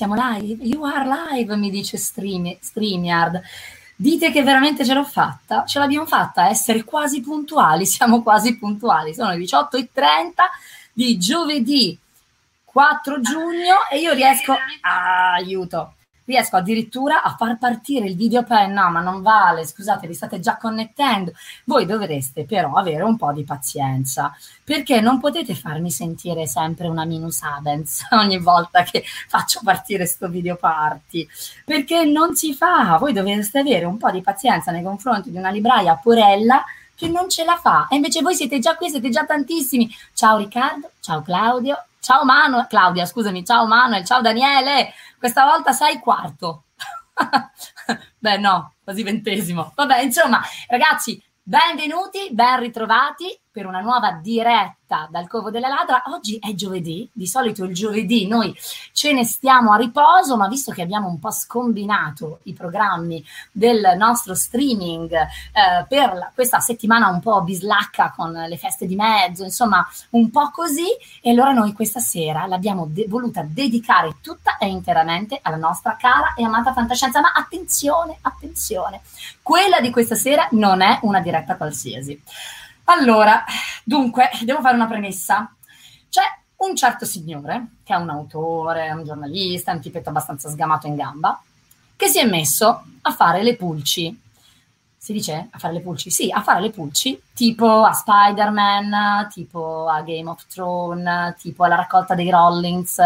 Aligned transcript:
Siamo 0.00 0.14
live? 0.14 0.64
You 0.64 0.82
are 0.84 1.06
live, 1.06 1.54
mi 1.56 1.68
dice 1.68 1.98
Stream, 1.98 2.56
StreamYard. 2.58 3.38
Dite 3.94 4.32
che 4.32 4.42
veramente 4.42 4.82
ce 4.82 4.94
l'ho 4.94 5.04
fatta? 5.04 5.66
Ce 5.66 5.78
l'abbiamo 5.78 6.06
fatta, 6.06 6.48
essere 6.48 6.84
quasi 6.84 7.20
puntuali, 7.20 7.84
siamo 7.84 8.22
quasi 8.22 8.56
puntuali. 8.56 9.12
Sono 9.12 9.32
le 9.32 9.36
18.30 9.36 9.90
di 10.94 11.18
giovedì 11.18 11.98
4 12.64 13.20
giugno 13.20 13.74
e 13.90 13.98
io 13.98 14.14
riesco... 14.14 14.54
Ah, 14.80 15.34
aiuto! 15.34 15.96
Riesco 16.24 16.56
addirittura 16.56 17.22
a 17.22 17.34
far 17.36 17.58
partire 17.58 18.06
il 18.06 18.16
video 18.16 18.44
pen, 18.44 18.72
no 18.72 18.90
ma 18.90 19.00
non 19.00 19.22
vale, 19.22 19.66
scusate 19.66 20.06
vi 20.06 20.14
state 20.14 20.40
già 20.40 20.56
connettendo, 20.56 21.32
voi 21.64 21.86
dovreste 21.86 22.44
però 22.44 22.74
avere 22.74 23.02
un 23.02 23.16
po' 23.16 23.32
di 23.32 23.44
pazienza, 23.44 24.34
perché 24.64 25.00
non 25.00 25.18
potete 25.18 25.54
farmi 25.54 25.90
sentire 25.90 26.46
sempre 26.46 26.88
una 26.88 27.04
minus 27.04 27.42
abens 27.42 28.06
ogni 28.12 28.38
volta 28.38 28.82
che 28.82 29.02
faccio 29.28 29.60
partire 29.62 30.06
sto 30.06 30.28
video 30.28 30.56
party, 30.56 31.26
perché 31.64 32.04
non 32.04 32.34
si 32.34 32.54
fa, 32.54 32.96
voi 32.98 33.12
dovreste 33.12 33.58
avere 33.58 33.84
un 33.84 33.96
po' 33.96 34.10
di 34.10 34.20
pazienza 34.20 34.70
nei 34.70 34.82
confronti 34.82 35.30
di 35.30 35.36
una 35.36 35.50
libraia 35.50 35.96
porella 35.96 36.64
che 37.00 37.08
non 37.08 37.30
ce 37.30 37.44
la 37.44 37.56
fa, 37.56 37.86
e 37.88 37.96
invece 37.96 38.20
voi 38.20 38.34
siete 38.34 38.58
già 38.58 38.76
qui, 38.76 38.90
siete 38.90 39.08
già 39.08 39.24
tantissimi, 39.24 39.90
ciao 40.12 40.36
Riccardo, 40.36 40.90
ciao 41.00 41.22
Claudio, 41.22 41.86
ciao 41.98 42.24
Manuel, 42.26 42.66
Claudia 42.68 43.06
scusami, 43.06 43.42
ciao 43.42 43.66
Manuel, 43.66 44.04
ciao 44.04 44.20
Daniele, 44.20 44.92
questa 45.18 45.46
volta 45.46 45.72
sei 45.72 45.98
quarto. 45.98 46.64
Beh, 48.18 48.36
no, 48.36 48.74
quasi 48.84 49.02
ventesimo. 49.02 49.72
Vabbè, 49.74 50.02
insomma, 50.02 50.42
ragazzi, 50.68 51.22
benvenuti, 51.42 52.28
ben 52.32 52.60
ritrovati 52.60 53.40
per 53.52 53.66
una 53.66 53.80
nuova 53.80 54.12
diretta 54.12 55.08
dal 55.10 55.26
Covo 55.26 55.50
della 55.50 55.68
Ladra. 55.68 56.04
Oggi 56.06 56.38
è 56.38 56.54
giovedì, 56.54 57.08
di 57.12 57.26
solito 57.26 57.64
il 57.64 57.74
giovedì 57.74 58.28
noi 58.28 58.54
ce 58.92 59.12
ne 59.12 59.24
stiamo 59.24 59.72
a 59.72 59.76
riposo, 59.76 60.36
ma 60.36 60.46
visto 60.46 60.70
che 60.72 60.82
abbiamo 60.82 61.08
un 61.08 61.18
po' 61.18 61.32
scombinato 61.32 62.40
i 62.44 62.52
programmi 62.52 63.24
del 63.50 63.94
nostro 63.96 64.34
streaming 64.34 65.12
eh, 65.12 65.84
per 65.88 66.14
la, 66.14 66.30
questa 66.32 66.60
settimana 66.60 67.08
un 67.08 67.20
po' 67.20 67.42
bislacca 67.42 68.12
con 68.14 68.32
le 68.32 68.56
feste 68.56 68.86
di 68.86 68.94
mezzo, 68.94 69.42
insomma 69.42 69.86
un 70.10 70.30
po' 70.30 70.50
così, 70.50 70.86
e 71.20 71.30
allora 71.30 71.52
noi 71.52 71.72
questa 71.72 72.00
sera 72.00 72.46
l'abbiamo 72.46 72.86
de- 72.88 73.06
voluta 73.08 73.42
dedicare 73.44 74.16
tutta 74.20 74.58
e 74.58 74.66
interamente 74.68 75.40
alla 75.42 75.56
nostra 75.56 75.96
cara 75.98 76.34
e 76.34 76.44
amata 76.44 76.72
fantascienza. 76.72 77.20
Ma 77.20 77.32
attenzione, 77.34 78.18
attenzione, 78.20 79.00
quella 79.42 79.80
di 79.80 79.90
questa 79.90 80.14
sera 80.14 80.46
non 80.52 80.82
è 80.82 81.00
una 81.02 81.20
diretta 81.20 81.56
qualsiasi. 81.56 82.22
Allora, 82.90 83.44
dunque, 83.84 84.30
devo 84.42 84.60
fare 84.60 84.74
una 84.74 84.88
premessa. 84.88 85.54
C'è 86.08 86.22
un 86.56 86.74
certo 86.74 87.04
signore, 87.04 87.74
che 87.84 87.94
è 87.94 87.96
un 87.96 88.10
autore, 88.10 88.90
un 88.90 89.04
giornalista, 89.04 89.72
un 89.72 89.80
tipetto 89.80 90.08
abbastanza 90.08 90.50
sgamato 90.50 90.88
in 90.88 90.96
gamba, 90.96 91.40
che 91.94 92.08
si 92.08 92.18
è 92.18 92.26
messo 92.26 92.82
a 93.02 93.12
fare 93.12 93.44
le 93.44 93.54
pulci. 93.54 94.20
Si 94.96 95.12
dice 95.12 95.48
a 95.50 95.58
fare 95.58 95.74
le 95.74 95.80
pulci? 95.80 96.10
Sì, 96.10 96.32
a 96.32 96.42
fare 96.42 96.60
le 96.60 96.70
pulci, 96.70 97.18
tipo 97.32 97.84
a 97.84 97.92
Spider-Man, 97.92 99.28
tipo 99.30 99.86
a 99.88 100.02
Game 100.02 100.28
of 100.28 100.44
Thrones, 100.48 101.36
tipo 101.40 101.62
alla 101.62 101.76
raccolta 101.76 102.16
dei 102.16 102.28
Rollins, 102.28 102.98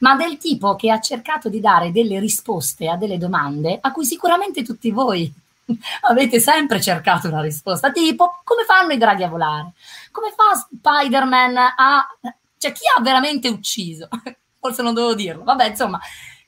ma 0.00 0.14
del 0.14 0.36
tipo 0.36 0.76
che 0.76 0.90
ha 0.90 1.00
cercato 1.00 1.48
di 1.48 1.58
dare 1.58 1.90
delle 1.90 2.20
risposte 2.20 2.86
a 2.88 2.96
delle 2.96 3.16
domande 3.16 3.78
a 3.80 3.92
cui 3.92 4.04
sicuramente 4.04 4.62
tutti 4.62 4.90
voi 4.90 5.32
avete 6.08 6.40
sempre 6.40 6.80
cercato 6.80 7.28
una 7.28 7.40
risposta, 7.40 7.90
tipo 7.90 8.40
come 8.44 8.64
fanno 8.64 8.92
i 8.92 8.98
draghi 8.98 9.22
a 9.22 9.28
volare? 9.28 9.72
Come 10.10 10.32
fa 10.34 10.54
Spider-Man 10.54 11.56
a... 11.56 12.06
cioè 12.58 12.72
chi 12.72 12.84
ha 12.96 13.00
veramente 13.00 13.48
ucciso? 13.48 14.08
Forse 14.58 14.82
non 14.82 14.94
devo 14.94 15.14
dirlo, 15.14 15.42
vabbè 15.44 15.68
insomma, 15.68 16.00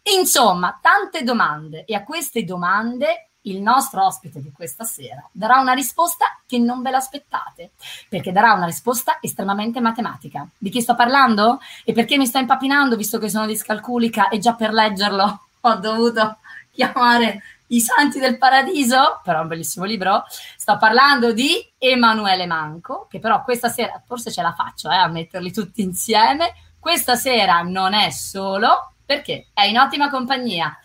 insomma, 0.03 0.79
tante 0.81 1.23
domande 1.23 1.85
e 1.85 1.95
a 1.95 2.05
queste 2.05 2.45
domande 2.45 3.29
il 3.47 3.61
nostro 3.61 4.05
ospite 4.05 4.41
di 4.41 4.53
questa 4.53 4.85
sera 4.85 5.27
darà 5.33 5.59
una 5.59 5.73
risposta 5.73 6.25
che 6.47 6.59
non 6.59 6.83
ve 6.83 6.91
l'aspettate, 6.91 7.73
perché 8.09 8.33
darà 8.33 8.53
una 8.53 8.67
risposta 8.67 9.19
estremamente 9.21 9.81
matematica. 9.81 10.47
Di 10.57 10.71
chi 10.71 10.81
sto 10.81 10.95
parlando? 10.95 11.61
E 11.85 11.93
perché 11.93 12.17
mi 12.17 12.27
sto 12.27 12.39
impappinando, 12.39 12.97
visto 12.97 13.19
che 13.19 13.29
sono 13.29 13.47
discalculica 13.47 14.29
e 14.29 14.39
già 14.39 14.55
per 14.55 14.73
leggerlo 14.73 15.47
ho 15.61 15.75
dovuto 15.77 16.39
chiamare 16.71 17.43
i 17.75 17.81
Santi 17.81 18.19
del 18.19 18.39
Paradiso, 18.39 19.21
però 19.23 19.39
è 19.39 19.43
un 19.43 19.49
bellissimo 19.49 19.85
libro. 19.85 20.25
Sto 20.57 20.77
parlando 20.79 21.33
di 21.33 21.73
Emanuele 21.77 22.47
Manco, 22.47 23.07
che 23.11 23.19
però 23.19 23.43
questa 23.43 23.69
sera, 23.69 24.01
forse 24.07 24.31
ce 24.31 24.43
la 24.43 24.53
faccio 24.53 24.91
eh, 24.91 24.97
a 24.97 25.09
metterli 25.09 25.53
tutti 25.53 25.83
insieme. 25.83 26.55
Questa 26.79 27.17
sera 27.17 27.63
non 27.63 27.93
è 27.95 28.11
solo, 28.11 28.93
perché 29.05 29.49
è 29.53 29.65
in 29.65 29.79
ottima 29.79 30.09
compagnia. 30.09 30.77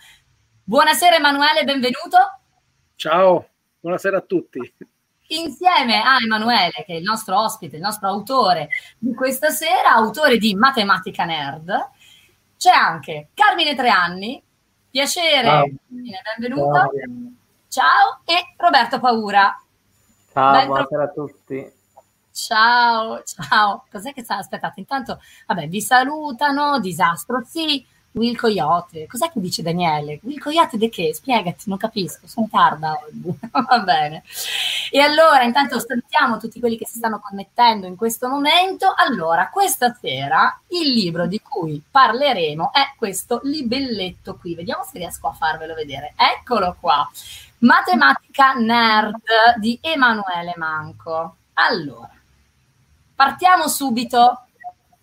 Buonasera 0.64 1.18
Emanuele, 1.18 1.64
benvenuto. 1.64 2.40
Ciao, 2.96 3.48
buonasera 3.80 4.18
a 4.18 4.22
tutti. 4.22 4.74
Insieme 5.32 6.02
a 6.02 6.18
Emanuele, 6.20 6.84
che 6.86 6.94
è 6.94 6.96
il 6.96 7.04
nostro 7.04 7.40
ospite, 7.40 7.76
il 7.76 7.84
nostro 7.84 8.08
autore 8.08 8.70
di 8.98 9.14
questa 9.14 9.52
sera, 9.52 9.94
autore 9.94 10.40
di 10.40 10.56
Matematica 10.56 11.24
Nerd, 11.24 11.90
c'è 12.58 12.72
anche 12.72 13.30
Carmine 13.36 13.76
Treanni, 13.76 14.42
Piacere, 14.90 15.46
Ciao. 15.46 15.66
benvenuto. 15.88 16.74
Ciao. 16.74 16.90
Ciao. 17.68 18.22
e 18.26 18.56
Roberto 18.58 19.00
Paura. 19.00 19.56
Ciao, 20.34 20.52
ben 20.52 20.66
buonasera 20.68 21.04
a 21.04 21.08
tutti. 21.10 21.72
Ciao, 22.32 23.22
ciao. 23.24 23.86
Cos'è 23.92 24.14
che 24.14 24.24
sta? 24.24 24.38
Aspettate, 24.38 24.80
intanto, 24.80 25.20
vabbè, 25.46 25.68
vi 25.68 25.82
salutano, 25.82 26.80
disastro 26.80 27.44
sì, 27.46 27.86
Will 28.12 28.36
Coyote. 28.36 29.06
Cos'è 29.08 29.32
che 29.32 29.40
dice 29.40 29.62
Daniele? 29.62 30.20
Will 30.24 30.40
Coyote 30.40 30.78
di 30.78 30.90
che? 30.90 31.14
Spiegati, 31.14 31.64
non 31.66 31.78
capisco, 31.78 32.28
sono 32.28 32.48
tarda 32.50 32.94
oggi. 32.94 33.38
Va 33.52 33.80
bene. 33.80 34.24
E 34.92 35.00
allora, 35.00 35.44
intanto 35.44 35.80
salutiamo 35.80 36.38
tutti 36.38 36.60
quelli 36.60 36.78
che 36.78 36.88
si 36.88 36.98
stanno 36.98 37.20
connettendo 37.20 37.86
in 37.86 37.96
questo 37.96 38.28
momento. 38.28 38.94
Allora, 38.96 39.50
questa 39.50 39.96
sera 40.00 40.60
il 40.70 40.92
libro 40.92 41.28
di 41.28 41.40
cui 41.42 41.82
parleremo 41.90 42.72
è 42.74 42.94
questo 42.98 43.42
libelletto 43.44 44.36
qui. 44.38 44.56
Vediamo 44.56 44.84
se 44.84 44.98
riesco 44.98 45.28
a 45.28 45.34
farvelo 45.34 45.76
vedere. 45.76 46.14
Eccolo 46.16 46.76
qua. 46.80 47.08
Matematica 47.60 48.54
Nerd 48.54 49.22
di 49.60 49.78
Emanuele 49.82 50.54
Manco. 50.58 51.36
Allora, 51.54 52.10
partiamo 53.14 53.68
subito 53.68 54.46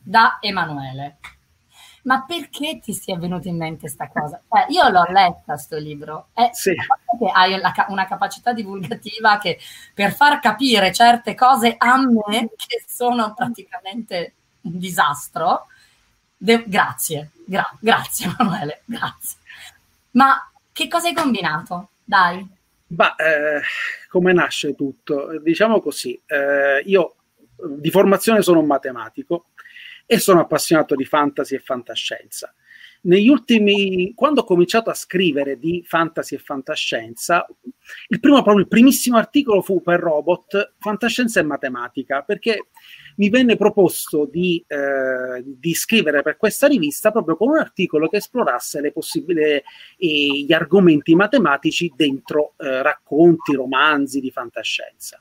da 0.03 0.39
Emanuele 0.41 1.19
ma 2.07 2.25
perché 2.27 2.79
ti 2.81 2.93
sia 2.93 3.19
venuta 3.19 3.49
in 3.49 3.57
mente 3.57 3.81
questa 3.81 4.09
cosa? 4.09 4.41
Cioè, 4.49 4.67
io 4.69 4.89
l'ho 4.89 5.05
letta 5.11 5.57
sto 5.57 5.77
libro 5.77 6.29
e 6.35 6.51
sì. 6.53 6.75
hai 7.35 7.61
una 7.89 8.07
capacità 8.07 8.53
divulgativa 8.53 9.39
che 9.39 9.59
per 9.93 10.13
far 10.13 10.41
capire 10.41 10.93
certe 10.93 11.35
cose 11.35 11.75
a 11.77 11.99
me 11.99 12.51
che 12.57 12.85
sono 12.87 13.35
praticamente 13.35 14.35
un 14.63 14.79
disastro, 14.79 15.67
de- 16.37 16.65
grazie, 16.67 17.31
gra- 17.45 17.77
grazie 17.81 18.27
Emanuele, 18.39 18.83
grazie. 18.85 19.39
Ma 20.13 20.49
che 20.73 20.89
cosa 20.89 21.09
hai 21.09 21.15
combinato? 21.15 21.89
Dai. 22.05 22.47
Bah, 22.87 23.17
eh, 23.17 23.63
come 24.09 24.33
nasce 24.33 24.77
tutto? 24.77 25.41
Diciamo 25.43 25.81
così, 25.81 26.21
eh, 26.27 26.83
io 26.85 27.17
di 27.57 27.91
formazione 27.91 28.43
sono 28.43 28.61
un 28.61 28.67
matematico, 28.67 29.47
e 30.07 30.19
sono 30.19 30.41
appassionato 30.41 30.95
di 30.95 31.05
fantasy 31.05 31.57
e 31.57 31.59
fantascienza. 31.59 32.55
Negli 33.03 33.29
ultimi, 33.29 34.13
quando 34.15 34.41
ho 34.41 34.45
cominciato 34.45 34.91
a 34.91 34.95
scrivere 34.95 35.59
di 35.59 35.85
fantasy 35.87 36.35
e 36.35 36.39
fantascienza, 36.39 37.47
il 38.09 38.19
primo, 38.19 38.43
proprio 38.43 38.65
il 38.65 38.69
primissimo 38.69 39.17
articolo 39.17 39.63
fu 39.63 39.81
per 39.81 40.01
Robot, 40.01 40.75
Fantascienza 40.79 41.39
e 41.39 41.45
Matematica, 41.45 42.23
perché 42.23 42.69
mi 43.17 43.29
venne 43.29 43.57
proposto 43.57 44.29
di, 44.31 44.65
eh, 44.67 45.43
di, 45.45 45.75
scrivere 45.75 46.23
per 46.23 46.37
questa 46.37 46.67
rivista 46.67 47.13
proprio 47.13 47.37
con 47.37 47.51
un 47.51 47.59
articolo 47.59 48.09
che 48.09 48.17
esplorasse 48.17 48.81
le 48.81 48.91
possibili, 48.91 49.43
eh, 49.43 49.63
gli 49.97 50.53
argomenti 50.53 51.15
matematici 51.15 51.93
dentro 51.95 52.55
eh, 52.57 52.83
racconti, 52.83 53.55
romanzi 53.55 54.21
di 54.21 54.33
fantascienza. 54.33 55.21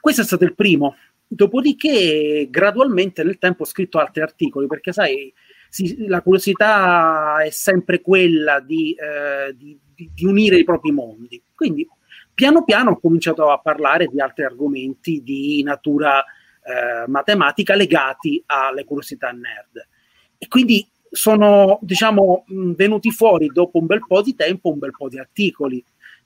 Questo 0.00 0.22
è 0.22 0.24
stato 0.24 0.44
il 0.44 0.54
primo, 0.54 0.96
Dopodiché, 1.34 2.46
gradualmente 2.50 3.24
nel 3.24 3.38
tempo 3.38 3.62
ho 3.62 3.66
scritto 3.66 3.98
altri 3.98 4.20
articoli 4.20 4.66
perché, 4.66 4.92
sai, 4.92 5.32
si, 5.70 6.06
la 6.06 6.20
curiosità 6.20 7.42
è 7.42 7.48
sempre 7.48 8.02
quella 8.02 8.60
di, 8.60 8.92
eh, 8.92 9.56
di, 9.56 9.78
di, 9.94 10.26
unire 10.26 10.58
i 10.58 10.64
propri 10.64 10.92
mondi. 10.92 11.42
Quindi, 11.54 11.88
piano 12.34 12.64
piano 12.64 12.90
ho 12.90 13.00
cominciato 13.00 13.50
a 13.50 13.58
parlare 13.58 14.08
di 14.08 14.20
altri 14.20 14.44
argomenti 14.44 15.22
di 15.22 15.62
natura 15.62 16.22
eh, 16.22 17.08
matematica 17.08 17.74
legati 17.74 18.42
alle 18.44 18.84
curiosità 18.84 19.30
nerd. 19.30 19.88
E 20.36 20.48
quindi 20.48 20.86
sono, 21.10 21.78
diciamo, 21.80 22.44
venuti 22.76 23.10
fuori 23.10 23.46
dopo 23.46 23.78
un 23.78 23.86
bel 23.86 24.04
po' 24.06 24.20
di 24.20 24.34
tempo 24.34 24.70
un 24.70 24.78
bel 24.78 24.90
po' 24.90 25.08
di 25.08 25.18
articoli 25.18 25.82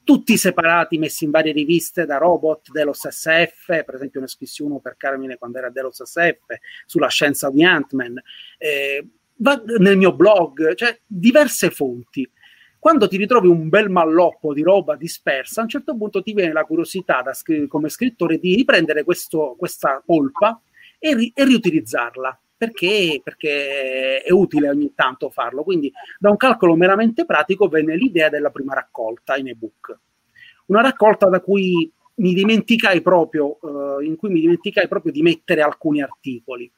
tutti 0.07 0.37
separati, 0.37 0.99
messi 0.99 1.25
in 1.25 1.33
varie 1.33 1.53
riviste 1.53 2.07
da 2.07 2.17
robot, 2.17 2.71
Delos 2.71 3.09
SF, 3.09 3.67
per 3.67 3.97
esempio 3.97 4.21
ne 4.21 4.29
scrissi 4.29 4.63
uno 4.63 4.79
per 4.79 4.95
Carmine 4.97 5.37
quando 5.37 5.59
era 5.59 5.69
Delos 5.69 6.01
SF, 6.01 6.45
sulla 6.87 7.09
scienza 7.09 7.51
di 7.51 7.65
Ant-Man, 7.65 8.23
eh, 8.57 9.05
nel 9.79 9.97
mio 9.97 10.15
blog, 10.15 10.75
cioè 10.75 10.97
diverse 11.05 11.71
fonti. 11.71 12.31
Quando 12.79 13.09
ti 13.09 13.17
ritrovi 13.17 13.49
un 13.49 13.69
bel 13.69 13.91
malloppo 13.91 14.55
di 14.55 14.63
roba 14.63 14.95
dispersa, 14.95 15.59
a 15.59 15.65
un 15.65 15.71
certo 15.71 15.97
punto 15.97 16.23
ti 16.23 16.35
viene 16.35 16.53
la 16.53 16.65
curiosità 16.65 17.21
da 17.23 17.37
come 17.67 17.89
scrittore 17.89 18.39
di 18.39 18.55
riprendere 18.55 19.03
questo, 19.03 19.57
questa 19.59 20.01
polpa 20.07 20.63
e, 21.01 21.17
ri- 21.17 21.33
e 21.35 21.45
riutilizzarla 21.45 22.41
perché, 22.57 23.21
perché 23.23 24.23
è 24.23 24.31
utile 24.33 24.69
ogni 24.69 24.93
tanto 24.95 25.31
farlo. 25.31 25.63
Quindi 25.63 25.93
da 26.19 26.31
un 26.31 26.37
calcolo 26.37 26.75
meramente 26.75 27.25
pratico 27.25 27.69
venne 27.69 27.97
l'idea 27.97 28.29
della 28.29 28.51
prima 28.51 28.75
raccolta 28.75 29.37
in 29.37 29.49
ebook. 29.49 29.99
Una 30.67 30.81
raccolta 30.81 31.29
da 31.29 31.41
cui 31.41 31.91
mi 32.17 32.33
dimenticai 32.35 33.03
proprio, 33.03 33.59
uh, 33.61 34.01
in 34.01 34.17
cui 34.17 34.31
mi 34.31 34.41
dimenticai 34.41 34.89
proprio 34.89 35.13
di 35.13 35.23
mettere 35.23 35.61
alcuni 35.61 36.03
articoli. 36.03 36.71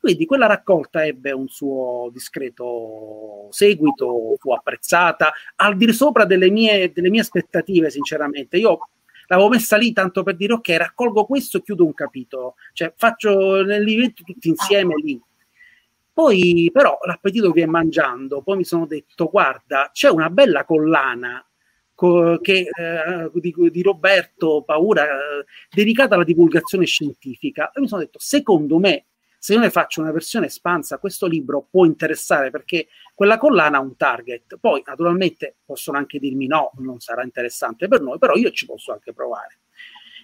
Quindi 0.00 0.26
quella 0.26 0.46
raccolta 0.46 1.06
ebbe 1.06 1.30
un 1.30 1.46
suo 1.46 2.10
discreto 2.12 3.46
seguito, 3.50 4.34
fu 4.36 4.52
apprezzata, 4.52 5.32
al 5.56 5.76
di 5.76 5.92
sopra 5.92 6.24
delle 6.24 6.50
mie, 6.50 6.90
delle 6.90 7.08
mie 7.08 7.20
aspettative, 7.20 7.88
sinceramente. 7.88 8.56
Io 8.56 8.88
l'avevo 9.26 9.48
messa 9.48 9.76
lì 9.76 9.92
tanto 9.92 10.22
per 10.22 10.36
dire 10.36 10.54
ok, 10.54 10.68
raccolgo 10.70 11.24
questo 11.24 11.58
e 11.58 11.62
chiudo 11.62 11.84
un 11.84 11.94
capitolo, 11.94 12.54
cioè 12.72 12.92
faccio 12.96 13.62
livello 13.62 14.12
tutti 14.12 14.48
insieme 14.48 14.94
lì. 14.96 15.20
Poi 16.12 16.70
però 16.72 16.98
l'appetito 17.04 17.50
viene 17.52 17.70
mangiando, 17.70 18.42
poi 18.42 18.58
mi 18.58 18.64
sono 18.64 18.86
detto 18.86 19.28
guarda, 19.30 19.90
c'è 19.92 20.10
una 20.10 20.28
bella 20.28 20.64
collana 20.64 21.44
co- 21.94 22.38
che, 22.40 22.68
eh, 22.70 23.30
di, 23.32 23.54
di, 23.70 23.82
Roberto 23.82 24.62
Paura 24.62 25.04
eh, 25.04 25.44
dedicata 25.70 26.14
alla 26.14 26.24
divulgazione 26.24 26.84
scientifica. 26.84 27.70
E 27.72 27.80
mi 27.80 27.88
sono 27.88 28.02
detto 28.02 28.18
secondo 28.20 28.78
me 28.78 29.06
se 29.44 29.54
io 29.54 29.58
ne 29.58 29.70
faccio 29.70 30.00
una 30.00 30.12
versione 30.12 30.46
espansa, 30.46 30.98
questo 30.98 31.26
libro 31.26 31.66
può 31.68 31.84
interessare 31.84 32.50
perché 32.50 32.86
quella 33.12 33.38
collana 33.38 33.78
ha 33.78 33.80
un 33.80 33.96
target. 33.96 34.56
Poi, 34.60 34.84
naturalmente, 34.86 35.56
possono 35.64 35.98
anche 35.98 36.20
dirmi 36.20 36.46
no, 36.46 36.70
non 36.76 37.00
sarà 37.00 37.24
interessante 37.24 37.88
per 37.88 38.02
noi, 38.02 38.18
però 38.18 38.36
io 38.36 38.52
ci 38.52 38.66
posso 38.66 38.92
anche 38.92 39.12
provare. 39.12 39.58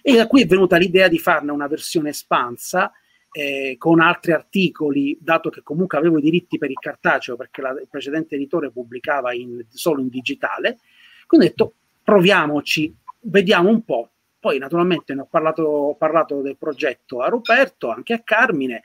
E 0.01 0.15
da 0.15 0.25
qui 0.25 0.43
è 0.43 0.45
venuta 0.45 0.77
l'idea 0.77 1.09
di 1.09 1.19
farne 1.19 1.51
una 1.51 1.67
versione 1.67 2.11
espansa 2.11 2.93
eh, 3.33 3.75
con 3.77 3.99
altri 3.99 4.31
articoli, 4.31 5.17
dato 5.19 5.49
che 5.49 5.63
comunque 5.63 5.97
avevo 5.97 6.17
i 6.17 6.21
diritti 6.21 6.57
per 6.57 6.69
il 6.69 6.79
cartaceo 6.79 7.35
perché 7.35 7.61
la, 7.61 7.71
il 7.71 7.89
precedente 7.89 8.35
editore 8.35 8.71
pubblicava 8.71 9.33
in, 9.33 9.65
solo 9.67 9.99
in 9.99 10.07
digitale. 10.07 10.77
Quindi 11.27 11.47
ho 11.47 11.49
detto 11.49 11.73
proviamoci, 12.01 12.95
vediamo 13.23 13.67
un 13.67 13.83
po'. 13.83 14.11
Poi 14.39 14.59
naturalmente 14.59 15.13
ne 15.13 15.23
ho 15.23 15.27
parlato, 15.29 15.63
ho 15.63 15.95
parlato 15.95 16.39
del 16.39 16.55
progetto 16.55 17.19
a 17.19 17.27
Roberto, 17.27 17.89
anche 17.89 18.13
a 18.13 18.21
Carmine, 18.23 18.81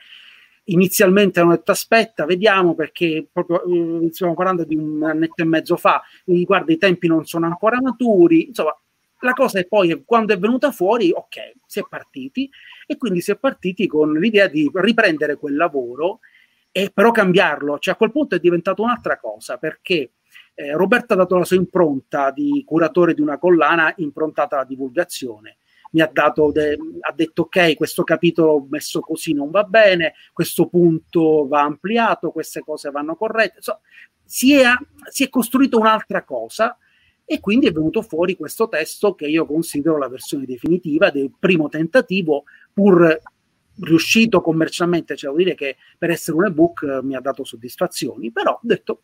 inizialmente 0.65 1.39
hanno 1.39 1.51
detto 1.51 1.71
aspetta, 1.71 2.25
vediamo 2.25 2.75
perché 2.75 3.27
proprio 3.31 3.63
eh, 3.63 4.11
stiamo 4.11 4.33
parlando 4.33 4.63
di 4.63 4.75
un 4.75 5.03
annetto 5.03 5.41
e 5.41 5.45
mezzo 5.45 5.75
fa, 5.77 6.01
guarda 6.25 6.71
i 6.71 6.77
tempi 6.77 7.07
non 7.07 7.25
sono 7.25 7.45
ancora 7.45 7.81
maturi, 7.81 8.47
insomma 8.47 8.77
la 9.19 9.33
cosa 9.33 9.59
è 9.59 9.65
poi 9.65 10.03
quando 10.05 10.33
è 10.33 10.37
venuta 10.37 10.71
fuori, 10.71 11.11
ok, 11.11 11.53
si 11.65 11.79
è 11.79 11.83
partiti. 11.89 12.49
E 12.85 12.97
quindi 12.97 13.21
si 13.21 13.31
è 13.31 13.37
partiti 13.37 13.87
con 13.87 14.13
l'idea 14.13 14.47
di 14.47 14.69
riprendere 14.73 15.37
quel 15.37 15.55
lavoro 15.55 16.19
e 16.71 16.91
però 16.93 17.11
cambiarlo, 17.11 17.79
cioè 17.79 17.93
a 17.93 17.97
quel 17.97 18.11
punto 18.11 18.35
è 18.35 18.39
diventato 18.39 18.83
un'altra 18.83 19.17
cosa 19.17 19.57
perché 19.57 20.11
eh, 20.53 20.73
Roberto 20.73 21.13
ha 21.13 21.15
dato 21.17 21.37
la 21.37 21.45
sua 21.45 21.55
impronta 21.55 22.31
di 22.31 22.63
curatore 22.65 23.13
di 23.13 23.21
una 23.21 23.37
collana 23.37 23.93
improntata 23.97 24.55
alla 24.55 24.65
divulgazione 24.65 25.57
mi 25.95 26.01
ha, 26.01 26.09
dato 26.11 26.51
de- 26.51 26.77
ha 26.99 27.13
detto 27.13 27.43
ok, 27.43 27.75
questo 27.75 28.03
capitolo 28.03 28.67
messo 28.69 28.99
così 28.99 29.31
non 29.31 29.49
va 29.49 29.63
bene, 29.63 30.13
questo 30.33 30.67
punto 30.67 31.47
va 31.47 31.61
ampliato, 31.61 32.31
queste 32.31 32.59
cose 32.59 32.91
vanno 32.91 33.15
corrette. 33.15 33.61
So, 33.61 33.79
si, 34.25 34.53
è, 34.53 34.69
si 35.09 35.23
è 35.23 35.29
costruito 35.29 35.79
un'altra 35.79 36.23
cosa 36.23 36.77
E 37.23 37.39
quindi 37.39 37.67
è 37.67 37.71
venuto 37.71 38.01
fuori 38.01 38.35
questo 38.35 38.67
testo 38.67 39.15
che 39.15 39.25
io 39.25 39.45
considero 39.45 39.97
la 39.97 40.09
versione 40.09 40.45
definitiva 40.45 41.09
del 41.09 41.31
primo 41.39 41.69
tentativo, 41.69 42.43
pur 42.73 43.19
riuscito 43.79 44.41
commercialmente, 44.41 45.15
cioè 45.15 45.31
vuol 45.31 45.43
dire 45.43 45.55
che 45.55 45.77
per 45.97 46.09
essere 46.11 46.37
un 46.37 46.45
ebook 46.45 46.83
eh, 46.83 47.03
mi 47.03 47.15
ha 47.15 47.19
dato 47.19 47.43
soddisfazioni, 47.43 48.31
però 48.31 48.51
ho 48.51 48.59
detto 48.61 49.03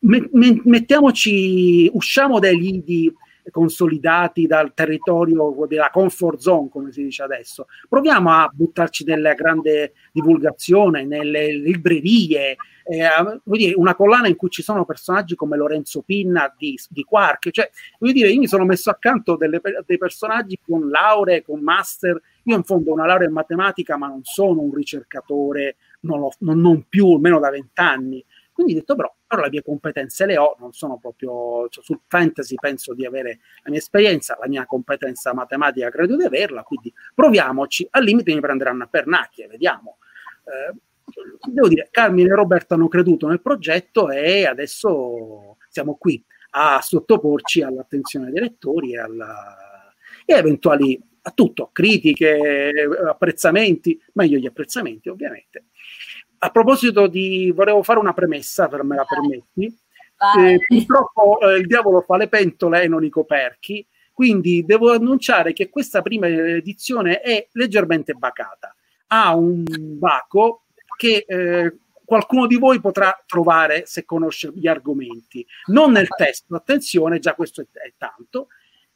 me, 0.00 0.28
me, 0.32 0.60
mettiamoci, 0.64 1.90
usciamo 1.92 2.38
dai 2.38 2.56
lidi 2.56 3.12
consolidati 3.50 4.46
dal 4.46 4.72
territorio 4.74 5.54
della 5.68 5.90
comfort 5.90 6.38
zone, 6.38 6.68
come 6.70 6.92
si 6.92 7.02
dice 7.02 7.22
adesso. 7.22 7.66
Proviamo 7.88 8.30
a 8.30 8.50
buttarci 8.52 9.04
nella 9.04 9.34
grande 9.34 9.92
divulgazione, 10.12 11.04
nelle 11.04 11.52
librerie, 11.52 12.56
eh, 12.84 13.40
dire, 13.44 13.74
una 13.76 13.94
collana 13.94 14.28
in 14.28 14.36
cui 14.36 14.50
ci 14.50 14.62
sono 14.62 14.84
personaggi 14.84 15.34
come 15.34 15.56
Lorenzo 15.56 16.02
Pinna 16.02 16.52
di, 16.56 16.78
di 16.88 17.04
Quark. 17.04 17.50
Cioè, 17.50 17.70
voglio 17.98 18.12
dire, 18.12 18.30
io 18.30 18.40
mi 18.40 18.48
sono 18.48 18.64
messo 18.64 18.90
accanto 18.90 19.36
delle, 19.36 19.60
dei 19.86 19.98
personaggi 19.98 20.58
con 20.64 20.88
lauree, 20.88 21.42
con 21.42 21.60
master. 21.60 22.20
Io 22.44 22.56
in 22.56 22.64
fondo 22.64 22.90
ho 22.90 22.94
una 22.94 23.06
laurea 23.06 23.28
in 23.28 23.34
matematica, 23.34 23.96
ma 23.96 24.08
non 24.08 24.24
sono 24.24 24.62
un 24.62 24.74
ricercatore, 24.74 25.76
non, 26.00 26.22
ho, 26.22 26.30
non, 26.38 26.60
non 26.60 26.86
più, 26.88 27.14
almeno 27.14 27.38
da 27.38 27.50
vent'anni. 27.50 28.24
Quindi 28.60 28.76
ho 28.76 28.80
detto, 28.80 28.94
però, 28.94 29.16
però, 29.26 29.42
le 29.42 29.48
mie 29.48 29.62
competenze 29.62 30.26
le 30.26 30.36
ho, 30.36 30.54
non 30.58 30.72
sono 30.72 30.98
proprio 30.98 31.66
cioè, 31.70 31.82
sul 31.82 32.00
fantasy 32.06 32.56
penso 32.56 32.92
di 32.92 33.06
avere 33.06 33.40
la 33.62 33.70
mia 33.70 33.78
esperienza, 33.78 34.36
la 34.38 34.48
mia 34.48 34.66
competenza 34.66 35.32
matematica 35.32 35.88
credo 35.88 36.14
di 36.14 36.24
averla, 36.24 36.62
quindi 36.62 36.92
proviamoci, 37.14 37.88
al 37.92 38.04
limite 38.04 38.34
mi 38.34 38.40
prenderanno 38.40 38.84
a 38.84 38.86
pernacchie, 38.86 39.46
vediamo. 39.46 39.96
Eh, 40.44 40.76
devo 41.50 41.68
dire, 41.68 41.88
Carmine 41.90 42.28
e 42.28 42.34
Roberto 42.34 42.74
hanno 42.74 42.88
creduto 42.88 43.28
nel 43.28 43.40
progetto 43.40 44.10
e 44.10 44.44
adesso 44.44 45.56
siamo 45.70 45.96
qui 45.96 46.22
a 46.50 46.82
sottoporci 46.82 47.62
all'attenzione 47.62 48.30
dei 48.30 48.42
lettori 48.42 48.92
e, 48.92 48.98
alla, 48.98 49.56
e 50.26 50.34
eventuali 50.34 51.00
a 51.22 51.30
tutto, 51.30 51.70
critiche, 51.72 52.72
apprezzamenti, 53.08 53.98
meglio 54.12 54.38
gli 54.38 54.46
apprezzamenti 54.46 55.08
ovviamente 55.08 55.64
a 56.42 56.50
proposito 56.50 57.06
di, 57.06 57.52
volevo 57.54 57.82
fare 57.82 57.98
una 57.98 58.14
premessa, 58.14 58.68
per 58.68 58.82
me 58.82 58.96
la 58.96 59.04
permetti. 59.04 59.78
Eh, 60.38 60.58
purtroppo 60.66 61.40
eh, 61.40 61.58
il 61.58 61.66
diavolo 61.66 62.02
fa 62.02 62.16
le 62.16 62.28
pentole 62.28 62.82
e 62.82 62.88
non 62.88 63.04
i 63.04 63.08
coperchi, 63.10 63.86
quindi 64.12 64.64
devo 64.64 64.92
annunciare 64.92 65.52
che 65.52 65.70
questa 65.70 66.02
prima 66.02 66.26
edizione 66.26 67.20
è 67.20 67.48
leggermente 67.52 68.14
bacata. 68.14 68.74
Ha 69.08 69.34
un 69.34 69.64
baco 69.98 70.64
che 70.96 71.24
eh, 71.26 71.78
qualcuno 72.04 72.46
di 72.46 72.56
voi 72.56 72.80
potrà 72.80 73.18
trovare 73.26 73.84
se 73.86 74.04
conosce 74.04 74.50
gli 74.54 74.66
argomenti, 74.66 75.46
non 75.66 75.92
nel 75.92 76.08
testo, 76.08 76.54
attenzione, 76.54 77.18
già 77.18 77.34
questo 77.34 77.60
è, 77.60 77.66
è 77.72 77.92
tanto, 77.96 78.48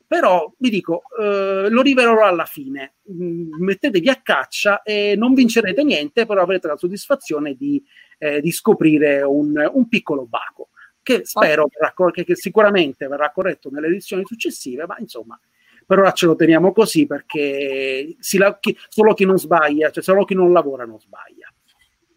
però 0.07 0.53
vi 0.59 0.71
dico, 0.71 1.03
eh, 1.21 1.69
lo 1.69 1.83
rivelerò 1.83 2.27
alla 2.27 2.45
fine. 2.45 2.95
Mm, 3.11 3.53
mettetevi 3.59 4.09
a 4.09 4.21
caccia 4.23 4.83
e 4.83 5.15
non 5.17 5.35
vincerete 5.35 5.83
niente, 5.83 6.27
però 6.27 6.43
avrete 6.43 6.69
la 6.69 6.77
soddisfazione 6.77 7.55
di, 7.55 7.83
eh, 8.19 8.41
di 8.41 8.51
scoprire 8.51 9.23
un, 9.23 9.71
un, 9.73 9.89
piccolo 9.89 10.27
baco, 10.27 10.69
che 11.03 11.25
spero 11.25 11.67
verrà, 11.71 11.93
che, 12.11 12.25
che 12.25 12.37
sicuramente 12.37 13.09
verrà 13.09 13.31
corretto 13.31 13.71
nelle 13.71 13.89
edizioni 13.89 14.25
successive, 14.25 14.87
ma 14.87 14.97
insomma, 14.99 15.39
per 15.87 15.99
ora 15.99 16.13
ce 16.13 16.27
lo 16.27 16.35
teniamo 16.35 16.73
così 16.73 17.07
perché 17.07 18.17
la, 18.39 18.59
chi, 18.59 18.77
solo 18.89 19.15
chi 19.15 19.25
non 19.25 19.39
sbaglia, 19.39 19.91
cioè 19.91 20.03
solo 20.03 20.25
chi 20.25 20.35
non 20.35 20.53
lavora 20.53 20.85
non 20.85 21.01
sbaglia. 21.01 21.53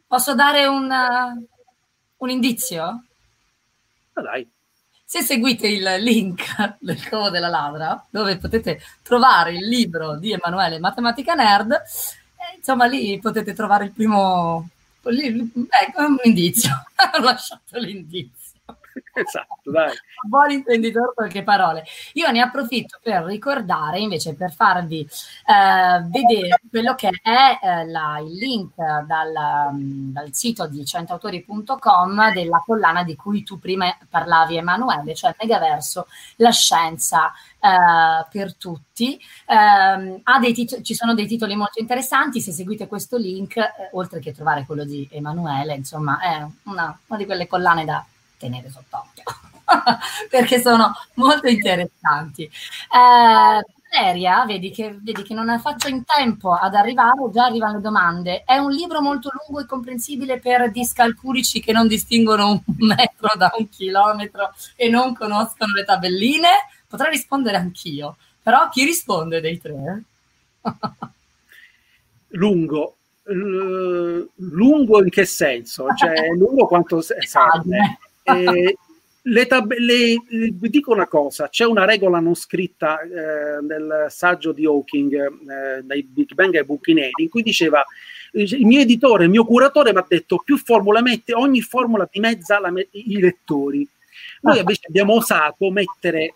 Posso 0.08 0.36
dare 0.36 0.66
un, 0.66 0.90
un 2.18 2.30
indizio? 2.30 3.04
Ah, 4.14 4.22
dai. 4.22 4.50
Se 5.10 5.22
seguite 5.22 5.70
il 5.70 5.86
link 6.02 6.76
del 6.82 7.08
Covo 7.08 7.30
della 7.30 7.48
Ladra, 7.48 8.06
dove 8.10 8.36
potete 8.36 8.82
trovare 9.02 9.54
il 9.54 9.66
libro 9.66 10.18
di 10.18 10.34
Emanuele 10.34 10.80
Matematica 10.80 11.34
Nerd, 11.34 11.72
eh, 11.72 12.58
insomma 12.58 12.88
lì 12.88 13.18
potete 13.18 13.54
trovare 13.54 13.86
il 13.86 13.92
primo... 13.92 14.68
ecco, 15.02 16.06
un 16.06 16.18
indizio. 16.24 16.72
Ho 17.16 17.22
lasciato 17.22 17.80
l'indizio. 17.80 18.47
esatto, 19.14 19.72
dai. 19.72 19.94
Buon 20.28 20.52
intenditore 20.52 21.14
qualche 21.14 21.44
parole. 21.44 21.84
Io 22.14 22.30
ne 22.32 22.42
approfitto 22.42 23.00
per 23.02 23.24
ricordare, 23.24 24.00
invece, 24.00 24.36
per 24.36 24.54
farvi 24.54 25.02
eh, 25.02 26.02
vedere 26.08 26.62
quello 26.70 26.96
che 26.96 27.10
è 27.22 27.60
eh, 27.62 27.86
la, 27.88 28.20
il 28.20 28.34
link 28.34 28.76
dal, 28.76 29.34
dal 29.74 30.34
sito 30.34 30.68
di 30.68 30.86
centautori.com 30.86 32.34
della 32.34 32.64
collana 32.66 33.04
di 33.04 33.16
cui 33.16 33.44
tu 33.44 33.60
prima 33.60 33.96
parlavi, 34.10 34.58
Emanuele, 34.58 35.14
cioè 35.14 35.36
Megaverso, 35.40 36.08
la 36.38 36.52
scienza 36.52 37.32
eh, 37.60 38.26
per 38.30 38.56
tutti. 38.56 39.20
Eh, 39.46 40.54
tit- 40.54 40.82
ci 40.82 40.94
sono 40.94 41.14
dei 41.14 41.28
titoli 41.28 41.56
molto 41.56 41.80
interessanti, 41.80 42.42
se 42.42 42.52
seguite 42.52 42.88
questo 42.88 43.18
link, 43.18 43.58
eh, 43.58 43.72
oltre 43.94 44.20
che 44.20 44.34
trovare 44.34 44.66
quello 44.66 44.84
di 44.84 45.08
Emanuele, 45.12 45.76
insomma, 45.76 46.20
è 46.20 46.46
una, 46.64 47.00
una 47.08 47.18
di 47.18 47.26
quelle 47.26 47.48
collane 47.48 47.86
da 47.86 48.04
tenere 48.38 48.70
sott'occhio 48.70 49.24
perché 50.30 50.62
sono 50.62 50.94
molto 51.16 51.48
interessanti. 51.48 52.44
Eh, 52.44 53.76
Valeria, 53.90 54.46
vedi 54.46 54.70
che, 54.70 54.98
vedi 55.02 55.24
che 55.24 55.34
non 55.34 55.60
faccio 55.60 55.88
in 55.88 56.04
tempo 56.06 56.54
ad 56.54 56.76
arrivare, 56.76 57.32
già 57.32 57.46
arrivano 57.46 57.76
le 57.76 57.82
domande. 57.82 58.44
È 58.44 58.58
un 58.58 58.72
libro 58.72 59.02
molto 59.02 59.32
lungo 59.32 59.62
e 59.62 59.66
comprensibile 59.66 60.40
per 60.40 60.72
discalculici 60.72 61.62
che 61.62 61.72
non 61.72 61.88
distinguono 61.88 62.50
un 62.52 62.62
metro 62.78 63.30
da 63.36 63.52
un 63.58 63.68
chilometro 63.70 64.54
e 64.76 64.90
non 64.90 65.16
conoscono 65.16 65.74
le 65.74 65.84
tabelline? 65.84 66.50
Potrei 66.88 67.12
rispondere 67.12 67.58
anch'io, 67.58 68.18
però 68.42 68.70
chi 68.70 68.86
risponde 68.86 69.42
dei 69.42 69.60
tre? 69.60 70.04
lungo, 72.30 72.96
lungo 73.24 75.04
in 75.04 75.10
che 75.10 75.26
senso? 75.26 75.88
Cioè, 75.96 76.30
lungo 76.38 76.68
quanto 76.68 77.02
serve? 77.02 78.00
Eh, 78.28 78.78
le 79.22 79.46
tab- 79.46 79.74
le, 79.78 80.16
vi 80.30 80.70
dico 80.70 80.94
una 80.94 81.08
cosa, 81.08 81.50
c'è 81.50 81.66
una 81.66 81.86
regola 81.86 82.20
non 82.20 82.36
scritta 82.36 83.02
eh, 83.02 83.62
nel 83.62 84.08
saggio 84.10 84.52
di 84.54 84.66
Hawking 84.66 85.14
eh, 85.14 85.84
dai 85.84 86.04
Big 86.04 86.34
Bang 86.34 86.56
ai 86.56 86.64
buchi 86.64 86.94
neri 86.94 87.24
in 87.24 87.30
cui 87.30 87.44
diceva 87.44 87.84
il 88.34 88.66
mio 88.66 88.80
editore, 88.80 89.26
il 89.26 89.30
mio 89.30 89.46
curatore 89.46 89.92
mi 89.92 90.00
ha 90.00 90.06
detto 90.08 90.42
più 90.44 90.58
formule 90.58 91.02
mette, 91.02 91.34
ogni 91.34 91.62
formula 91.62 92.08
dimezza 92.10 92.60
la, 92.60 92.72
i 92.92 93.20
lettori. 93.20 93.88
Noi 94.42 94.60
invece 94.60 94.88
abbiamo 94.88 95.16
osato 95.16 95.70
mettere 95.72 96.36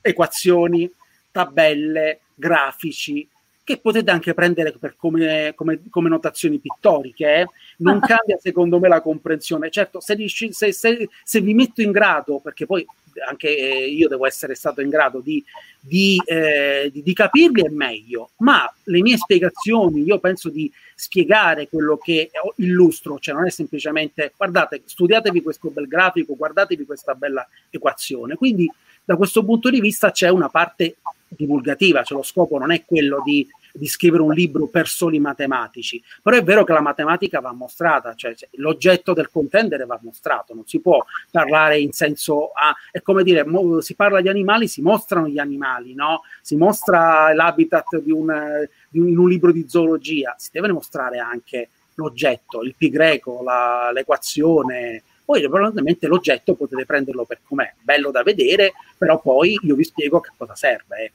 equazioni, 0.00 0.90
tabelle, 1.30 2.20
grafici, 2.34 3.28
che 3.64 3.78
potete 3.78 4.10
anche 4.10 4.34
prendere 4.34 4.74
come, 4.96 5.52
come, 5.54 5.80
come, 5.88 6.08
notazioni 6.08 6.58
pittoriche, 6.58 7.34
eh? 7.34 7.46
non 7.78 8.00
cambia 8.00 8.38
secondo 8.40 8.78
me 8.78 8.88
la 8.88 9.00
comprensione. 9.00 9.70
Certo, 9.70 10.00
se, 10.00 10.16
se, 10.28 10.72
se, 10.72 11.08
se, 11.22 11.40
vi 11.40 11.54
metto 11.54 11.80
in 11.82 11.92
grado, 11.92 12.40
perché 12.40 12.66
poi 12.66 12.84
anche 13.28 13.48
io 13.48 14.08
devo 14.08 14.26
essere 14.26 14.54
stato 14.54 14.80
in 14.80 14.88
grado 14.88 15.20
di, 15.20 15.44
di, 15.78 16.20
eh, 16.24 16.90
di, 16.92 17.02
di 17.02 17.12
capirli 17.12 17.62
è 17.62 17.68
meglio, 17.68 18.30
ma 18.38 18.72
le 18.84 19.00
mie 19.00 19.16
spiegazioni, 19.16 20.02
io 20.02 20.18
penso 20.18 20.48
di 20.48 20.70
spiegare 20.94 21.68
quello 21.68 21.96
che 21.96 22.30
illustro, 22.56 23.18
cioè 23.18 23.34
non 23.34 23.46
è 23.46 23.50
semplicemente 23.50 24.32
guardate, 24.36 24.82
studiatevi 24.84 25.42
questo 25.42 25.70
bel 25.70 25.88
grafico, 25.88 26.36
guardatevi 26.36 26.84
questa 26.84 27.14
bella 27.14 27.46
equazione. 27.70 28.36
Quindi 28.36 28.70
da 29.04 29.16
questo 29.16 29.44
punto 29.44 29.68
di 29.68 29.80
vista 29.80 30.10
c'è 30.10 30.28
una 30.28 30.48
parte 30.48 30.96
divulgativa, 31.36 32.02
cioè 32.02 32.16
lo 32.16 32.24
scopo 32.24 32.58
non 32.58 32.72
è 32.72 32.84
quello 32.84 33.22
di, 33.24 33.46
di, 33.72 33.86
scrivere 33.86 34.22
un 34.22 34.32
libro 34.32 34.66
per 34.66 34.86
soli 34.88 35.18
matematici, 35.18 36.02
però 36.22 36.36
è 36.36 36.42
vero 36.42 36.64
che 36.64 36.72
la 36.72 36.80
matematica 36.80 37.40
va 37.40 37.52
mostrata, 37.52 38.14
cioè, 38.14 38.34
cioè 38.34 38.48
l'oggetto 38.54 39.12
del 39.12 39.30
contendere 39.30 39.86
va 39.86 39.98
mostrato, 40.02 40.54
non 40.54 40.66
si 40.66 40.80
può 40.80 41.04
parlare 41.30 41.78
in 41.78 41.92
senso, 41.92 42.50
ah, 42.52 42.74
è 42.90 43.00
come 43.02 43.22
dire, 43.22 43.44
mo, 43.44 43.80
si 43.80 43.94
parla 43.94 44.20
di 44.20 44.28
animali, 44.28 44.68
si 44.68 44.82
mostrano 44.82 45.28
gli 45.28 45.38
animali, 45.38 45.94
no? 45.94 46.22
si 46.40 46.56
mostra 46.56 47.32
l'habitat 47.32 48.00
di 48.00 48.10
un, 48.10 48.66
di 48.88 48.98
un, 48.98 49.08
in 49.08 49.18
un 49.18 49.28
libro 49.28 49.52
di 49.52 49.64
zoologia, 49.68 50.34
si 50.38 50.50
deve 50.52 50.72
mostrare 50.72 51.18
anche 51.18 51.70
l'oggetto, 51.94 52.62
il 52.62 52.74
pi 52.76 52.90
greco, 52.90 53.42
la, 53.42 53.90
l'equazione, 53.92 55.02
poi 55.24 55.40
probabilmente 55.48 56.06
l'oggetto 56.06 56.54
potete 56.54 56.84
prenderlo 56.84 57.24
per 57.24 57.40
com'è, 57.42 57.72
bello 57.80 58.10
da 58.10 58.22
vedere, 58.22 58.72
però 58.98 59.20
poi 59.20 59.58
io 59.62 59.74
vi 59.74 59.84
spiego 59.84 60.20
che 60.20 60.30
cosa 60.36 60.54
serve. 60.54 61.12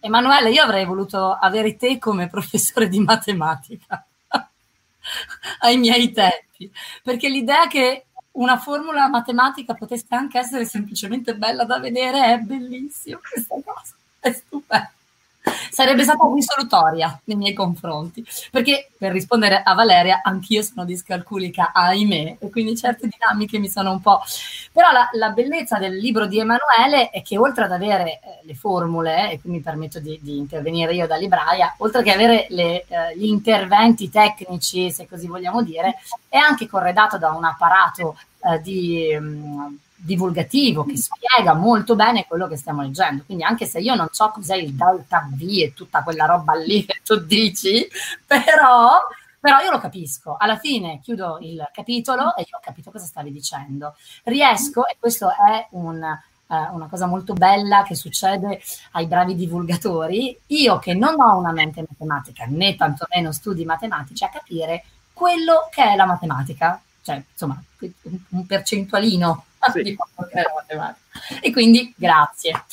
Emanuele, 0.00 0.50
io 0.50 0.62
avrei 0.62 0.84
voluto 0.84 1.32
avere 1.32 1.76
te 1.76 1.98
come 1.98 2.28
professore 2.28 2.88
di 2.88 3.00
matematica 3.00 4.04
ai 5.60 5.76
miei 5.76 6.12
tempi, 6.12 6.70
perché 7.02 7.28
l'idea 7.28 7.66
che 7.66 8.04
una 8.32 8.58
formula 8.58 9.08
matematica 9.08 9.74
potesse 9.74 10.06
anche 10.10 10.38
essere 10.38 10.64
semplicemente 10.64 11.34
bella 11.34 11.64
da 11.64 11.80
vedere 11.80 12.34
è 12.34 12.38
bellissima, 12.38 13.18
questa 13.18 13.56
cosa 13.64 13.96
è 14.20 14.32
stupenda. 14.32 14.92
Sarebbe 15.70 16.02
stata 16.02 16.24
risolutoria 16.34 17.20
nei 17.24 17.36
miei 17.36 17.52
confronti, 17.52 18.24
perché 18.50 18.90
per 18.96 19.12
rispondere 19.12 19.62
a 19.62 19.74
Valeria, 19.74 20.20
anch'io 20.22 20.62
sono 20.62 20.84
discalculica, 20.84 21.72
ahimè, 21.72 22.36
e 22.40 22.50
quindi 22.50 22.76
certe 22.76 23.08
dinamiche 23.08 23.58
mi 23.58 23.68
sono 23.68 23.90
un 23.90 24.00
po'... 24.00 24.20
Però 24.72 24.90
la, 24.90 25.08
la 25.12 25.30
bellezza 25.30 25.78
del 25.78 25.96
libro 25.96 26.26
di 26.26 26.38
Emanuele 26.38 27.10
è 27.10 27.22
che 27.22 27.38
oltre 27.38 27.64
ad 27.64 27.72
avere 27.72 28.04
eh, 28.04 28.20
le 28.42 28.54
formule, 28.54 29.30
e 29.32 29.40
qui 29.40 29.50
mi 29.50 29.60
permetto 29.60 29.98
di, 29.98 30.18
di, 30.20 30.36
intervenire 30.36 30.94
io 30.94 31.06
da 31.06 31.16
libraia, 31.16 31.74
oltre 31.78 32.02
che 32.02 32.12
avere 32.12 32.46
le, 32.50 32.84
eh, 32.86 33.16
gli 33.16 33.26
interventi 33.26 34.10
tecnici, 34.10 34.90
se 34.90 35.06
così 35.08 35.26
vogliamo 35.26 35.62
dire, 35.62 35.96
è 36.28 36.36
anche 36.36 36.68
corredato 36.68 37.18
da 37.18 37.30
un 37.30 37.44
apparato 37.44 38.16
eh, 38.44 38.60
di... 38.60 39.16
Mh, 39.18 39.24
mm, 39.24 39.76
divulgativo 40.00 40.84
che 40.84 40.96
spiega 40.96 41.54
molto 41.54 41.96
bene 41.96 42.26
quello 42.26 42.46
che 42.46 42.56
stiamo 42.56 42.82
leggendo. 42.82 43.24
Quindi 43.24 43.44
anche 43.44 43.66
se 43.66 43.80
io 43.80 43.94
non 43.94 44.08
so 44.12 44.30
cos'è 44.30 44.56
il 44.56 44.72
delta 44.72 45.28
V 45.30 45.42
e 45.42 45.72
tutta 45.74 46.02
quella 46.02 46.26
roba 46.26 46.54
lì 46.54 46.84
che 46.86 47.00
tu 47.04 47.16
dici, 47.16 47.86
però, 48.24 48.98
però 49.40 49.58
io 49.60 49.70
lo 49.70 49.78
capisco. 49.78 50.36
Alla 50.38 50.56
fine 50.56 51.00
chiudo 51.02 51.38
il 51.40 51.68
capitolo 51.72 52.36
e 52.36 52.42
io 52.42 52.56
ho 52.56 52.60
capito 52.62 52.90
cosa 52.90 53.04
stavi 53.04 53.32
dicendo. 53.32 53.96
Riesco, 54.24 54.86
e 54.86 54.96
questo 54.98 55.30
è 55.30 55.66
un, 55.70 56.02
eh, 56.02 56.68
una 56.70 56.86
cosa 56.88 57.06
molto 57.06 57.34
bella 57.34 57.82
che 57.82 57.94
succede 57.94 58.60
ai 58.92 59.06
bravi 59.06 59.34
divulgatori, 59.34 60.38
io 60.46 60.78
che 60.78 60.94
non 60.94 61.20
ho 61.20 61.36
una 61.36 61.52
mente 61.52 61.84
matematica 61.86 62.46
né 62.48 62.76
tantomeno 62.76 63.32
studi 63.32 63.64
matematici, 63.64 64.24
a 64.24 64.30
capire 64.30 64.84
quello 65.12 65.68
che 65.70 65.82
è 65.82 65.96
la 65.96 66.06
matematica, 66.06 66.80
cioè 67.02 67.20
insomma 67.32 67.60
un 68.30 68.46
percentualino 68.46 69.44
sì. 69.72 69.96
E 71.40 71.52
quindi 71.52 71.92
grazie. 71.96 72.64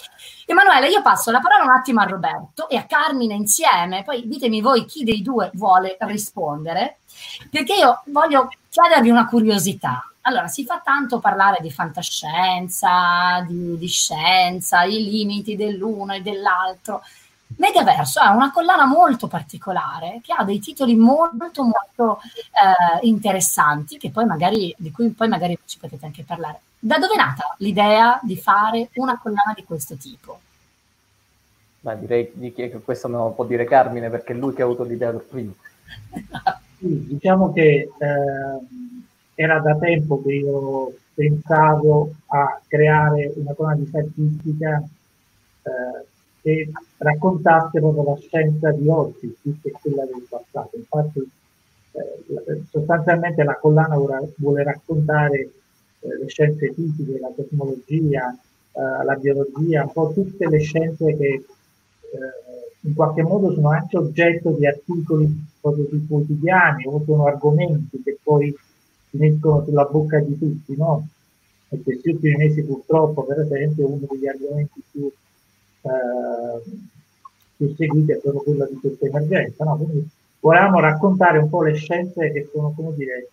Emanuele, 0.48 0.90
io 0.90 1.02
passo 1.02 1.32
la 1.32 1.40
parola 1.40 1.64
un 1.64 1.72
attimo 1.72 2.02
a 2.02 2.06
Roberto 2.06 2.70
e 2.70 2.78
a 2.78 2.86
Carmine 2.86 3.34
insieme, 3.34 4.04
poi 4.04 4.28
ditemi 4.28 4.62
voi 4.62 4.86
chi 4.86 5.04
dei 5.04 5.24
due 5.24 5.50
vuole 5.56 5.98
rispondere, 6.02 7.00
perché 7.50 7.74
io 7.74 8.04
voglio 8.06 8.50
chiedervi 8.70 9.10
una 9.10 9.26
curiosità. 9.28 10.08
Allora, 10.22 10.48
si 10.48 10.64
fa 10.64 10.82
tanto 10.84 11.20
parlare 11.20 11.58
di 11.62 11.72
fantascienza, 11.72 13.44
di, 13.48 13.78
di 13.78 13.88
scienza, 13.88 14.84
i 14.84 15.04
limiti 15.04 15.56
dell'uno 15.56 16.14
e 16.14 16.22
dell'altro. 16.22 17.02
Megaverso 17.48 18.20
è 18.22 18.28
una 18.28 18.52
collana 18.52 18.86
molto 18.86 19.28
particolare 19.28 20.20
che 20.24 20.34
ha 20.36 20.44
dei 20.44 20.60
titoli 20.60 20.96
molto 20.96 21.64
molto 21.64 22.20
eh, 22.22 23.06
interessanti 23.08 23.98
che 23.98 24.10
poi 24.10 24.26
magari, 24.26 24.74
di 24.78 24.92
cui 24.92 25.10
poi 25.10 25.28
magari 25.28 25.58
ci 25.66 25.78
potete 25.78 26.06
anche 26.06 26.24
parlare. 26.24 26.62
Da 26.80 26.98
dove 26.98 27.14
è 27.14 27.18
nata 27.18 27.56
l'idea 27.60 28.20
di 28.24 28.36
fare 28.36 28.90
una 28.96 29.20
collana 29.22 29.54
di 29.56 29.64
questo 29.64 29.96
tipo? 29.96 30.40
Beh, 31.80 32.00
direi 32.00 32.54
che 32.54 32.82
questo 32.84 33.08
me 33.08 33.18
lo 33.18 33.32
può 33.32 33.46
dire 33.46 33.64
Carmine 33.66 34.10
perché 34.10 34.34
è 34.34 34.36
lui 34.36 34.54
che 34.54 34.62
ha 34.62 34.66
avuto 34.66 34.84
l'idea 34.84 35.12
per 35.12 35.26
primo. 35.26 35.54
Sì, 36.78 37.06
diciamo 37.08 37.54
che 37.54 37.90
eh, 37.98 38.66
era 39.34 39.60
da 39.60 39.78
tempo 39.78 40.22
che 40.22 40.34
io 40.34 40.94
pensavo 41.14 42.12
a 42.26 42.60
creare 42.68 43.32
una 43.38 43.54
collana 43.54 43.76
di 43.78 43.86
statistica 43.86 44.84
eh, 45.64 46.06
che 46.46 46.70
raccontasse 46.98 47.80
proprio 47.80 48.04
la 48.04 48.18
scienza 48.18 48.70
di 48.72 48.88
oggi 48.88 49.36
più 49.42 49.60
che 49.60 49.72
quella 49.72 50.06
del 50.06 50.28
passato. 50.30 50.78
Infatti, 50.78 51.28
eh, 51.94 52.62
sostanzialmente 52.70 53.44
la 53.44 53.58
collana 53.58 53.98
vuole, 53.98 54.64
raccontare 54.64 55.40
eh, 55.40 56.18
le 56.20 56.28
scienze 56.28 56.72
fisiche, 56.72 57.18
la 57.20 57.32
tecnologia, 57.36 58.32
eh, 58.32 59.04
la 59.04 59.16
biologia, 59.16 59.86
un 59.86 59.92
po' 59.92 60.12
tutte 60.14 60.48
le 60.48 60.60
scienze 60.60 61.18
che 61.18 61.26
eh, 61.26 61.46
in 62.82 62.94
qualche 62.94 63.24
modo 63.24 63.52
sono 63.52 63.72
anche 63.72 63.98
oggetto 63.98 64.52
di 64.52 64.68
articoli 64.68 65.28
proprio 65.60 65.88
sui 65.88 66.06
quotidiani 66.08 66.86
o 66.86 67.02
sono 67.04 67.26
argomenti 67.26 68.04
che 68.04 68.20
poi 68.22 68.56
finiscono 69.10 69.64
sulla 69.64 69.86
bocca 69.86 70.20
di 70.20 70.38
tutti, 70.38 70.76
no? 70.78 71.08
E 71.70 71.82
questi 71.82 72.10
ultimi 72.10 72.36
mesi 72.36 72.62
purtroppo, 72.64 73.24
per 73.24 73.40
esempio, 73.40 73.88
uno 73.88 74.06
degli 74.08 74.28
argomenti 74.28 74.84
più 74.92 75.12
più 77.56 77.74
seguiti 77.76 78.12
è 78.12 78.18
proprio 78.18 78.42
quella 78.42 78.66
di 78.66 78.78
questa 78.80 79.06
emergenza. 79.06 79.64
No? 79.64 79.78
Quindi 79.78 80.08
volevamo 80.40 80.80
raccontare 80.80 81.38
un 81.38 81.50
po' 81.50 81.64
le 81.64 81.74
scienze 81.74 82.32
che 82.32 82.50
sono, 82.52 82.74
come 82.76 82.94
dire, 82.96 83.30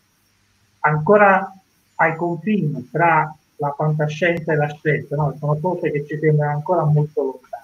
ancora 0.80 1.52
ai 1.97 2.16
confini 2.16 2.88
tra 2.90 3.35
la 3.57 3.74
fantascienza 3.76 4.53
e 4.53 4.57
la 4.57 4.68
scienza, 4.68 5.14
no? 5.16 5.37
sono 5.38 5.57
cose 5.61 5.90
che 5.90 6.05
ci 6.07 6.18
sembrano 6.18 6.53
ancora 6.53 6.85
molto 6.85 7.22
lontane. 7.22 7.61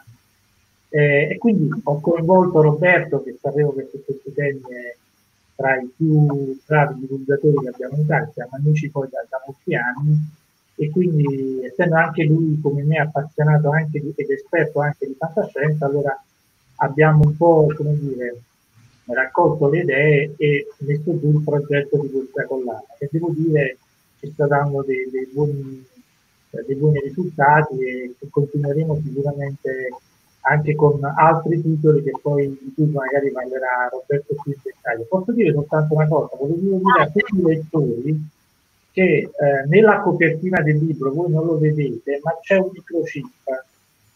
Eh, 0.91 1.29
e 1.33 1.39
quindi 1.39 1.69
ho 1.83 2.01
coinvolto 2.01 2.63
Roberto, 2.63 3.23
che 3.23 3.37
sapevo 3.41 3.75
che 3.75 3.89
su 3.91 4.03
questi 4.05 4.33
temi 4.33 4.61
è 4.61 4.97
tra 5.55 5.77
i 5.77 5.91
più 5.95 6.57
bravi 6.65 7.01
divulgatori 7.01 7.57
che 7.57 7.69
abbiamo 7.69 7.97
in 7.97 8.03
Italia, 8.03 8.31
siamo 8.33 8.51
amici 8.53 8.89
poi 8.91 9.09
da, 9.11 9.27
da 9.29 9.43
molti 9.45 9.75
anni, 9.75 10.31
e 10.81 10.91
quindi 10.91 11.65
essendo 11.65 11.97
anche 11.97 12.23
lui 12.23 12.61
come 12.63 12.85
me 12.85 12.99
appassionato 12.99 13.71
anche 13.71 14.01
di, 14.01 14.13
ed 14.15 14.31
esperto 14.31 14.81
anche 14.81 15.07
di 15.07 15.17
fantascienza, 15.19 15.87
allora 15.87 16.17
abbiamo 16.77 17.25
un 17.25 17.37
po' 17.37 17.67
come 17.77 17.99
dire 17.99 18.41
raccolto 19.07 19.69
le 19.69 19.81
idee 19.81 20.35
e 20.37 20.69
messo 20.79 21.19
giù 21.19 21.31
il 21.31 21.43
progetto 21.43 21.99
di 21.99 22.11
questa 22.11 22.47
collana 22.47 22.85
che 22.97 23.09
devo 23.11 23.31
dire 23.35 23.79
ci 24.21 24.31
sta 24.31 24.47
dando 24.47 24.85
dei, 24.87 25.09
dei, 25.11 25.29
buoni, 25.33 25.85
dei 26.51 26.77
buoni 26.77 27.01
risultati 27.01 27.75
e 27.81 28.15
continueremo 28.31 29.01
sicuramente 29.03 29.89
anche 30.43 30.77
con 30.77 31.01
altri 31.03 31.61
titoli 31.61 32.05
che 32.05 32.13
poi 32.23 32.49
di 32.49 32.73
cui 32.75 32.87
magari 32.87 33.33
parlerà 33.33 33.89
Roberto 33.91 34.35
più 34.43 34.53
in 34.53 34.61
dettaglio. 34.63 35.07
Posso 35.09 35.33
dire 35.33 35.53
soltanto 35.53 35.95
una 35.95 36.07
cosa, 36.07 36.37
volevo 36.37 36.77
dire 36.77 37.03
a 37.03 37.07
tutti 37.07 37.37
i 37.37 37.43
lettori 37.43 38.29
che 38.99 39.31
eh, 39.31 39.31
nella 39.69 40.01
copertina 40.01 40.61
del 40.61 40.79
libro 40.79 41.13
voi 41.13 41.31
non 41.31 41.47
lo 41.47 41.57
vedete, 41.57 42.19
ma 42.25 42.37
c'è 42.41 42.57
un 42.57 42.71
microchip, 42.73 43.27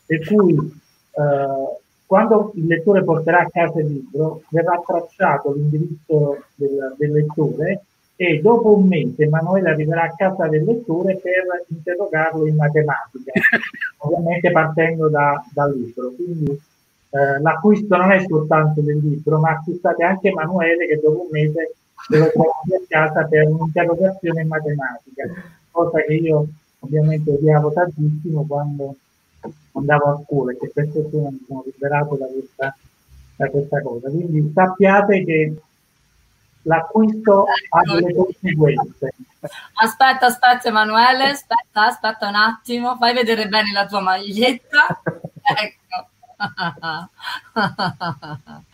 per 0.06 0.26
cui 0.26 0.54
eh, 0.56 1.76
quando 2.04 2.50
il 2.56 2.66
lettore 2.66 3.04
porterà 3.04 3.42
a 3.42 3.48
casa 3.48 3.78
il 3.78 3.86
libro 3.86 4.42
verrà 4.48 4.82
tracciato 4.84 5.52
l'indirizzo 5.52 6.46
del, 6.56 6.96
del 6.98 7.12
lettore 7.12 7.84
e 8.16 8.40
dopo 8.40 8.76
un 8.76 8.88
mese 8.88 9.22
Emanuele 9.22 9.70
arriverà 9.70 10.02
a 10.02 10.14
casa 10.16 10.48
del 10.48 10.64
lettore 10.64 11.16
per 11.16 11.64
interrogarlo 11.68 12.44
in 12.48 12.56
matematica, 12.56 13.32
ovviamente 13.98 14.50
partendo 14.50 15.08
da, 15.08 15.44
dal 15.52 15.78
libro. 15.78 16.10
Quindi 16.10 16.50
eh, 16.50 17.40
l'acquisto 17.40 17.96
non 17.96 18.10
è 18.10 18.20
soltanto 18.26 18.80
del 18.80 18.98
libro, 18.98 19.38
ma 19.38 19.50
acquistate 19.50 20.02
anche 20.02 20.28
Emanuele 20.28 20.88
che 20.88 20.98
dopo 21.00 21.22
un 21.22 21.28
mese 21.30 21.74
devo 22.08 22.30
trovare 22.30 22.76
a 22.76 22.86
casa 22.88 23.24
per 23.24 23.46
un'interrogazione 23.46 24.42
in 24.42 24.48
matematica, 24.48 25.24
cosa 25.70 26.02
che 26.02 26.14
io 26.14 26.46
ovviamente 26.80 27.30
odiavo 27.30 27.72
tantissimo 27.72 28.44
quando 28.46 28.96
andavo 29.72 30.04
a 30.04 30.22
scuola 30.24 30.52
e 30.52 30.58
che 30.58 30.70
per 30.72 30.88
fortuna 30.88 31.30
mi 31.30 31.44
sono 31.46 31.62
liberato 31.64 32.16
da 32.16 32.26
questa, 32.26 32.76
da 33.36 33.48
questa 33.48 33.82
cosa. 33.82 34.10
Quindi 34.10 34.52
sappiate 34.54 35.24
che 35.24 35.54
l'acquisto 36.62 37.44
ha 37.70 37.94
delle 37.94 38.14
conseguenze. 38.14 39.14
Aspetta, 39.74 40.26
aspetta 40.26 40.68
Emanuele, 40.68 41.30
aspetta, 41.30 41.86
aspetta 41.86 42.28
un 42.28 42.36
attimo, 42.36 42.96
fai 42.96 43.14
vedere 43.14 43.48
bene 43.48 43.72
la 43.72 43.86
tua 43.86 44.00
maglietta. 44.00 45.00
Ecco. 45.42 45.80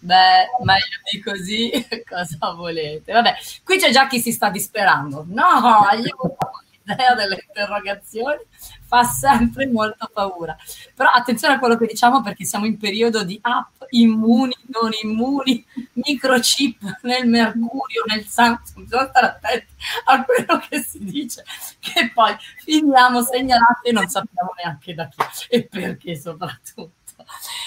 Beh, 0.00 0.48
meglio 0.64 0.98
di 1.10 1.20
così, 1.20 1.70
cosa 2.08 2.52
volete? 2.52 3.12
Vabbè, 3.12 3.34
qui 3.64 3.78
c'è 3.78 3.90
già 3.90 4.06
chi 4.06 4.20
si 4.20 4.32
sta 4.32 4.50
disperando. 4.50 5.24
No, 5.28 5.84
aiuto, 5.88 6.36
l'idea 6.84 7.14
delle 7.14 7.42
interrogazioni 7.46 8.40
fa 8.86 9.02
sempre 9.04 9.66
molta 9.66 10.08
paura. 10.12 10.56
Però 10.94 11.10
attenzione 11.10 11.54
a 11.54 11.58
quello 11.58 11.76
che 11.76 11.86
diciamo 11.86 12.22
perché 12.22 12.44
siamo 12.44 12.66
in 12.66 12.78
periodo 12.78 13.22
di 13.22 13.38
app 13.42 13.82
immuni, 13.90 14.54
non 14.66 14.90
immuni, 15.02 15.64
microchip 15.92 16.98
nel 17.02 17.28
mercurio, 17.28 18.02
nel 18.06 18.26
sangue, 18.26 18.62
bisogna 18.76 19.08
stare 19.08 19.26
attenti 19.26 19.66
a 20.06 20.24
quello 20.24 20.58
che 20.68 20.80
si 20.80 21.04
dice, 21.04 21.44
che 21.78 22.10
poi 22.12 22.34
finiamo 22.64 23.22
segnalati 23.22 23.88
e 23.88 23.92
non 23.92 24.08
sappiamo 24.08 24.52
neanche 24.56 24.94
da 24.94 25.08
chi 25.08 25.22
e 25.48 25.66
perché 25.66 26.16
soprattutto. 26.16 26.92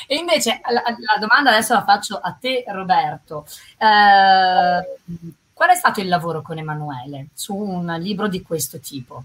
E 0.07 0.15
invece 0.15 0.61
la, 0.69 0.81
la, 0.83 1.19
domanda 1.19 1.51
adesso 1.51 1.73
la 1.73 1.83
faccio 1.83 2.17
a 2.17 2.35
te, 2.39 2.63
Roberto. 2.67 3.45
Eh, 3.77 5.37
qual 5.53 5.69
è 5.69 5.75
stato 5.75 6.01
il 6.01 6.07
lavoro 6.07 6.41
con 6.41 6.57
Emanuele 6.57 7.27
su 7.33 7.55
un 7.55 7.95
libro 7.99 8.27
di 8.27 8.41
questo 8.41 8.79
tipo? 8.79 9.23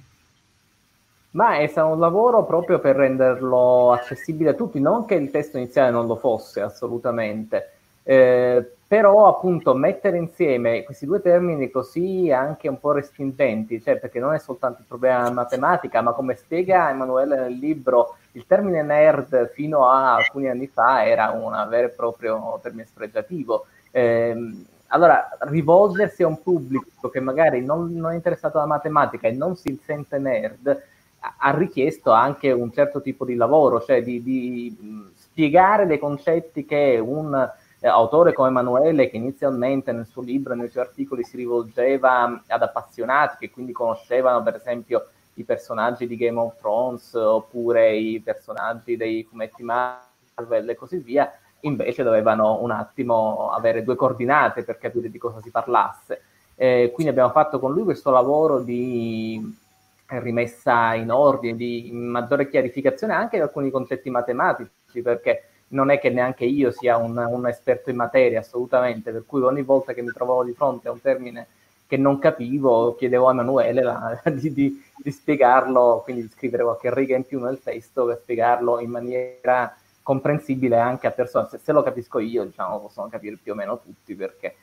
Ma 1.30 1.58
è 1.58 1.66
stato 1.66 1.88
un 1.88 1.98
lavoro 1.98 2.44
proprio 2.44 2.78
per 2.78 2.96
renderlo 2.96 3.92
accessibile 3.92 4.50
a 4.50 4.54
tutti, 4.54 4.80
non 4.80 5.04
che 5.04 5.14
il 5.14 5.30
testo 5.30 5.56
iniziale 5.56 5.90
non 5.90 6.06
lo 6.06 6.16
fosse 6.16 6.60
assolutamente, 6.60 7.72
eh, 8.02 8.72
però 8.86 9.26
appunto 9.26 9.74
mettere 9.74 10.16
insieme 10.16 10.82
questi 10.84 11.04
due 11.04 11.20
termini 11.20 11.70
così 11.70 12.32
anche 12.32 12.68
un 12.68 12.80
po' 12.80 12.92
respingenti, 12.92 13.82
cioè 13.82 13.98
perché 13.98 14.18
non 14.18 14.32
è 14.32 14.38
soltanto 14.38 14.80
il 14.80 14.86
problema 14.86 15.18
della 15.18 15.30
matematica, 15.30 16.00
ma 16.00 16.12
come 16.12 16.34
spiega 16.34 16.88
Emanuele 16.88 17.36
nel 17.40 17.52
libro, 17.52 18.16
il 18.32 18.46
termine 18.46 18.82
nerd 18.82 19.50
fino 19.50 19.88
a 19.88 20.14
alcuni 20.16 20.48
anni 20.48 20.66
fa 20.66 21.04
era 21.04 21.30
un 21.30 21.66
vero 21.68 21.88
e 21.88 21.90
proprio 21.90 22.58
termine 22.62 22.86
spregiativo. 22.86 23.66
Eh, 23.90 24.64
allora, 24.88 25.28
rivolgersi 25.40 26.22
a 26.22 26.28
un 26.28 26.42
pubblico 26.42 27.08
che 27.10 27.20
magari 27.20 27.64
non, 27.64 27.92
non, 27.94 28.12
è 28.12 28.14
interessato 28.14 28.58
alla 28.58 28.66
matematica 28.66 29.28
e 29.28 29.32
non 29.32 29.56
si 29.56 29.78
sente 29.82 30.18
nerd 30.18 30.82
ha 31.20 31.50
richiesto 31.56 32.12
anche 32.12 32.52
un 32.52 32.72
certo 32.72 33.00
tipo 33.00 33.24
di 33.24 33.34
lavoro, 33.34 33.82
cioè 33.82 34.02
di, 34.02 34.22
di 34.22 35.12
spiegare 35.14 35.86
dei 35.86 35.98
concetti 35.98 36.64
che 36.64 37.00
un 37.02 37.34
eh, 37.80 37.88
autore 37.88 38.32
come 38.32 38.48
Emanuele, 38.48 39.10
che 39.10 39.16
inizialmente 39.16 39.92
nel 39.92 40.06
suo 40.06 40.22
libro 40.22 40.52
e 40.52 40.56
nei 40.56 40.68
suoi 40.68 40.84
articoli 40.84 41.24
si 41.24 41.36
rivolgeva 41.36 42.42
ad 42.46 42.62
appassionati, 42.62 43.36
che 43.38 43.50
quindi 43.50 43.72
conoscevano 43.72 44.42
per 44.42 44.54
esempio 44.54 45.08
i 45.38 45.44
personaggi 45.44 46.07
di 46.07 46.16
Game 46.16 46.38
of 46.38 46.59
Thrones 46.59 47.14
oppure 47.14 47.96
i 47.96 48.20
personaggi 48.20 48.96
dei 48.96 49.24
fumetti 49.24 49.62
Marvel 49.62 50.68
e 50.68 50.74
così 50.74 50.98
via, 50.98 51.33
invece 51.61 52.03
dovevano 52.03 52.62
un 52.62 52.70
attimo 52.70 53.51
avere 53.51 53.83
due 53.83 53.96
coordinate 53.96 54.64
per 54.64 54.79
capire 54.79 55.11
di 55.11 55.18
cosa 55.18 55.40
si 55.40 55.51
parlasse. 55.51 56.22
Eh, 56.57 56.90
quindi 56.92 57.12
abbiamo 57.12 57.31
fatto 57.31 57.61
con 57.61 57.72
lui 57.72 57.85
questo 57.85 58.11
lavoro 58.11 58.61
di 58.61 59.66
rimessa 60.07 60.94
in 60.94 61.11
ordine, 61.11 61.57
di 61.57 61.90
maggiore 61.92 62.48
chiarificazione 62.48 63.12
anche 63.12 63.37
di 63.37 63.42
alcuni 63.42 63.70
concetti 63.70 64.11
matematici, 64.11 65.03
perché 65.03 65.44
non 65.68 65.90
è 65.90 65.98
che 65.98 66.11
neanche 66.11 66.44
io 66.44 66.70
sia 66.70 66.96
un, 66.96 67.16
un, 67.16 67.46
esperto 67.46 67.90
in 67.90 67.96
materia, 67.96 68.40
assolutamente, 68.40 69.12
per 69.12 69.24
cui 69.27 69.42
ogni 69.42 69.62
volta 69.62 69.92
che 69.92 70.03
mi 70.03 70.11
trovavo 70.11 70.44
di 70.44 70.53
fronte 70.53 70.88
a 70.88 70.92
un 70.92 71.01
termine 71.01 71.46
che 71.88 71.96
non 71.96 72.18
capivo, 72.18 72.94
chiedevo 72.96 73.29
a 73.29 73.31
Emanuele 73.33 73.83
la, 73.83 74.20
di, 74.31 74.53
di, 74.53 74.85
di, 74.94 75.11
spiegarlo, 75.11 76.03
quindi 76.05 76.22
di 76.22 76.29
scrivere 76.29 76.62
qualche 76.62 76.92
riga 76.92 77.16
in 77.16 77.24
più 77.24 77.40
nel 77.40 77.61
testo 77.62 78.05
per 78.05 78.20
spiegarlo 78.22 78.79
in 78.79 78.90
maniera 78.90 79.74
comprensibile 80.03 80.77
anche 80.77 81.07
a 81.07 81.12
persone. 81.12 81.48
Se, 81.48 81.57
se 81.57 81.72
lo 81.72 81.83
capisco 81.83 82.18
io, 82.18 82.44
diciamo, 82.44 82.79
possono 82.79 83.09
capire 83.09 83.38
più 83.42 83.53
o 83.53 83.55
meno 83.55 83.81
tutti, 83.81 84.14
perché 84.14 84.57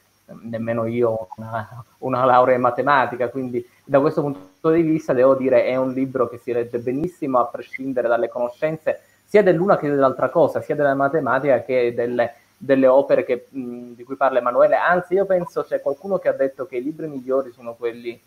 nemmeno 0.44 0.86
io 0.86 1.10
ho 1.10 1.28
una, 1.38 1.84
una, 2.00 2.26
laurea 2.26 2.56
in 2.56 2.62
matematica, 2.62 3.30
quindi 3.30 3.68
da 3.84 4.00
questo 4.00 4.22
punto 4.22 4.70
di 4.70 4.82
vista 4.84 5.14
devo 5.14 5.34
dire 5.34 5.66
è 5.66 5.76
un 5.76 5.94
libro 5.94 6.28
che 6.28 6.38
si 6.38 6.52
legge 6.52 6.78
benissimo 6.78 7.40
a 7.40 7.48
prescindere 7.48 8.08
dalle 8.08 8.30
conoscenze 8.30 9.02
sia 9.24 9.42
dell'una 9.42 9.78
che 9.78 9.90
dell'altra 9.90 10.30
cosa, 10.30 10.62
sia 10.62 10.76
della 10.76 10.94
matematica 10.94 11.62
che 11.64 11.94
delle, 11.96 12.34
delle 12.58 12.88
opere 12.88 13.24
che, 13.24 13.48
mh, 13.50 13.94
di 13.94 14.04
cui 14.04 14.15
parla 14.15 14.39
Emanuele. 14.39 14.76
Anzi, 14.76 15.13
io 15.15 15.26
penso 15.26 15.63
c'è 15.63 15.82
qualcuno 15.82 16.18
che 16.18 16.30
ha 16.30 16.34
detto 16.34 16.65
che 16.65 16.78
i 16.78 16.84
libri 16.84 17.08
migliori 17.08 17.52
sono 17.52 17.74
quelli 17.76 18.20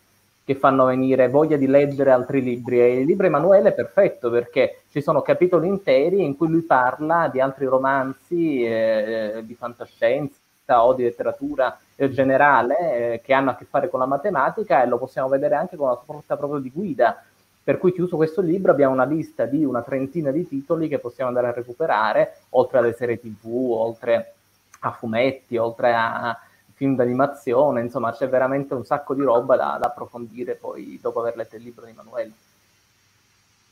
che 0.49 0.55
fanno 0.55 0.87
venire 0.87 1.29
voglia 1.29 1.59
di 1.59 1.67
leggere 1.67 2.11
altri 2.11 2.43
libri 2.43 2.81
e 2.81 3.01
il 3.01 3.05
libro 3.05 3.27
Emanuele 3.27 3.69
è 3.69 3.75
perfetto 3.75 4.31
perché 4.31 4.81
ci 4.91 5.03
sono 5.03 5.21
capitoli 5.21 5.69
interi 5.69 6.25
in 6.25 6.38
cui 6.38 6.49
lui 6.49 6.62
parla 6.62 7.29
di 7.31 7.38
altri 7.38 7.67
romanzi 7.67 8.64
eh, 8.64 9.43
di 9.45 9.55
fantascienza 9.55 10.85
o 10.85 10.95
di 10.95 11.03
letteratura 11.03 11.79
generale 12.07 12.77
eh, 13.14 13.21
che 13.23 13.35
hanno 13.35 13.51
a 13.51 13.57
che 13.57 13.67
fare 13.67 13.91
con 13.91 14.01
la 14.01 14.07
matematica 14.07 14.83
e 14.83 14.87
lo 14.87 14.97
possiamo 14.97 15.29
vedere 15.29 15.57
anche 15.57 15.77
con 15.77 15.88
la 15.88 16.01
sorta 16.07 16.38
proprio 16.38 16.61
di 16.61 16.71
guida. 16.71 17.23
Per 17.68 17.76
cui 17.76 17.92
chiuso 17.92 18.16
questo 18.16 18.40
libro 18.40 18.72
abbiamo 18.72 18.94
una 18.94 19.04
lista 19.04 19.44
di 19.44 19.62
una 19.62 19.83
trentina 19.83 20.31
di 20.31 20.48
titoli 20.48 20.88
che 20.88 21.00
possiamo 21.00 21.28
andare 21.28 21.48
a 21.48 21.52
recuperare, 21.52 22.38
oltre 22.52 22.78
alle 22.78 22.94
serie 22.94 23.20
tv, 23.20 23.44
oltre 23.44 24.37
a 24.78 24.90
fumetti, 24.92 25.59
oltre 25.59 25.92
a 25.94 26.40
film 26.72 26.96
d'animazione, 26.96 27.83
insomma 27.83 28.14
c'è 28.14 28.26
veramente 28.26 28.72
un 28.72 28.87
sacco 28.87 29.12
di 29.12 29.20
roba 29.20 29.57
da, 29.57 29.76
da 29.78 29.88
approfondire 29.88 30.54
poi 30.54 30.98
dopo 30.98 31.20
aver 31.20 31.37
letto 31.37 31.57
il 31.57 31.62
libro 31.62 31.85
di 31.85 31.90
Emanuele. 31.90 32.33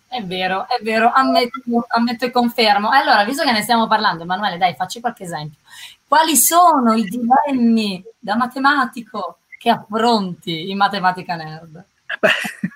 È 0.08 0.22
vero, 0.22 0.66
è 0.68 0.82
vero, 0.82 1.10
ammetto, 1.10 1.62
ammetto 1.88 2.26
e 2.26 2.30
confermo. 2.30 2.90
Allora, 2.90 3.24
visto 3.24 3.44
che 3.44 3.52
ne 3.52 3.62
stiamo 3.62 3.86
parlando, 3.86 4.24
Emanuele, 4.24 4.58
dai, 4.58 4.74
facci 4.74 5.00
qualche 5.00 5.24
esempio. 5.24 5.60
Quali 6.06 6.36
sono 6.36 6.92
i 6.92 7.02
dilemmi 7.02 8.04
da 8.18 8.36
matematico 8.36 9.38
che 9.56 9.70
affronti 9.70 10.68
in 10.68 10.76
matematica 10.76 11.34
nerd? 11.34 11.82
Beh, 12.20 12.28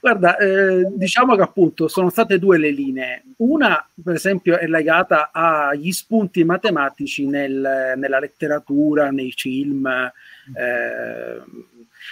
guarda, 0.00 0.36
eh, 0.36 0.86
diciamo 0.94 1.36
che 1.36 1.42
appunto 1.42 1.88
sono 1.88 2.10
state 2.10 2.38
due 2.38 2.58
le 2.58 2.70
linee. 2.70 3.22
Una, 3.38 3.86
per 4.02 4.14
esempio, 4.14 4.58
è 4.58 4.66
legata 4.66 5.30
agli 5.32 5.92
spunti 5.92 6.44
matematici 6.44 7.26
nel, 7.26 7.94
nella 7.96 8.18
letteratura, 8.18 9.10
nei 9.10 9.32
film. 9.32 9.86
Eh, 9.86 11.40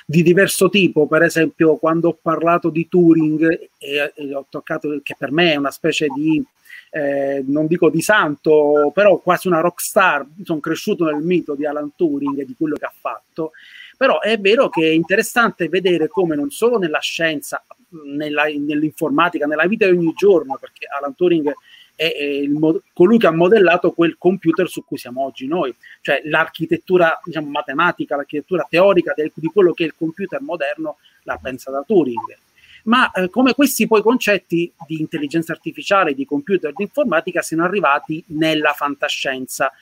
di 0.07 0.23
diverso 0.23 0.69
tipo, 0.69 1.07
per 1.07 1.23
esempio 1.23 1.77
quando 1.77 2.09
ho 2.09 2.19
parlato 2.21 2.71
di 2.71 2.89
Turing 2.89 3.69
e, 3.79 4.13
e 4.15 4.35
ho 4.35 4.47
toccato 4.49 5.01
che 5.03 5.17
per 5.19 5.33
me 5.33 5.53
è 5.53 5.57
una 5.57 5.71
specie 5.71 6.07
di 6.15 6.43
eh, 6.91 7.45
non 7.47 7.67
dico 7.67 7.91
di 7.91 8.01
santo, 8.01 8.91
però 8.95 9.19
quasi 9.19 9.49
una 9.49 9.61
rock 9.61 9.81
star, 9.81 10.27
sono 10.43 10.61
cresciuto 10.61 11.05
nel 11.05 11.23
mito 11.23 11.55
di 11.55 11.67
Alan 11.67 11.93
Turing 11.95 12.39
e 12.39 12.45
di 12.45 12.55
quello 12.57 12.77
che 12.77 12.87
ha 12.87 12.93
fatto, 12.99 13.53
però 13.99 14.21
è 14.21 14.39
vero 14.39 14.69
che 14.69 14.87
è 14.87 14.93
interessante 14.93 15.69
vedere 15.69 16.07
come 16.07 16.37
non 16.37 16.51
solo 16.51 16.79
nella 16.79 17.01
scienza, 17.01 17.65
nella, 18.05 18.45
nell'informatica, 18.45 19.45
nella 19.45 19.67
vita 19.67 19.87
di 19.87 19.97
ogni 19.97 20.13
giorno, 20.15 20.57
perché 20.57 20.87
Alan 20.87 21.17
Turing 21.17 21.53
è, 21.97 22.05
è 22.05 22.23
il, 22.23 22.57
colui 22.93 23.19
che 23.19 23.27
ha 23.27 23.33
modellato 23.33 23.91
quel 23.91 24.17
computer 24.17 24.69
su 24.69 24.85
cui 24.85 24.99
siamo 24.99 25.25
oggi 25.25 25.49
noi, 25.49 25.75
cioè 26.01 26.21
l'architettura 26.27 27.21
diciamo, 27.25 27.49
matematica, 27.49 28.15
l'architettura 28.15 28.65
teorica 28.71 29.15
del, 29.17 29.33
di 29.35 29.49
quello 29.49 29.73
che 29.73 29.83
è 29.83 29.87
il 29.89 29.95
computer 29.99 30.41
moderno 30.43 30.99
la 31.25 31.37
pensa 31.43 31.73
da 31.73 31.83
Turing. 31.85 32.39
Ma 32.85 33.11
eh, 33.11 33.29
come 33.31 33.53
questi 33.53 33.89
poi 33.89 34.01
concetti 34.01 34.73
di 34.87 35.01
intelligenza 35.01 35.51
artificiale, 35.51 36.15
di 36.15 36.25
computer, 36.25 36.73
di 36.73 36.85
informatica 36.85 37.43
siano 37.43 37.65
arrivati 37.65 38.23
nella 38.29 38.75
fantascienza, 38.75 39.73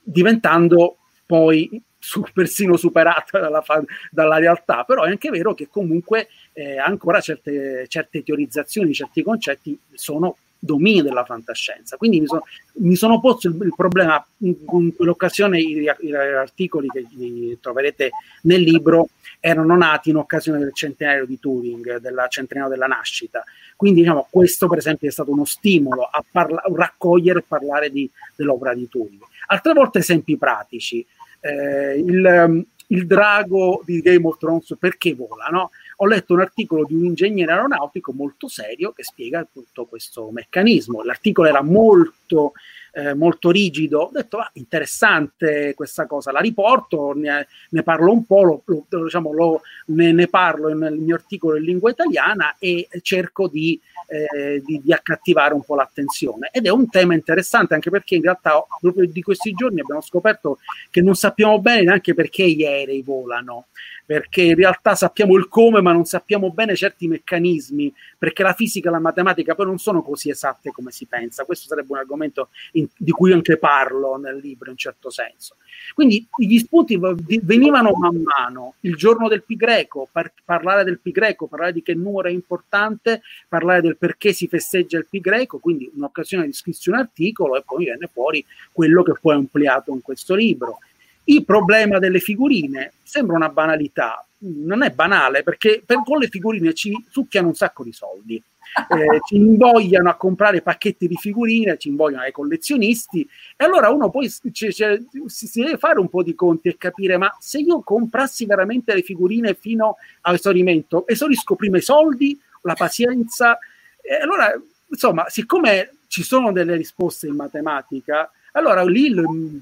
diventando 0.00 0.98
poi 1.26 1.82
su, 2.04 2.22
persino 2.34 2.76
superata 2.76 3.40
dalla, 3.40 3.64
dalla, 4.10 4.36
realtà, 4.36 4.84
però 4.84 5.04
è 5.04 5.08
anche 5.08 5.30
vero 5.30 5.54
che 5.54 5.68
comunque 5.70 6.28
eh, 6.52 6.76
ancora 6.78 7.18
certe, 7.20 7.86
certe 7.88 8.22
teorizzazioni, 8.22 8.92
certi 8.92 9.22
concetti 9.22 9.78
sono 9.94 10.36
domini 10.58 11.00
della 11.00 11.24
fantascienza. 11.24 11.96
Quindi 11.96 12.20
mi 12.20 12.26
sono, 12.26 12.42
mi 12.74 12.94
sono 12.94 13.20
posto 13.20 13.48
il, 13.48 13.56
il, 13.62 13.72
problema 13.74 14.24
in, 14.38 14.66
quell'occasione, 14.94 15.60
gli 15.60 15.88
articoli 15.88 16.88
che 16.88 17.58
troverete 17.60 18.10
nel 18.42 18.60
libro 18.60 19.08
erano 19.40 19.76
nati 19.76 20.10
in 20.10 20.16
occasione 20.16 20.58
del 20.58 20.74
centenario 20.74 21.26
di 21.26 21.38
Turing, 21.38 21.98
del 21.98 22.26
centenario 22.28 22.70
della 22.70 22.86
nascita. 22.86 23.44
Quindi 23.76 24.00
diciamo, 24.00 24.26
questo 24.30 24.68
per 24.68 24.78
esempio 24.78 25.08
è 25.08 25.12
stato 25.12 25.30
uno 25.32 25.44
stimolo 25.44 26.02
a 26.02 26.22
parla- 26.30 26.62
raccogliere 26.74 27.40
e 27.40 27.44
parlare 27.46 27.90
di, 27.90 28.08
dell'opera 28.36 28.74
di 28.74 28.88
Turing. 28.88 29.20
Altre 29.46 29.72
volte 29.72 29.98
esempi 29.98 30.36
pratici. 30.36 31.04
Eh, 31.44 31.98
il, 31.98 32.66
il 32.86 33.06
drago 33.06 33.82
di 33.84 34.00
Game 34.00 34.26
of 34.26 34.38
Thrones 34.38 34.76
perché 34.78 35.14
vola, 35.14 35.48
no? 35.50 35.70
ho 35.96 36.06
letto 36.06 36.32
un 36.32 36.40
articolo 36.40 36.84
di 36.86 36.94
un 36.94 37.04
ingegnere 37.04 37.52
aeronautico 37.52 38.12
molto 38.12 38.48
serio 38.48 38.92
che 38.92 39.04
spiega 39.04 39.46
tutto 39.50 39.84
questo 39.84 40.30
meccanismo. 40.30 41.02
L'articolo 41.02 41.48
era 41.48 41.62
molto, 41.62 42.52
eh, 42.94 43.14
molto 43.14 43.50
rigido. 43.50 44.00
Ho 44.00 44.10
detto, 44.12 44.38
ah, 44.38 44.48
interessante 44.54 45.74
questa 45.74 46.06
cosa, 46.06 46.30
la 46.30 46.40
riporto, 46.40 47.12
ne, 47.14 47.46
ne 47.70 47.82
parlo 47.82 48.12
un 48.12 48.24
po', 48.24 48.42
lo, 48.42 48.62
lo, 48.64 48.86
diciamo, 48.88 49.32
lo, 49.32 49.60
ne, 49.86 50.12
ne, 50.12 50.28
parlo 50.28 50.72
nel 50.72 50.94
mio 50.94 51.16
articolo 51.16 51.56
in 51.56 51.64
lingua 51.64 51.90
italiana 51.90 52.54
e 52.58 52.88
cerco 53.02 53.48
di, 53.48 53.78
eh, 54.06 54.62
di, 54.64 54.80
di 54.82 54.92
accattivare 54.92 55.54
un 55.54 55.62
po' 55.62 55.74
l'attenzione. 55.74 56.50
Ed 56.52 56.66
è 56.66 56.70
un 56.70 56.88
tema 56.88 57.14
interessante 57.14 57.74
anche 57.74 57.90
perché 57.90 58.14
in 58.14 58.22
realtà 58.22 58.64
proprio 58.80 59.06
di 59.08 59.22
questi 59.22 59.52
giorni 59.52 59.80
abbiamo 59.80 60.00
scoperto 60.00 60.58
che 60.90 61.02
non 61.02 61.14
sappiamo 61.14 61.60
bene 61.60 61.82
neanche 61.82 62.14
perché 62.14 62.48
gli 62.48 62.64
aerei 62.64 63.02
volano 63.02 63.66
perché 64.06 64.42
in 64.42 64.54
realtà 64.54 64.94
sappiamo 64.94 65.34
il 65.36 65.48
come, 65.48 65.80
ma 65.80 65.92
non 65.92 66.04
sappiamo 66.04 66.50
bene 66.50 66.76
certi 66.76 67.08
meccanismi, 67.08 67.92
perché 68.18 68.42
la 68.42 68.52
fisica 68.52 68.88
e 68.88 68.92
la 68.92 68.98
matematica 68.98 69.54
poi 69.54 69.66
non 69.66 69.78
sono 69.78 70.02
così 70.02 70.28
esatte 70.28 70.70
come 70.72 70.90
si 70.90 71.06
pensa. 71.06 71.44
Questo 71.44 71.68
sarebbe 71.68 71.92
un 71.92 71.98
argomento 71.98 72.48
di 72.96 73.10
cui 73.10 73.32
anche 73.32 73.56
parlo 73.56 74.16
nel 74.16 74.36
libro, 74.36 74.70
in 74.70 74.76
certo 74.76 75.10
senso. 75.10 75.56
Quindi 75.94 76.26
gli 76.36 76.58
spunti 76.58 76.98
venivano 77.42 77.92
man 77.92 78.22
mano. 78.22 78.74
Il 78.80 78.96
giorno 78.96 79.28
del 79.28 79.42
pi 79.42 79.56
greco, 79.56 80.08
par- 80.10 80.32
parlare 80.44 80.84
del 80.84 80.98
pi 81.00 81.10
greco, 81.10 81.46
parlare 81.46 81.72
di 81.72 81.82
che 81.82 81.94
numero 81.94 82.28
è 82.28 82.32
importante, 82.32 83.22
parlare 83.48 83.80
del 83.80 83.96
perché 83.96 84.32
si 84.32 84.48
festeggia 84.48 84.98
il 84.98 85.06
pi 85.08 85.20
greco, 85.20 85.58
quindi 85.58 85.90
un'occasione 85.94 86.46
di 86.46 86.52
scrissi 86.52 86.88
un 86.88 86.96
articolo 86.96 87.56
e 87.56 87.62
poi 87.64 87.84
viene 87.84 88.08
fuori 88.12 88.44
quello 88.72 89.02
che 89.02 89.14
poi 89.20 89.34
è 89.34 89.38
ampliato 89.38 89.92
in 89.92 90.02
questo 90.02 90.34
libro 90.34 90.78
il 91.24 91.44
problema 91.44 91.98
delle 91.98 92.20
figurine 92.20 92.92
sembra 93.02 93.36
una 93.36 93.48
banalità, 93.48 94.26
non 94.38 94.82
è 94.82 94.90
banale 94.90 95.42
perché 95.42 95.82
per, 95.84 96.02
con 96.04 96.18
le 96.18 96.28
figurine 96.28 96.74
ci 96.74 96.92
succhiano 97.08 97.48
un 97.48 97.54
sacco 97.54 97.82
di 97.82 97.92
soldi. 97.92 98.42
Eh, 98.88 99.20
ci 99.28 99.36
invogliano 99.36 100.10
a 100.10 100.16
comprare 100.16 100.60
pacchetti 100.60 101.06
di 101.06 101.16
figurine, 101.16 101.78
ci 101.78 101.88
invogliano 101.88 102.24
ai 102.24 102.32
collezionisti 102.32 103.26
e 103.56 103.64
allora 103.64 103.90
uno 103.90 104.10
poi 104.10 104.28
c- 104.28 104.50
c- 104.50 105.02
si 105.26 105.60
deve 105.60 105.78
fare 105.78 106.00
un 106.00 106.08
po' 106.08 106.22
di 106.22 106.34
conti 106.34 106.68
e 106.68 106.76
capire 106.76 107.16
ma 107.16 107.34
se 107.38 107.58
io 107.60 107.82
comprassi 107.82 108.46
veramente 108.46 108.92
le 108.92 109.02
figurine 109.02 109.54
fino 109.54 109.96
all'esaurimento, 110.22 111.06
esaurisco 111.06 111.54
prima 111.54 111.78
i 111.78 111.82
soldi, 111.82 112.38
la 112.62 112.74
pazienza 112.74 113.58
e 114.00 114.16
allora 114.16 114.52
insomma 114.88 115.28
siccome 115.28 115.98
ci 116.08 116.22
sono 116.22 116.52
delle 116.52 116.76
risposte 116.76 117.26
in 117.26 117.34
matematica, 117.34 118.30
allora 118.56 118.84
lì 118.84 119.12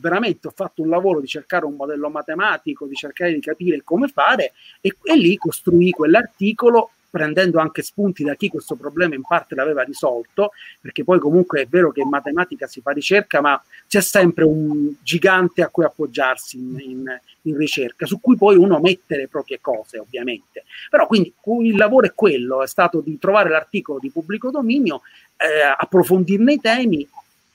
veramente 0.01 0.49
ho 0.49 0.53
fatto 0.55 0.83
un 0.83 0.89
lavoro 0.89 1.21
di 1.21 1.27
cercare 1.27 1.65
un 1.65 1.75
modello 1.75 2.09
matematico, 2.09 2.87
di 2.87 2.95
cercare 2.95 3.33
di 3.33 3.41
capire 3.41 3.81
come 3.83 4.09
fare 4.09 4.53
e, 4.81 4.97
e 5.03 5.17
lì 5.17 5.37
costruì 5.37 5.91
quell'articolo 5.91 6.91
prendendo 7.13 7.59
anche 7.59 7.83
spunti 7.83 8.25
da 8.25 8.35
chi 8.35 8.49
questo 8.49 8.75
problema 8.75 9.15
in 9.15 9.21
parte 9.21 9.55
l'aveva 9.55 9.83
risolto, 9.83 10.53
perché 10.81 11.05
poi 11.05 11.19
comunque 11.19 11.61
è 11.61 11.67
vero 11.67 11.93
che 11.93 12.01
in 12.01 12.09
matematica 12.09 12.67
si 12.67 12.81
fa 12.81 12.93
ricerca, 12.93 13.43
ma 13.43 13.63
c'è 13.87 14.01
sempre 14.01 14.45
un 14.45 14.91
gigante 15.03 15.61
a 15.61 15.69
cui 15.69 15.85
appoggiarsi 15.85 16.57
in, 16.57 16.81
in, 16.81 17.21
in 17.43 17.57
ricerca, 17.59 18.07
su 18.07 18.19
cui 18.19 18.37
poi 18.39 18.57
uno 18.57 18.81
mette 18.81 19.19
le 19.19 19.29
proprie 19.29 19.59
cose, 19.61 19.99
ovviamente. 19.99 20.65
Però 20.89 21.07
quindi 21.07 21.35
il 21.61 21.77
lavoro 21.77 22.07
è 22.07 22.15
quello, 22.15 22.63
è 22.63 22.67
stato 22.67 23.01
di 23.01 23.19
trovare 23.19 23.51
l'articolo 23.51 23.99
di 23.99 24.09
pubblico 24.09 24.51
dominio, 24.51 25.03
eh, 25.37 25.75
approfondirne 25.77 26.55
i 26.55 26.61
temi, 26.61 27.07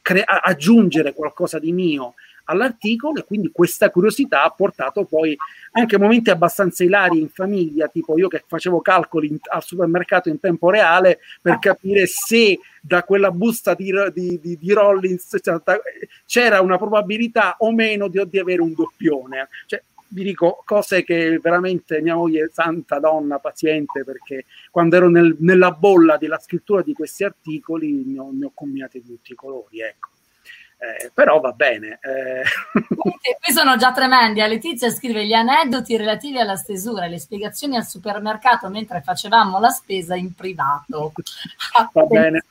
cre- 0.08 0.24
aggiungere 0.26 1.14
qualcosa 1.14 1.60
di 1.60 1.74
mio 1.74 2.14
all'articolo 2.46 3.20
e 3.20 3.26
quindi 3.26 3.52
questa 3.52 3.90
curiosità 3.90 4.44
ha 4.44 4.50
portato 4.52 5.04
poi 5.04 5.36
anche 5.72 5.98
a 5.98 6.00
momenti 6.00 6.30
abbastanza 6.30 6.86
ilari 6.86 7.20
in 7.20 7.28
famiglia, 7.28 7.90
tipo 7.90 8.18
io 8.18 8.30
che 8.30 8.42
facevo 8.48 8.80
calcoli 8.80 9.28
in, 9.28 9.38
al 9.52 9.64
supermercato 9.64 10.30
in 10.30 10.40
tempo 10.40 10.70
reale 10.70 11.20
per 11.42 11.60
capire 11.60 12.06
se 12.06 12.58
da 12.80 13.04
quella 13.04 13.32
busta 13.32 13.74
di, 13.74 13.92
di, 14.14 14.40
di, 14.40 14.58
di 14.58 14.72
Rollins 14.72 15.40
cioè, 15.42 15.62
c'era 16.26 16.62
una 16.62 16.78
probabilità 16.78 17.58
o 17.60 17.74
meno 17.74 18.08
di, 18.08 18.22
di 18.30 18.40
avere 18.40 18.62
un 18.62 18.74
doppione. 18.74 19.50
Cioè, 19.66 19.84
vi 20.10 20.24
dico 20.24 20.62
cose 20.66 21.04
che 21.04 21.40
veramente 21.40 22.02
mia 22.02 22.16
moglie 22.16 22.50
santa 22.52 23.00
donna 23.00 23.40
paziente 23.40 24.04
perché 24.04 24.46
quando 24.72 24.96
ero 24.96 25.10
nel, 25.10 25.36
nella 25.40 25.72
bolla 25.72 26.18
della 26.18 26.40
scrittura 26.40 26.82
di 26.82 26.94
questi 26.94 27.24
articoli 27.24 28.04
ne 28.06 28.20
ho, 28.20 28.30
ne 28.32 28.46
ho 28.46 28.52
combinati 28.54 29.04
tutti 29.06 29.34
i 29.34 29.36
colori 29.36 29.82
ecco 29.82 30.10
eh, 30.80 31.10
però 31.12 31.40
va 31.40 31.54
bene. 31.54 31.98
Eh. 32.02 32.44
Qui 33.42 33.54
sono 33.54 33.78
già 33.78 33.92
tremendi. 33.92 34.42
A 34.42 34.48
Letizia 34.48 34.92
scrive 34.92 35.26
gli 35.26 35.34
aneddoti 35.34 35.98
relativi 35.98 36.40
alla 36.40 36.56
stesura 36.56 37.06
e 37.06 37.10
le 37.10 37.20
spiegazioni 37.20 37.78
al 37.78 37.86
supermercato 37.86 38.70
mentre 38.70 39.02
facevamo 39.02 39.60
la 39.60 39.70
spesa 39.70 40.16
in 40.16 40.36
privato. 40.36 41.14
Va 41.94 42.04
bene, 42.04 42.44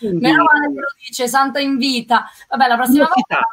Meno 0.00 0.42
male 0.50 0.74
lo 0.74 0.92
dice, 1.06 1.28
Santa 1.28 1.60
invita. 1.60 2.28
Vabbè, 2.48 2.66
la 2.66 2.76
prossima 2.76 3.08
volta... 3.08 3.46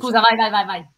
Scusa, 0.00 0.20
vai, 0.20 0.36
vai, 0.36 0.50
vai, 0.50 0.64
vai. 0.64 0.88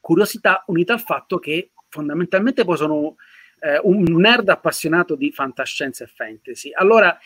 Curiosità 0.00 0.64
unita 0.66 0.92
al 0.94 1.00
fatto 1.00 1.38
che 1.38 1.70
fondamentalmente 1.88 2.64
poi 2.64 2.76
sono 2.76 3.16
eh, 3.60 3.80
un 3.82 4.04
nerd 4.04 4.48
appassionato 4.48 5.14
di 5.14 5.32
fantascienza 5.32 6.04
e 6.04 6.06
fantasy. 6.06 6.70
Allora, 6.72 7.16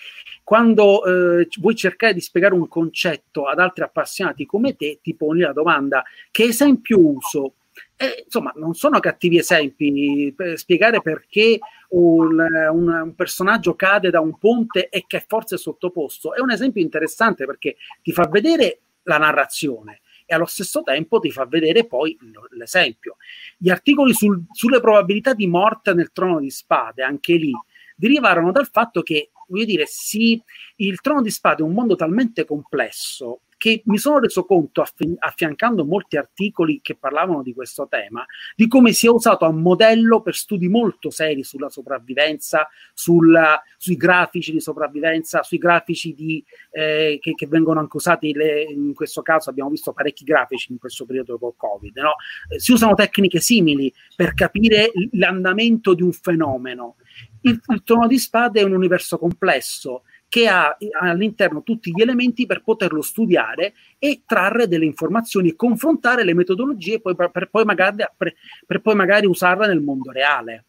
quando 0.42 1.04
eh, 1.40 1.48
vuoi 1.60 1.74
cercare 1.74 2.14
di 2.14 2.20
spiegare 2.20 2.54
un 2.54 2.68
concetto 2.68 3.46
ad 3.46 3.58
altri 3.58 3.84
appassionati 3.84 4.46
come 4.46 4.76
te, 4.76 5.00
ti 5.02 5.14
poni 5.14 5.40
la 5.40 5.52
domanda: 5.52 6.02
che 6.30 6.44
esempio 6.44 6.98
uso? 6.98 7.54
Eh, 7.96 8.24
insomma, 8.24 8.52
non 8.56 8.74
sono 8.74 9.00
cattivi 9.00 9.38
esempi. 9.38 10.32
Per 10.36 10.58
spiegare 10.58 11.00
perché 11.00 11.58
un, 11.90 12.38
un, 12.72 12.88
un, 12.88 13.14
personaggio 13.14 13.74
cade 13.74 14.10
da 14.10 14.20
un 14.20 14.36
ponte 14.38 14.88
e 14.88 15.04
che 15.06 15.24
forse 15.26 15.54
è 15.54 15.58
sottoposto 15.58 16.34
è 16.34 16.40
un 16.40 16.50
esempio 16.50 16.82
interessante 16.82 17.44
perché 17.44 17.76
ti 18.02 18.12
fa 18.12 18.26
vedere 18.28 18.80
la 19.04 19.18
narrazione 19.18 20.00
e 20.32 20.34
allo 20.34 20.46
stesso 20.46 20.82
tempo 20.82 21.18
ti 21.20 21.30
fa 21.30 21.44
vedere 21.44 21.86
poi 21.86 22.16
l'esempio. 22.56 23.16
Gli 23.58 23.68
articoli 23.68 24.14
sul, 24.14 24.42
sulle 24.50 24.80
probabilità 24.80 25.34
di 25.34 25.46
morte 25.46 25.92
nel 25.92 26.10
trono 26.10 26.40
di 26.40 26.50
spade, 26.50 27.02
anche 27.02 27.34
lì, 27.34 27.52
derivarono 27.94 28.50
dal 28.50 28.68
fatto 28.68 29.02
che, 29.02 29.30
voglio 29.48 29.66
dire, 29.66 29.84
sì, 29.86 30.42
il 30.76 31.00
trono 31.02 31.20
di 31.20 31.30
spade 31.30 31.62
è 31.62 31.66
un 31.66 31.74
mondo 31.74 31.96
talmente 31.96 32.46
complesso 32.46 33.42
che 33.62 33.80
mi 33.84 33.96
sono 33.96 34.18
reso 34.18 34.44
conto, 34.44 34.80
affi- 34.80 35.14
affiancando 35.16 35.84
molti 35.84 36.16
articoli 36.16 36.80
che 36.82 36.96
parlavano 36.96 37.42
di 37.42 37.54
questo 37.54 37.86
tema, 37.88 38.26
di 38.56 38.66
come 38.66 38.90
sia 38.90 39.12
usato 39.12 39.44
a 39.44 39.52
modello 39.52 40.20
per 40.20 40.34
studi 40.34 40.66
molto 40.68 41.10
seri 41.10 41.44
sulla 41.44 41.70
sopravvivenza, 41.70 42.68
sulla, 42.92 43.62
sui 43.76 43.94
grafici 43.94 44.50
di 44.50 44.58
sopravvivenza, 44.58 45.44
sui 45.44 45.58
grafici 45.58 46.12
di, 46.12 46.44
eh, 46.72 47.20
che, 47.20 47.34
che, 47.36 47.46
vengono 47.46 47.78
anche 47.78 47.98
usati, 47.98 48.32
le, 48.32 48.64
in 48.64 48.94
questo 48.94 49.22
caso 49.22 49.50
abbiamo 49.50 49.70
visto 49.70 49.92
parecchi 49.92 50.24
grafici 50.24 50.72
in 50.72 50.78
questo 50.78 51.06
periodo 51.06 51.38
col 51.38 51.54
Covid. 51.56 51.96
No? 51.98 52.14
Eh, 52.48 52.58
si 52.58 52.72
usano 52.72 52.94
tecniche 52.94 53.38
simili 53.38 53.94
per 54.16 54.34
capire 54.34 54.90
l'andamento 55.12 55.94
di 55.94 56.02
un 56.02 56.10
fenomeno. 56.10 56.96
Il, 57.42 57.60
il 57.64 57.82
trono 57.84 58.08
di 58.08 58.18
spade 58.18 58.58
è 58.58 58.64
un 58.64 58.72
universo 58.72 59.18
complesso 59.18 60.02
che 60.32 60.48
ha 60.48 60.78
all'interno 60.98 61.62
tutti 61.62 61.92
gli 61.92 62.00
elementi 62.00 62.46
per 62.46 62.62
poterlo 62.62 63.02
studiare 63.02 63.74
e 63.98 64.22
trarre 64.24 64.66
delle 64.66 64.86
informazioni 64.86 65.50
e 65.50 65.56
confrontare 65.56 66.24
le 66.24 66.32
metodologie 66.32 67.02
poi 67.02 67.14
per, 67.14 67.50
poi 67.50 67.66
magari, 67.66 67.96
per, 68.16 68.32
per, 68.66 68.80
poi 68.80 68.94
magari, 68.94 69.26
usarla 69.26 69.66
nel 69.66 69.82
mondo 69.82 70.10
reale. 70.10 70.64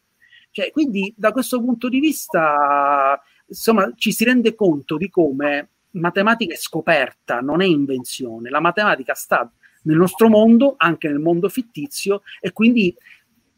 Cioè, 0.52 0.70
quindi 0.70 1.14
da 1.16 1.32
questo 1.32 1.62
punto 1.62 1.88
di 1.88 2.02
vista 2.02 3.18
insomma, 3.48 3.90
ci 3.96 4.12
si 4.12 4.26
rende 4.26 4.54
conto 4.54 4.98
di 4.98 5.10
come 5.10 5.70
matematica 5.92 6.54
è 6.54 6.58
scoperta, 6.58 7.40
non 7.40 7.62
è 7.62 7.66
invenzione. 7.66 8.50
La 8.50 8.60
matematica 8.60 9.14
sta 9.14 9.50
nel 9.84 9.96
nostro 9.96 10.28
mondo, 10.28 10.74
anche 10.76 11.08
nel 11.08 11.20
mondo 11.20 11.48
fittizio, 11.48 12.24
e 12.42 12.52
quindi 12.52 12.94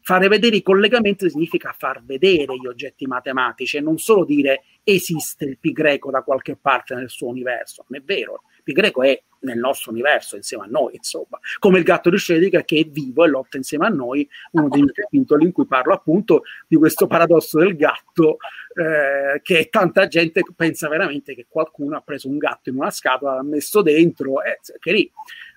fare 0.06 0.28
vedere 0.28 0.54
i 0.54 0.62
collegamenti 0.62 1.28
significa 1.28 1.74
far 1.76 2.00
vedere 2.04 2.54
gli 2.54 2.66
oggetti 2.68 3.06
matematici 3.06 3.76
e 3.76 3.80
non 3.80 3.98
solo 3.98 4.24
dire 4.24 4.62
esiste 4.84 5.44
il 5.46 5.58
pi 5.58 5.72
greco 5.72 6.12
da 6.12 6.22
qualche 6.22 6.54
parte 6.54 6.94
nel 6.94 7.10
suo 7.10 7.26
universo. 7.26 7.84
Non 7.88 8.00
è 8.00 8.04
vero, 8.04 8.42
il 8.56 8.62
pi 8.62 8.72
greco 8.72 9.02
è 9.02 9.20
nel 9.40 9.58
nostro 9.58 9.90
universo 9.90 10.36
insieme 10.36 10.62
a 10.62 10.68
noi, 10.68 10.94
insomma, 10.94 11.40
come 11.58 11.78
il 11.78 11.84
gatto 11.84 12.08
di 12.08 12.18
Schrödinger 12.18 12.64
che 12.64 12.78
è 12.78 12.84
vivo 12.84 13.24
e 13.24 13.28
lotta 13.28 13.56
insieme 13.56 13.86
a 13.86 13.88
noi, 13.88 14.28
uno 14.52 14.68
dei 14.68 14.82
miei 14.82 14.94
capitoli 14.94 15.44
in 15.44 15.50
cui 15.50 15.66
parlo 15.66 15.92
appunto 15.92 16.42
di 16.68 16.76
questo 16.76 17.08
paradosso 17.08 17.58
del 17.58 17.74
gatto, 17.74 18.36
eh, 18.76 19.40
che 19.42 19.68
tanta 19.70 20.06
gente 20.06 20.42
pensa 20.54 20.86
veramente 20.86 21.34
che 21.34 21.46
qualcuno 21.48 21.96
ha 21.96 22.00
preso 22.00 22.28
un 22.28 22.38
gatto 22.38 22.68
in 22.68 22.76
una 22.76 22.90
scatola, 22.90 23.34
l'ha 23.34 23.42
messo 23.42 23.82
dentro, 23.82 24.40
eh, 24.44 24.60
che 24.78 24.92
lì 24.92 25.10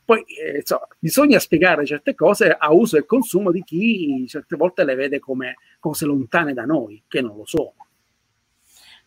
poi 0.09 0.23
eh, 0.23 0.57
insomma, 0.57 0.87
bisogna 0.97 1.37
spiegare 1.37 1.85
certe 1.85 2.15
cose 2.15 2.49
a 2.49 2.73
uso 2.73 2.97
e 2.97 3.05
consumo 3.05 3.51
di 3.51 3.63
chi 3.63 4.25
certe 4.27 4.55
volte 4.55 4.83
le 4.83 4.95
vede 4.95 5.19
come 5.19 5.57
cose 5.79 6.07
lontane 6.07 6.53
da 6.55 6.63
noi, 6.63 7.03
che 7.07 7.21
non 7.21 7.37
lo 7.37 7.45
sono. 7.45 7.75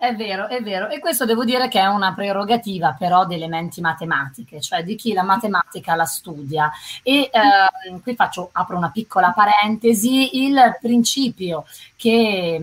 È 0.02 0.16
vero, 0.16 0.48
è 0.48 0.60
vero. 0.60 0.88
E 0.88 0.98
questo 0.98 1.24
devo 1.24 1.44
dire 1.44 1.68
che 1.68 1.78
è 1.78 1.86
una 1.86 2.12
prerogativa 2.12 2.96
però 2.98 3.24
di 3.24 3.36
elementi 3.36 3.80
matematiche, 3.80 4.60
cioè 4.60 4.82
di 4.82 4.96
chi 4.96 5.12
la 5.12 5.22
matematica 5.22 5.94
la 5.94 6.06
studia. 6.06 6.72
E 7.04 7.30
eh, 7.32 8.00
qui 8.02 8.16
faccio, 8.16 8.48
apro 8.50 8.76
una 8.76 8.90
piccola 8.90 9.30
parentesi, 9.30 10.42
il 10.44 10.76
principio 10.80 11.66
che 11.94 12.58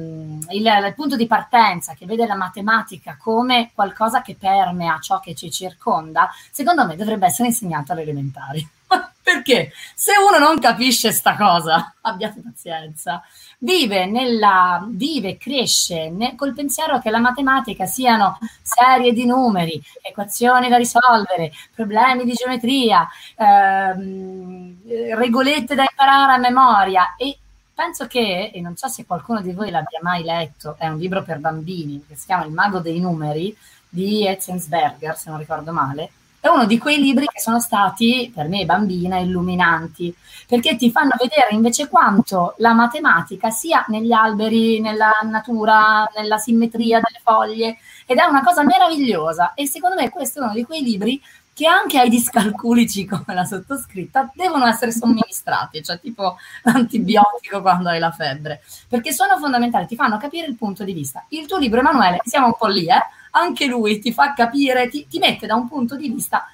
il, 0.50 0.66
il 0.66 0.94
punto 0.98 1.16
di 1.16 1.28
partenza 1.28 1.94
che 1.94 2.06
vede 2.06 2.28
la 2.28 2.36
matematica 2.36 3.16
come 3.18 3.72
qualcosa 3.74 4.22
che 4.22 4.36
permea 4.38 5.00
ciò 5.00 5.22
che 5.22 5.34
ci 5.34 5.50
circonda, 5.50 6.30
secondo 6.52 6.86
me 6.86 6.98
dovrebbe 6.98 7.28
essere 7.28 7.48
insegnato 7.48 7.94
alle 7.94 8.02
elementari. 8.02 8.70
Perché 9.22 9.72
se 9.94 10.14
uno 10.18 10.44
non 10.44 10.60
capisce 10.60 11.12
sta 11.12 11.36
cosa, 11.36 11.94
abbiate 12.02 12.42
pazienza, 12.42 13.22
vive, 13.60 14.06
nella, 14.06 14.84
vive 14.90 15.38
cresce 15.38 16.10
ne, 16.10 16.36
col 16.36 16.54
pensiero 16.54 17.00
che 17.00 17.12
la 17.12 17.20
matematica 17.20 17.86
siano 17.86 18.40
serie 18.62 19.14
di 19.14 19.26
numeri, 19.26 19.82
equazioni 20.02 20.68
da 20.68 20.78
risolvere, 20.78 21.52
problemi 21.76 22.26
di 22.26 22.34
geometria, 22.34 23.08
ehm, 23.36 24.78
regolette 25.16 25.76
da 25.76 25.86
imparare 25.88 26.34
a 26.34 26.38
memoria. 26.38 27.16
E 27.16 27.38
penso 27.74 28.08
che, 28.08 28.52
e 28.54 28.62
non 28.62 28.76
so 28.76 28.88
se 28.88 29.06
qualcuno 29.06 29.42
di 29.42 29.54
voi 29.54 29.70
l'abbia 29.70 30.00
mai 30.02 30.24
letto, 30.24 30.76
è 30.80 30.88
un 30.88 30.98
libro 30.98 31.24
per 31.24 31.40
bambini 31.40 32.04
che 32.08 32.16
si 32.16 32.26
chiama 32.26 32.46
Il 32.46 32.52
mago 32.52 32.80
dei 32.80 33.00
numeri 33.00 33.56
di 33.88 34.28
Etzensberger, 34.28 35.18
se 35.18 35.30
non 35.30 35.40
ricordo 35.40 35.72
male, 35.72 36.12
è 36.40 36.48
uno 36.48 36.66
di 36.66 36.78
quei 36.78 37.00
libri 37.00 37.26
che 37.26 37.40
sono 37.40 37.60
stati 37.60 38.32
per 38.34 38.48
me 38.48 38.66
bambina 38.66 39.18
illuminanti 39.18 40.14
perché 40.48 40.76
ti 40.76 40.90
fanno 40.90 41.12
vedere 41.20 41.50
invece 41.52 41.88
quanto 41.88 42.56
la 42.58 42.74
matematica 42.74 43.52
sia 43.52 43.86
negli 43.90 44.12
alberi, 44.12 44.80
nella 44.80 45.12
natura, 45.24 46.10
nella 46.16 46.38
simmetria 46.38 47.00
delle 47.00 47.20
foglie 47.22 47.78
ed 48.06 48.18
è 48.18 48.24
una 48.24 48.44
cosa 48.44 48.64
meravigliosa 48.64 49.54
e 49.54 49.68
secondo 49.68 49.96
me 49.96 50.10
questo 50.10 50.40
è 50.40 50.44
uno 50.44 50.54
di 50.54 50.64
quei 50.64 50.82
libri 50.82 51.22
che 51.60 51.68
anche 51.68 52.00
ai 52.00 52.10
discalculici 52.10 53.04
come 53.06 53.36
la 53.36 53.44
sottoscritta 53.44 54.32
devono 54.34 54.66
essere 54.66 54.92
somministrati, 54.92 55.84
cioè 55.84 56.00
tipo 56.00 56.38
l'antibiotico 56.64 57.62
quando 57.62 57.90
hai 57.90 58.00
la 58.00 58.12
febbre, 58.12 58.64
perché 58.88 59.12
sono 59.12 59.38
fondamentali, 59.38 59.86
ti 59.86 59.98
fanno 59.98 60.18
capire 60.18 60.48
il 60.48 60.56
punto 60.56 60.86
di 60.86 60.94
vista. 60.94 61.26
Il 61.28 61.48
tuo 61.48 61.58
libro, 61.58 61.82
Emanuele, 61.82 62.22
siamo 62.24 62.46
un 62.46 62.56
po' 62.58 62.68
lì, 62.68 62.86
eh? 62.86 63.04
Anche 63.32 63.66
lui 63.66 64.00
ti 64.00 64.12
fa 64.14 64.34
capire, 64.34 64.90
ti, 64.90 65.08
ti 65.08 65.20
mette 65.20 65.48
da 65.48 65.56
un 65.56 65.68
punto 65.68 65.96
di 65.96 66.10
vista 66.10 66.48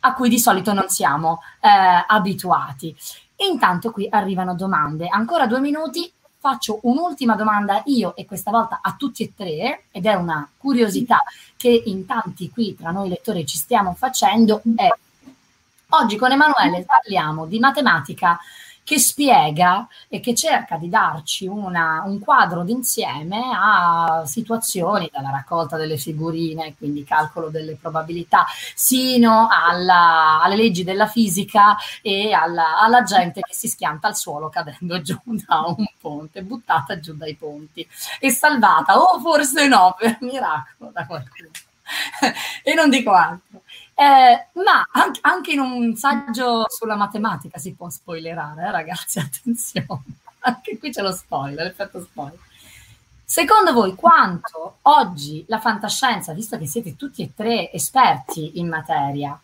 a 0.00 0.14
cui 0.14 0.28
di 0.28 0.38
solito 0.38 0.72
non 0.72 0.88
siamo 0.88 1.42
eh, 1.60 1.68
abituati. 2.06 2.94
Intanto 3.36 3.90
qui 3.90 4.06
arrivano 4.10 4.54
domande. 4.54 5.08
Ancora 5.08 5.46
due 5.46 5.60
minuti 5.60 6.10
faccio 6.38 6.80
un'ultima 6.82 7.36
domanda 7.36 7.82
io 7.86 8.16
e 8.16 8.26
questa 8.26 8.50
volta 8.50 8.80
a 8.82 8.94
tutti 8.98 9.22
e 9.22 9.32
tre, 9.36 9.84
ed 9.92 10.06
è 10.06 10.14
una 10.14 10.48
curiosità 10.56 11.22
che 11.56 11.82
in 11.86 12.04
tanti 12.04 12.50
qui 12.50 12.74
tra 12.74 12.90
noi 12.90 13.08
lettori 13.08 13.46
ci 13.46 13.56
stiamo 13.56 13.94
facendo, 13.94 14.60
è 14.74 14.88
oggi 15.90 16.16
con 16.16 16.32
Emanuele 16.32 16.84
parliamo 16.84 17.46
di 17.46 17.60
matematica 17.60 18.40
che 18.84 18.98
spiega 18.98 19.86
e 20.08 20.20
che 20.20 20.34
cerca 20.34 20.76
di 20.76 20.88
darci 20.88 21.46
una, 21.46 22.02
un 22.04 22.18
quadro 22.18 22.64
d'insieme 22.64 23.40
a 23.54 24.24
situazioni, 24.26 25.08
dalla 25.12 25.30
raccolta 25.30 25.76
delle 25.76 25.96
figurine, 25.96 26.74
quindi 26.76 27.04
calcolo 27.04 27.48
delle 27.48 27.76
probabilità, 27.76 28.44
sino 28.74 29.48
alla, 29.50 30.40
alle 30.42 30.56
leggi 30.56 30.84
della 30.84 31.06
fisica 31.06 31.76
e 32.00 32.32
alla, 32.32 32.80
alla, 32.80 33.02
gente 33.02 33.40
che 33.40 33.54
si 33.54 33.68
schianta 33.68 34.08
al 34.08 34.16
suolo 34.16 34.48
cadendo 34.48 35.00
giù 35.00 35.18
da 35.24 35.64
un 35.66 35.86
ponte, 36.00 36.42
buttata 36.42 36.98
giù 36.98 37.14
dai 37.14 37.34
ponti 37.34 37.86
e 38.20 38.30
salvata, 38.30 38.98
o 38.98 39.20
forse 39.20 39.68
no, 39.68 39.94
per 39.98 40.18
miracolo 40.20 40.90
da 40.92 41.06
qualcuno. 41.06 41.50
e 42.62 42.74
non 42.74 42.90
dico 42.90 43.12
altro. 43.12 43.62
Eh, 43.94 44.46
ma 44.62 44.86
anche, 45.20 45.52
in 45.52 45.60
un 45.60 45.94
saggio 45.96 46.66
sulla 46.68 46.96
matematica 46.96 47.58
si 47.58 47.74
può 47.74 47.88
spoilerare, 47.88 48.64
eh, 48.64 48.70
ragazzi, 48.70 49.18
attenzione. 49.20 50.02
Anche 50.40 50.78
qui 50.78 50.90
c'è 50.90 51.02
lo 51.02 51.12
spoiler, 51.12 51.66
l'effetto 51.66 52.00
spoiler. 52.00 52.38
Secondo 53.24 53.72
voi 53.72 53.94
quanto 53.94 54.78
oggi 54.82 55.44
la 55.48 55.60
fantascienza, 55.60 56.34
visto 56.34 56.58
che 56.58 56.66
siete 56.66 56.96
tutti 56.96 57.22
e 57.22 57.32
tre 57.34 57.72
esperti 57.72 58.58
in 58.58 58.68
materia, 58.68 59.38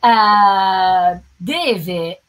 eh, 0.00 1.20
deve 1.36 2.22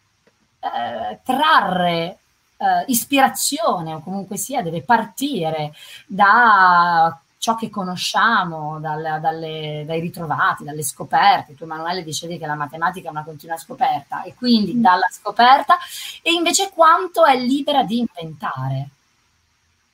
eh, 0.59 1.19
trarre 1.23 2.17
eh, 2.57 2.83
ispirazione 2.87 3.93
o 3.93 4.01
comunque 4.01 4.37
sia, 4.37 4.61
deve 4.61 4.81
partire 4.81 5.73
da 6.07 7.17
ciò 7.45 7.53
che 7.53 7.69
conosciamo 7.69 8.79
dal, 8.79 9.19
dalle, 9.21 9.83
dai 9.85 9.99
ritrovati, 9.99 10.63
dalle 10.63 10.81
scoperte. 10.81 11.53
Tu 11.53 11.65
Emanuele 11.65 12.03
dicevi 12.03 12.39
che 12.39 12.47
la 12.47 12.55
matematica 12.55 13.07
è 13.07 13.11
una 13.11 13.23
continua 13.23 13.55
scoperta 13.55 14.23
e 14.23 14.33
quindi 14.33 14.73
mm. 14.73 14.81
dalla 14.81 15.07
scoperta 15.11 15.77
e 16.23 16.31
invece 16.31 16.71
quanto 16.73 17.23
è 17.23 17.37
libera 17.37 17.83
di 17.83 17.99
inventare. 17.99 18.89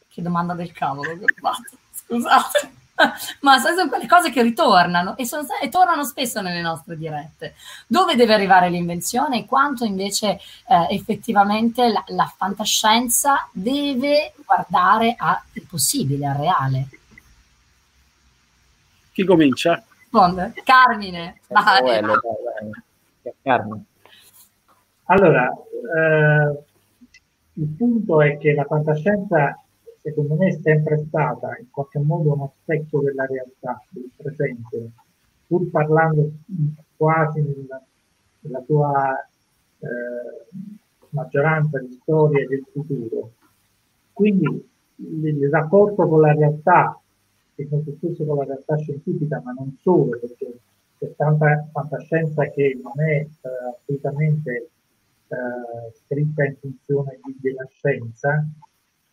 Che 0.07 0.21
domanda 0.21 0.53
del 0.53 0.71
cavolo 0.71 1.11
che 1.17 1.25
ho 1.25 1.33
fatto, 1.41 1.75
scusate. 1.93 2.71
Ma 3.41 3.59
sono 3.59 3.89
quelle 3.89 4.07
cose 4.07 4.29
che 4.29 4.41
ritornano 4.43 5.17
e, 5.17 5.25
sono, 5.25 5.45
e, 5.61 5.67
tornano 5.67 6.05
spesso 6.05 6.39
nelle 6.39 6.61
nostre 6.61 6.97
dirette. 6.97 7.55
Dove 7.85 8.15
deve 8.15 8.33
arrivare 8.33 8.69
l'invenzione 8.69 9.39
e 9.39 9.45
quanto 9.45 9.83
invece 9.83 10.39
eh, 10.67 10.87
effettivamente 10.91 11.89
la, 11.89 12.01
la 12.07 12.33
fantascienza 12.33 13.49
deve 13.51 14.35
guardare 14.45 15.15
al 15.17 15.41
possibile, 15.67 16.27
al 16.27 16.37
reale. 16.37 16.87
Chi 19.11 19.25
comincia? 19.25 19.83
Carmine. 21.49 22.11
Vai. 22.13 23.33
Carmine. 23.41 23.83
Allora, 25.05 25.51
eh, 25.51 26.63
il 27.53 27.67
punto 27.77 28.21
è 28.21 28.37
che 28.37 28.53
la 28.53 28.63
fantascienza, 28.63 29.61
secondo 30.01 30.35
me, 30.35 30.47
è 30.47 30.59
sempre 30.61 31.03
stata 31.07 31.57
in 31.59 31.69
qualche 31.69 31.99
modo 31.99 32.33
uno 32.33 32.53
specchio 32.61 33.01
della 33.01 33.25
realtà, 33.25 33.83
del 33.89 34.09
presente, 34.15 34.91
pur 35.47 35.69
parlando 35.69 36.31
quasi 36.95 37.41
nella, 37.41 37.81
nella 38.39 38.63
sua 38.65 39.29
eh, 39.79 40.55
maggioranza 41.09 41.79
di 41.79 41.99
storie 42.01 42.47
del 42.47 42.65
futuro. 42.71 43.31
Quindi 44.13 44.69
il, 44.95 45.25
il 45.25 45.49
rapporto 45.49 46.07
con 46.07 46.21
la 46.21 46.31
realtà 46.31 47.00
che 47.55 47.67
spesso 47.97 48.25
con 48.25 48.37
la 48.37 48.43
realtà 48.45 48.77
scientifica, 48.77 49.41
ma 49.43 49.51
non 49.51 49.75
solo, 49.79 50.17
perché 50.19 50.59
c'è 50.97 51.13
tanta 51.15 51.67
fantascienza 51.71 52.49
che 52.49 52.79
non 52.81 52.93
è 53.01 53.19
eh, 53.19 53.29
assolutamente 53.75 54.69
eh, 55.27 55.93
scritta 55.93 56.45
in 56.45 56.55
funzione 56.59 57.19
di, 57.23 57.35
della 57.39 57.65
scienza 57.69 58.45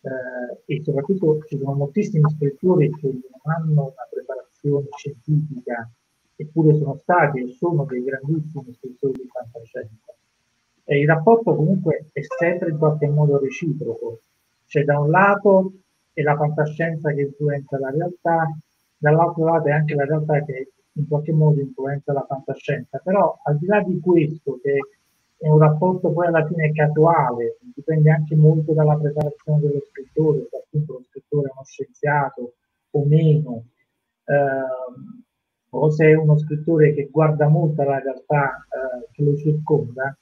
eh, 0.01 0.61
e 0.65 0.83
soprattutto 0.83 1.39
ci 1.47 1.57
sono 1.57 1.73
moltissimi 1.73 2.29
scrittori 2.29 2.89
che 2.91 3.07
non 3.07 3.55
hanno 3.55 3.81
una 3.81 4.07
preparazione 4.09 4.87
scientifica 4.95 5.89
eppure 6.35 6.77
sono 6.77 6.95
stati 6.95 7.41
e 7.41 7.51
sono 7.51 7.83
dei 7.85 8.03
grandissimi 8.03 8.73
scrittori 8.73 9.13
di 9.13 9.27
fantascienza. 9.27 10.13
E 10.85 10.99
il 10.99 11.07
rapporto 11.07 11.53
comunque 11.53 12.07
è 12.13 12.21
sempre 12.21 12.69
in 12.69 12.77
qualche 12.77 13.07
modo 13.07 13.39
reciproco. 13.39 14.21
Cioè 14.65 14.83
da 14.83 14.99
un 14.99 15.09
lato 15.09 15.71
è 16.21 16.23
la 16.23 16.35
fantascienza 16.35 17.11
che 17.11 17.21
influenza 17.21 17.79
la 17.79 17.89
realtà, 17.89 18.47
dall'altro 18.97 19.45
lato 19.45 19.67
è 19.67 19.71
anche 19.71 19.95
la 19.95 20.05
realtà 20.05 20.43
che 20.43 20.71
in 20.93 21.07
qualche 21.07 21.31
modo 21.31 21.59
influenza 21.61 22.11
la 22.13 22.25
fantascienza. 22.27 22.99
Però 23.03 23.39
al 23.43 23.57
di 23.57 23.65
là 23.65 23.81
di 23.81 23.99
questo, 23.99 24.59
che 24.61 24.79
è 25.37 25.47
un 25.47 25.59
rapporto 25.59 26.11
poi 26.11 26.27
alla 26.27 26.45
fine 26.45 26.71
casuale, 26.71 27.57
dipende 27.73 28.11
anche 28.11 28.35
molto 28.35 28.73
dalla 28.73 28.97
preparazione 28.97 29.61
dello 29.61 29.81
scrittore, 29.89 30.47
se 30.49 30.57
appunto 30.57 30.93
lo 30.93 31.03
scrittore 31.09 31.47
è 31.47 31.51
uno 31.53 31.63
scienziato 31.63 32.53
o 32.91 33.05
meno, 33.05 33.63
ehm, 34.25 35.23
o 35.71 35.89
se 35.91 36.07
è 36.07 36.15
uno 36.15 36.37
scrittore 36.37 36.93
che 36.93 37.07
guarda 37.11 37.47
molto 37.47 37.81
alla 37.81 37.99
realtà 37.99 38.57
eh, 38.57 39.07
che 39.11 39.23
lo 39.23 39.37
circonda, 39.37 40.17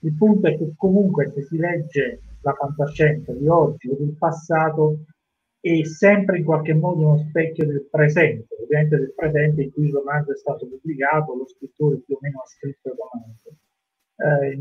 il 0.00 0.14
punto 0.14 0.48
è 0.48 0.56
che 0.56 0.72
comunque 0.76 1.30
se 1.30 1.42
si 1.42 1.56
legge 1.56 2.20
la 2.42 2.52
fantascienza 2.52 3.32
di 3.32 3.48
oggi 3.48 3.88
o 3.88 3.96
del 3.98 4.14
passato, 4.18 4.98
è 5.60 5.84
sempre 5.84 6.38
in 6.38 6.44
qualche 6.44 6.74
modo 6.74 7.00
uno 7.00 7.18
specchio 7.18 7.66
del 7.66 7.86
presente, 7.90 8.54
ovviamente 8.62 8.96
del 8.96 9.12
presente 9.14 9.62
in 9.62 9.72
cui 9.72 9.86
il 9.86 9.92
romanzo 9.92 10.32
è 10.32 10.36
stato 10.36 10.66
pubblicato, 10.66 11.34
lo 11.34 11.46
scrittore 11.46 11.98
più 11.98 12.14
o 12.14 12.18
meno 12.20 12.40
ha 12.40 12.46
scritto 12.46 12.88
il 12.88 12.96
romanzo. 12.96 13.50
Eh, 14.16 14.58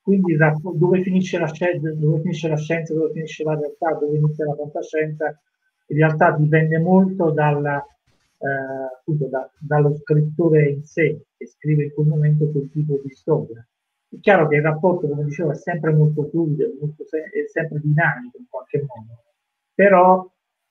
quindi 0.00 0.36
da, 0.36 0.54
dove, 0.62 1.02
finisce 1.02 1.38
la 1.38 1.50
dove 1.96 2.20
finisce 2.20 2.48
la 2.48 2.56
scienza, 2.56 2.94
dove 2.94 3.12
finisce 3.12 3.42
la 3.42 3.58
realtà, 3.58 3.94
dove 3.94 4.16
inizia 4.16 4.44
la 4.44 4.54
fantascienza, 4.54 5.40
in 5.88 5.96
realtà 5.96 6.30
dipende 6.32 6.78
molto 6.78 7.30
dalla, 7.32 7.84
eh, 8.38 8.94
appunto 8.98 9.26
da, 9.26 9.50
dallo 9.58 9.96
scrittore 9.96 10.68
in 10.70 10.84
sé, 10.84 11.24
che 11.36 11.46
scrive 11.48 11.84
in 11.84 11.92
quel 11.92 12.06
momento 12.06 12.48
quel 12.50 12.70
tipo 12.70 13.00
di 13.02 13.10
storia. 13.10 13.66
È 14.08 14.20
chiaro 14.20 14.46
che 14.46 14.56
il 14.56 14.62
rapporto, 14.62 15.08
come 15.08 15.24
dicevo, 15.24 15.50
è 15.50 15.56
sempre 15.56 15.92
molto 15.92 16.28
fluido, 16.28 16.72
molto 16.80 17.02
è 17.02 17.48
sempre 17.48 17.80
dinamico 17.80 18.38
in 18.38 18.46
qualche 18.48 18.78
modo 18.86 19.25
però 19.76 20.28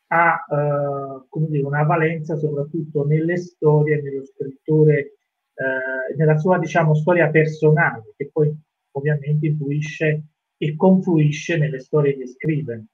ha 0.07 0.45
eh, 0.49 1.25
come 1.29 1.47
dire, 1.47 1.63
una 1.63 1.83
valenza 1.83 2.35
soprattutto 2.35 3.05
nelle 3.05 3.37
storie, 3.37 4.01
nello 4.01 4.25
scrittore, 4.25 5.17
eh, 5.53 6.15
nella 6.17 6.37
sua 6.37 6.57
diciamo, 6.57 6.95
storia 6.95 7.29
personale, 7.29 8.13
che 8.17 8.29
poi 8.33 8.51
ovviamente 8.91 9.45
influisce 9.45 10.23
e 10.57 10.75
confluisce 10.75 11.57
nelle 11.57 11.79
storie 11.79 12.17
che 12.17 12.27
scrive. 12.27 12.85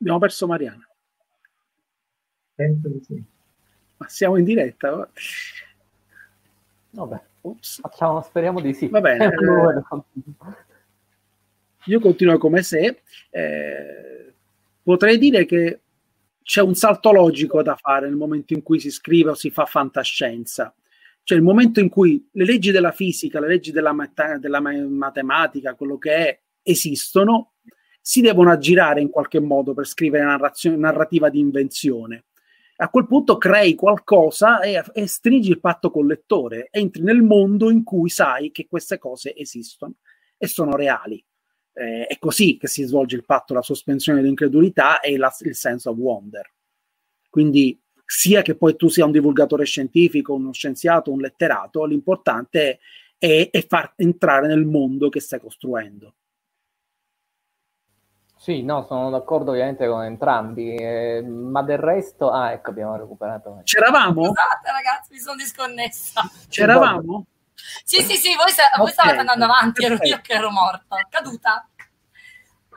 Abbiamo 0.00 0.18
perso 0.18 0.46
Mariana. 0.48 0.84
Penso 2.54 2.88
di 2.88 3.00
sì. 3.04 3.24
Ma 3.98 4.08
siamo 4.08 4.36
in 4.36 4.44
diretta? 4.44 5.08
Vabbè, 6.90 7.22
Facciamo, 7.80 8.22
speriamo 8.22 8.60
di 8.60 8.74
sì. 8.74 8.88
Va 8.88 9.00
bene. 9.00 9.30
Eh, 10.42 10.70
io 11.86 12.00
continuo 12.00 12.38
come 12.38 12.62
se. 12.62 13.02
Eh, 13.30 14.34
potrei 14.82 15.18
dire 15.18 15.44
che 15.44 15.80
c'è 16.42 16.60
un 16.60 16.74
salto 16.74 17.12
logico 17.12 17.62
da 17.62 17.76
fare 17.76 18.06
nel 18.06 18.16
momento 18.16 18.52
in 18.52 18.62
cui 18.62 18.80
si 18.80 18.90
scrive 18.90 19.30
o 19.30 19.34
si 19.34 19.50
fa 19.50 19.64
fantascienza. 19.64 20.74
Cioè 21.24 21.38
il 21.38 21.44
momento 21.44 21.80
in 21.80 21.88
cui 21.88 22.28
le 22.32 22.44
leggi 22.44 22.72
della 22.72 22.90
fisica, 22.90 23.38
le 23.38 23.46
leggi 23.46 23.70
della, 23.70 23.92
mat- 23.92 24.36
della 24.36 24.60
matematica, 24.60 25.74
quello 25.74 25.96
che 25.96 26.14
è, 26.14 26.40
esistono, 26.62 27.52
si 28.00 28.20
devono 28.20 28.50
aggirare 28.50 29.00
in 29.00 29.08
qualche 29.08 29.38
modo 29.38 29.74
per 29.74 29.86
scrivere 29.86 30.24
narrativa 30.24 31.28
di 31.28 31.38
invenzione. 31.38 32.24
A 32.76 32.88
quel 32.88 33.06
punto 33.06 33.38
crei 33.38 33.76
qualcosa 33.76 34.60
e, 34.60 34.82
e 34.92 35.06
stringi 35.06 35.50
il 35.50 35.60
patto 35.60 35.92
col 35.92 36.06
lettore, 36.06 36.66
entri 36.72 37.02
nel 37.02 37.22
mondo 37.22 37.70
in 37.70 37.84
cui 37.84 38.10
sai 38.10 38.50
che 38.50 38.66
queste 38.68 38.98
cose 38.98 39.36
esistono 39.36 39.94
e 40.36 40.48
sono 40.48 40.74
reali. 40.74 41.24
Eh, 41.74 42.06
è 42.06 42.18
così 42.18 42.58
che 42.58 42.66
si 42.66 42.82
svolge 42.84 43.16
il 43.16 43.24
patto, 43.24 43.54
la 43.54 43.62
sospensione 43.62 44.20
dell'incredulità 44.20 45.00
e 45.00 45.16
la, 45.16 45.34
il 45.40 45.54
sense 45.54 45.88
of 45.88 45.96
wonder. 45.96 46.50
Quindi, 47.30 47.80
sia 48.04 48.42
che 48.42 48.56
poi 48.56 48.76
tu 48.76 48.88
sia 48.88 49.06
un 49.06 49.10
divulgatore 49.10 49.64
scientifico, 49.64 50.34
uno 50.34 50.52
scienziato, 50.52 51.10
un 51.10 51.20
letterato, 51.20 51.84
l'importante 51.84 52.80
è, 53.16 53.48
è 53.50 53.66
far 53.66 53.94
entrare 53.96 54.48
nel 54.48 54.66
mondo 54.66 55.08
che 55.08 55.20
stai 55.20 55.40
costruendo. 55.40 56.14
Sì, 58.36 58.62
no, 58.62 58.84
sono 58.88 59.08
d'accordo 59.08 59.52
ovviamente 59.52 59.86
con 59.86 60.02
entrambi, 60.02 60.74
eh, 60.74 61.22
ma 61.22 61.62
del 61.62 61.78
resto, 61.78 62.32
ah, 62.32 62.50
ecco, 62.50 62.70
abbiamo 62.70 62.96
recuperato. 62.96 63.60
C'eravamo? 63.62 64.24
Scusate, 64.24 64.70
ragazzi, 64.72 65.12
mi 65.12 65.18
sono 65.20 65.36
disconnessa. 65.36 66.22
C'eravamo? 66.48 67.26
Sì, 67.54 68.02
sì, 68.02 68.16
sì, 68.16 68.34
voi, 68.34 68.50
sa- 68.50 68.76
voi 68.76 68.90
stavate 68.90 69.18
andando 69.18 69.44
avanti, 69.44 69.84
ero 69.84 69.96
io 70.02 70.18
che 70.20 70.32
ero 70.32 70.50
morta, 70.50 71.06
caduta. 71.08 71.68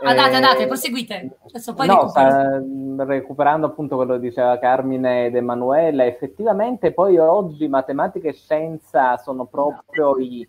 Andate, 0.03 0.35
andate, 0.35 0.67
proseguite. 0.67 1.37
Adesso 1.47 1.73
poi 1.73 1.87
no, 1.87 2.07
sta, 2.09 2.61
recuperando 2.97 3.67
appunto 3.67 3.95
quello 3.95 4.13
che 4.13 4.19
diceva 4.19 4.59
Carmine 4.59 5.27
ed 5.27 5.35
Emanuele, 5.35 6.05
effettivamente 6.05 6.91
poi 6.91 7.17
oggi 7.17 7.67
matematica 7.67 8.27
e 8.27 8.33
scienza 8.33 9.17
sono 9.17 9.45
proprio 9.45 10.17
i... 10.17 10.47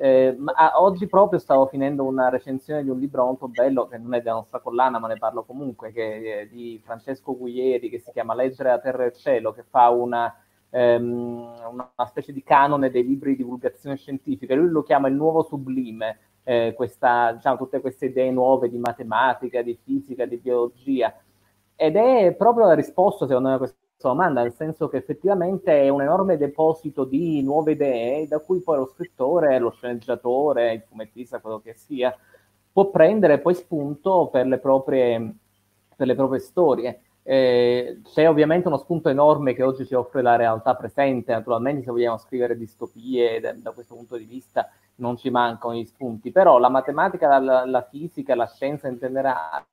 Eh, 0.00 0.36
oggi 0.78 1.08
proprio 1.08 1.40
stavo 1.40 1.66
finendo 1.66 2.04
una 2.04 2.28
recensione 2.28 2.84
di 2.84 2.88
un 2.90 2.98
libro 2.98 3.24
molto 3.24 3.48
bello, 3.48 3.88
che 3.88 3.98
non 3.98 4.14
è 4.14 4.20
della 4.20 4.36
nostra 4.36 4.60
collana, 4.60 4.98
ma 4.98 5.08
ne 5.08 5.16
parlo 5.16 5.42
comunque, 5.42 5.90
che 5.92 6.42
è 6.42 6.46
di 6.46 6.80
Francesco 6.84 7.36
Guieri, 7.36 7.90
che 7.90 7.98
si 7.98 8.12
chiama 8.12 8.34
Leggere 8.34 8.70
la 8.70 8.78
terra 8.78 9.04
e 9.04 9.08
il 9.08 9.14
cielo, 9.14 9.52
che 9.52 9.64
fa 9.68 9.88
una, 9.90 10.32
ehm, 10.70 11.52
una 11.72 12.06
specie 12.06 12.32
di 12.32 12.44
canone 12.44 12.90
dei 12.90 13.04
libri 13.04 13.30
di 13.30 13.38
divulgazione 13.38 13.96
scientifica. 13.96 14.54
Lui 14.54 14.70
lo 14.70 14.84
chiama 14.84 15.08
il 15.08 15.14
nuovo 15.14 15.42
sublime, 15.42 16.18
eh, 16.48 16.72
questa, 16.74 17.32
diciamo, 17.32 17.58
tutte 17.58 17.82
queste 17.82 18.06
idee 18.06 18.30
nuove 18.30 18.70
di 18.70 18.78
matematica, 18.78 19.60
di 19.60 19.78
fisica, 19.84 20.24
di 20.24 20.38
biologia. 20.38 21.14
Ed 21.76 21.94
è 21.94 22.32
proprio 22.32 22.64
la 22.64 22.72
risposta, 22.72 23.26
secondo 23.26 23.50
me, 23.50 23.54
a 23.56 23.58
questa 23.58 23.76
domanda, 23.98 24.40
nel 24.40 24.54
senso 24.54 24.88
che 24.88 24.96
effettivamente 24.96 25.82
è 25.82 25.90
un 25.90 26.00
enorme 26.00 26.38
deposito 26.38 27.04
di 27.04 27.42
nuove 27.42 27.72
idee 27.72 28.26
da 28.26 28.38
cui 28.38 28.62
poi 28.62 28.78
lo 28.78 28.86
scrittore, 28.86 29.58
lo 29.58 29.72
sceneggiatore, 29.72 30.72
il 30.72 30.84
fumettista, 30.88 31.40
quello 31.40 31.60
che 31.60 31.74
sia, 31.74 32.16
può 32.72 32.88
prendere 32.88 33.40
poi 33.40 33.54
spunto 33.54 34.28
per 34.32 34.46
le 34.46 34.58
proprie, 34.58 35.34
per 35.94 36.06
le 36.06 36.14
proprie 36.14 36.40
storie. 36.40 37.00
Eh, 37.30 38.00
c'è 38.04 38.26
ovviamente 38.26 38.68
uno 38.68 38.78
spunto 38.78 39.10
enorme 39.10 39.52
che 39.52 39.62
oggi 39.62 39.84
ci 39.84 39.92
offre 39.92 40.22
la 40.22 40.36
realtà 40.36 40.74
presente, 40.74 41.30
naturalmente 41.30 41.82
se 41.82 41.90
vogliamo 41.90 42.16
scrivere 42.16 42.56
distopie 42.56 43.38
da, 43.38 43.52
da 43.52 43.72
questo 43.72 43.94
punto 43.94 44.16
di 44.16 44.24
vista 44.24 44.70
non 44.94 45.18
ci 45.18 45.28
mancano 45.28 45.74
gli 45.74 45.84
spunti, 45.84 46.30
però 46.30 46.56
la 46.56 46.70
matematica, 46.70 47.38
la, 47.38 47.66
la 47.66 47.82
fisica, 47.82 48.34
la 48.34 48.46
scienza 48.46 48.88
in 48.88 48.96
generale 48.96 49.66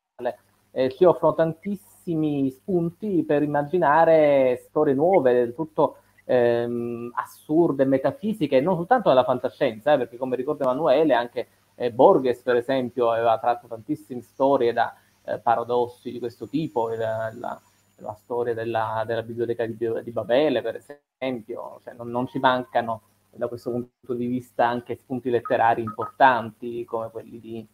eh, 0.71 0.91
ci 0.91 1.05
offrono 1.05 1.33
tantissimi 1.33 2.49
spunti 2.49 3.23
per 3.23 3.41
immaginare 3.41 4.57
storie 4.67 4.93
nuove, 4.93 5.31
del 5.31 5.55
tutto 5.55 5.99
ehm, 6.25 7.09
assurde, 7.15 7.85
metafisiche, 7.85 8.59
non 8.59 8.75
soltanto 8.75 9.07
nella 9.07 9.23
fantascienza, 9.23 9.93
eh, 9.93 9.97
perché 9.97 10.17
come 10.17 10.35
ricorda 10.35 10.65
Emanuele, 10.65 11.13
anche 11.13 11.47
eh, 11.75 11.89
Borges, 11.89 12.41
per 12.41 12.57
esempio, 12.57 13.11
aveva 13.11 13.39
tratto 13.39 13.67
tantissime 13.67 14.19
storie 14.23 14.73
da 14.73 14.93
eh, 15.25 15.39
paradossi 15.39 16.11
di 16.11 16.19
questo 16.19 16.47
tipo, 16.47 16.89
la, 16.89 17.31
la, 17.33 17.59
la 17.97 18.13
storia 18.13 18.53
della, 18.53 19.03
della 19.05 19.23
biblioteca 19.23 19.65
di, 19.65 19.77
di, 19.77 20.11
Babele, 20.11 20.61
per 20.61 20.75
esempio, 20.75 21.79
cioè, 21.83 21.93
non, 21.93 22.09
non 22.09 22.27
ci 22.27 22.39
mancano 22.39 23.01
da 23.31 23.47
questo 23.47 23.69
punto 23.71 24.13
di 24.13 24.27
vista 24.27 24.67
anche 24.67 24.95
spunti 24.95 25.29
letterari 25.29 25.81
importanti 25.81 26.85
come 26.85 27.09
quelli 27.11 27.39
di 27.39 27.67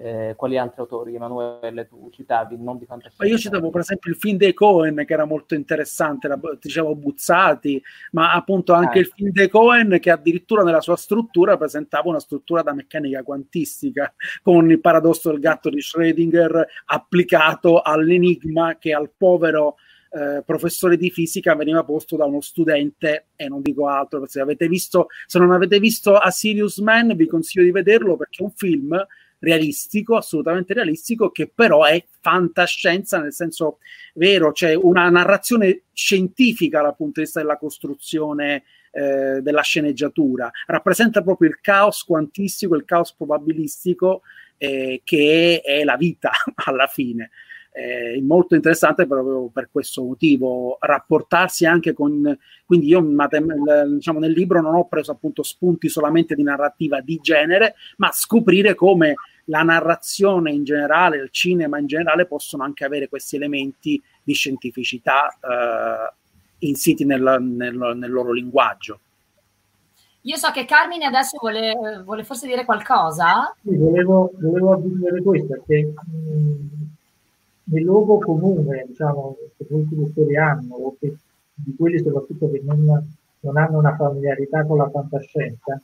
eh, 0.00 0.34
quali 0.36 0.56
altri 0.56 0.80
autori, 0.80 1.14
Emanuele, 1.14 1.88
tu 1.88 2.08
citavi, 2.12 2.56
non 2.56 2.78
di 2.78 2.86
fantascienza? 2.86 3.26
Io 3.26 3.36
citavo 3.36 3.70
per 3.70 3.80
esempio 3.80 4.10
il 4.12 4.16
film 4.16 4.36
dei 4.36 4.54
Cohen 4.54 5.02
che 5.04 5.12
era 5.12 5.24
molto 5.24 5.54
interessante, 5.54 6.28
era, 6.28 6.38
dicevo 6.60 6.94
Buzzati, 6.94 7.82
ma 8.12 8.32
appunto 8.32 8.72
anche 8.72 8.98
ah. 8.98 9.00
il 9.00 9.06
film 9.08 9.30
dei 9.32 9.48
Cohen 9.48 9.98
che 10.00 10.10
addirittura 10.10 10.62
nella 10.62 10.80
sua 10.80 10.96
struttura 10.96 11.56
presentava 11.56 12.08
una 12.08 12.20
struttura 12.20 12.62
da 12.62 12.72
meccanica 12.72 13.22
quantistica 13.24 14.14
con 14.40 14.70
il 14.70 14.80
paradosso 14.80 15.30
del 15.30 15.40
gatto 15.40 15.68
di 15.68 15.80
Schrödinger 15.80 16.64
applicato 16.86 17.80
all'enigma 17.80 18.76
che 18.78 18.92
al 18.92 19.10
povero 19.16 19.76
eh, 20.10 20.42
professore 20.44 20.96
di 20.96 21.10
fisica 21.10 21.54
veniva 21.54 21.84
posto 21.84 22.16
da 22.16 22.24
uno 22.24 22.40
studente 22.40 23.26
e 23.34 23.48
non 23.48 23.60
dico 23.60 23.88
altro, 23.88 24.24
se, 24.26 24.40
avete 24.40 24.68
visto, 24.68 25.08
se 25.26 25.38
non 25.38 25.50
avete 25.50 25.78
visto 25.80 26.16
A 26.16 26.30
Sirius 26.30 26.78
Man 26.78 27.14
vi 27.16 27.26
consiglio 27.26 27.64
di 27.64 27.72
vederlo 27.72 28.16
perché 28.16 28.42
è 28.42 28.46
un 28.46 28.52
film 28.52 29.06
realistico, 29.40 30.16
assolutamente 30.16 30.74
realistico, 30.74 31.30
che 31.30 31.50
però 31.52 31.84
è 31.84 32.04
fantascienza 32.20 33.20
nel 33.20 33.32
senso 33.32 33.78
vero, 34.14 34.52
cioè 34.52 34.74
una 34.74 35.08
narrazione 35.08 35.82
scientifica 35.92 36.82
dal 36.82 36.96
punto 36.96 37.20
di 37.20 37.26
vista 37.26 37.40
della 37.40 37.58
costruzione 37.58 38.64
eh, 38.90 39.40
della 39.42 39.62
sceneggiatura, 39.62 40.50
rappresenta 40.66 41.22
proprio 41.22 41.48
il 41.48 41.60
caos 41.60 42.04
quantistico, 42.04 42.74
il 42.74 42.84
caos 42.84 43.14
probabilistico 43.14 44.22
eh, 44.56 45.02
che 45.04 45.62
è 45.64 45.84
la 45.84 45.96
vita 45.96 46.30
alla 46.66 46.86
fine 46.86 47.30
è 47.78 48.20
molto 48.20 48.56
interessante 48.56 49.06
proprio 49.06 49.48
per 49.52 49.68
questo 49.70 50.02
motivo, 50.02 50.78
rapportarsi 50.80 51.64
anche 51.64 51.92
con, 51.92 52.36
quindi 52.66 52.88
io 52.88 53.00
diciamo, 53.00 54.18
nel 54.18 54.32
libro 54.32 54.60
non 54.60 54.74
ho 54.74 54.88
preso 54.88 55.12
appunto 55.12 55.44
spunti 55.44 55.88
solamente 55.88 56.34
di 56.34 56.42
narrativa 56.42 57.00
di 57.00 57.20
genere, 57.22 57.74
ma 57.98 58.10
scoprire 58.10 58.74
come 58.74 59.14
la 59.44 59.62
narrazione 59.62 60.50
in 60.50 60.64
generale, 60.64 61.18
il 61.18 61.30
cinema 61.30 61.78
in 61.78 61.86
generale 61.86 62.26
possono 62.26 62.64
anche 62.64 62.84
avere 62.84 63.08
questi 63.08 63.36
elementi 63.36 64.02
di 64.22 64.34
scientificità 64.34 65.28
eh, 65.28 66.66
insiti 66.66 67.04
nel, 67.04 67.22
nel, 67.40 67.76
nel, 67.96 68.10
loro 68.10 68.32
linguaggio. 68.32 69.00
Io 70.22 70.36
so 70.36 70.50
che 70.50 70.64
Carmine 70.64 71.06
adesso 71.06 71.38
vuole, 71.40 72.02
vuole 72.04 72.24
forse 72.24 72.48
dire 72.48 72.64
qualcosa. 72.64 73.54
Sì, 73.62 73.76
volevo, 73.76 74.32
volevo 74.34 74.72
aggiungere 74.72 75.22
questo, 75.22 75.46
perché 75.46 75.94
mh, 75.94 76.88
nel 77.70 77.82
luogo 77.82 78.18
comune, 78.18 78.84
diciamo, 78.86 79.36
che 79.56 79.66
molti 79.68 79.96
lettori 79.96 80.36
hanno, 80.36 80.74
o 80.74 80.96
che, 80.98 81.14
di 81.54 81.74
quelli 81.76 81.98
soprattutto 81.98 82.50
che 82.50 82.60
non, 82.64 82.84
non 83.40 83.56
hanno 83.56 83.78
una 83.78 83.96
familiarità 83.96 84.64
con 84.64 84.78
la 84.78 84.90
fantascienza, 84.90 85.80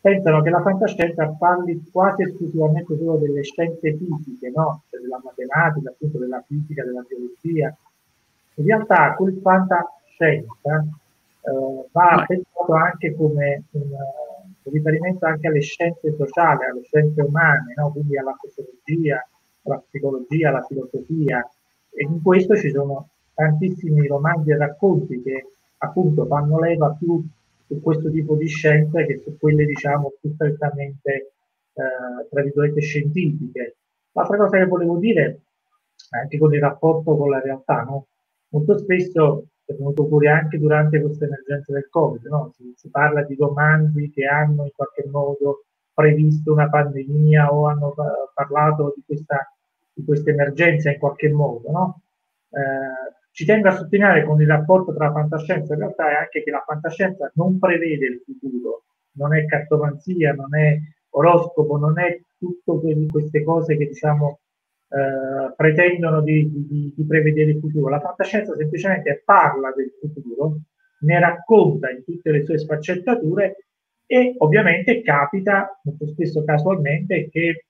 pensano 0.00 0.42
che 0.42 0.50
la 0.50 0.62
fantascienza 0.62 1.26
parli 1.38 1.82
quasi 1.90 2.22
esclusivamente 2.22 2.96
solo 2.96 3.16
delle 3.16 3.42
scienze 3.42 3.96
fisiche, 3.96 4.52
no? 4.54 4.82
Cioè 4.90 5.00
della 5.00 5.20
matematica, 5.22 5.90
appunto 5.90 6.18
della 6.18 6.42
fisica, 6.46 6.84
della 6.84 7.04
biologia. 7.06 7.74
In 8.56 8.66
realtà 8.66 9.14
quel 9.14 9.38
fantascienza 9.40 10.84
eh, 11.40 11.88
va 11.90 12.24
pensato 12.26 12.72
anche 12.72 13.14
come 13.14 13.62
un, 13.72 13.88
riferimento 14.64 15.26
anche 15.26 15.48
alle 15.48 15.60
scienze 15.60 16.14
sociali, 16.16 16.64
alle 16.64 16.82
scienze 16.84 17.22
umane, 17.22 17.74
no? 17.76 17.90
quindi 17.90 18.16
alla 18.18 18.36
sociologia, 18.40 19.26
la 19.64 19.78
psicologia, 19.78 20.50
la 20.50 20.62
filosofia 20.62 21.48
e 21.90 22.04
in 22.04 22.22
questo 22.22 22.56
ci 22.56 22.70
sono 22.70 23.10
tantissimi 23.34 24.06
romanzi 24.06 24.50
e 24.50 24.56
racconti 24.56 25.22
che 25.22 25.46
appunto 25.78 26.26
fanno 26.26 26.58
leva 26.58 26.96
più 26.98 27.22
su 27.66 27.80
questo 27.80 28.10
tipo 28.10 28.36
di 28.36 28.46
scienze 28.46 29.06
che 29.06 29.18
su 29.18 29.36
quelle 29.38 29.64
diciamo 29.64 30.12
più 30.20 30.32
strettamente 30.34 31.32
eh, 31.74 32.28
tra 32.30 32.42
virgolette 32.42 32.80
scientifiche. 32.80 33.76
L'altra 34.12 34.36
cosa 34.36 34.58
che 34.58 34.66
volevo 34.66 34.98
dire 34.98 35.40
anche 36.10 36.38
con 36.38 36.54
il 36.54 36.60
rapporto 36.60 37.16
con 37.16 37.30
la 37.30 37.40
realtà, 37.40 37.82
no? 37.82 38.06
molto 38.48 38.78
spesso 38.78 39.46
è 39.64 39.72
venuto 39.72 40.06
fuori 40.06 40.28
anche 40.28 40.58
durante 40.58 41.00
questa 41.00 41.24
emergenza 41.24 41.72
del 41.72 41.88
Covid, 41.88 42.24
no? 42.26 42.52
si, 42.54 42.72
si 42.76 42.88
parla 42.90 43.22
di 43.22 43.34
romanzi 43.34 44.10
che 44.10 44.26
hanno 44.26 44.64
in 44.64 44.72
qualche 44.74 45.08
modo 45.10 45.64
previsto 45.94 46.52
una 46.52 46.68
pandemia 46.68 47.52
o 47.52 47.68
hanno 47.68 47.94
parlato 48.34 48.92
di 48.96 49.02
questa 49.06 49.48
di 49.94 50.04
questa 50.04 50.30
emergenza 50.30 50.90
in 50.90 50.98
qualche 50.98 51.30
modo. 51.30 51.70
No? 51.70 52.00
Eh, 52.50 53.12
ci 53.30 53.44
tengo 53.44 53.68
a 53.68 53.72
sottolineare 53.72 54.24
con 54.24 54.40
il 54.40 54.46
rapporto 54.46 54.94
tra 54.94 55.12
fantascienza 55.12 55.74
e 55.74 55.76
realtà 55.76 56.10
è 56.10 56.14
anche 56.14 56.42
che 56.42 56.50
la 56.50 56.62
fantascienza 56.66 57.30
non 57.34 57.58
prevede 57.58 58.06
il 58.06 58.22
futuro, 58.24 58.84
non 59.12 59.34
è 59.34 59.44
cartomanzia, 59.46 60.34
non 60.34 60.54
è 60.56 60.78
oroscopo, 61.10 61.76
non 61.78 61.98
è 61.98 62.20
tutte 62.38 63.06
queste 63.10 63.42
cose 63.42 63.76
che 63.76 63.86
diciamo 63.86 64.40
eh, 64.88 65.52
pretendono 65.56 66.20
di, 66.20 66.48
di, 66.68 66.92
di, 66.94 67.06
prevedere 67.06 67.52
il 67.52 67.58
futuro. 67.58 67.88
La 67.88 68.00
fantascienza 68.00 68.54
semplicemente 68.54 69.22
parla 69.24 69.72
del 69.72 69.92
futuro, 69.98 70.58
ne 71.00 71.18
racconta 71.18 71.90
in 71.90 72.04
tutte 72.04 72.30
le 72.30 72.44
sue 72.44 72.58
sfaccettature 72.58 73.63
e 74.06 74.34
ovviamente 74.38 75.02
capita 75.02 75.80
molto 75.84 76.06
spesso 76.08 76.44
casualmente 76.44 77.28
che 77.30 77.64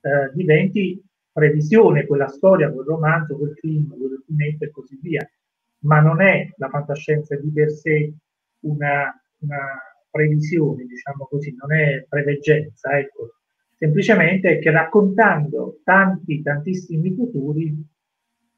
eh, 0.00 0.30
diventi 0.34 1.02
previsione, 1.32 2.06
quella 2.06 2.28
storia, 2.28 2.70
quel 2.70 2.86
romanzo, 2.86 3.36
quel 3.36 3.54
film, 3.54 3.96
quel 3.96 4.22
fumetto 4.26 4.64
e 4.64 4.70
così 4.70 4.98
via, 5.00 5.28
ma 5.80 6.00
non 6.00 6.20
è 6.20 6.52
la 6.56 6.68
fantascienza 6.68 7.36
di 7.36 7.50
per 7.52 7.70
sé 7.70 8.12
una, 8.60 9.14
una 9.38 9.78
previsione, 10.10 10.84
diciamo 10.84 11.26
così, 11.26 11.54
non 11.58 11.72
è 11.72 12.04
preveggenza, 12.08 12.98
ecco. 12.98 13.34
Semplicemente 13.76 14.56
è 14.56 14.58
che 14.58 14.72
raccontando 14.72 15.80
tanti, 15.84 16.42
tantissimi 16.42 17.14
futuri, 17.14 17.72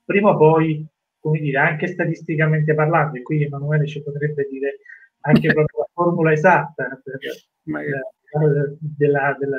prima 0.03 0.31
o 0.31 0.37
poi, 0.39 0.87
come 1.19 1.41
dire, 1.41 1.59
anche 1.59 1.87
statisticamente 1.89 2.73
parlando, 2.73 3.19
e 3.19 3.23
qui 3.23 3.43
Emanuele 3.45 3.87
ci 3.87 4.03
potrebbe 4.03 4.49
dire 4.51 4.79
anche 5.21 5.53
proprio 5.53 5.79
la 5.81 5.89
formula 5.93 6.33
esatta 6.33 7.01
per, 7.03 7.19
eh, 7.21 8.77
della, 8.79 9.37
della, 9.39 9.57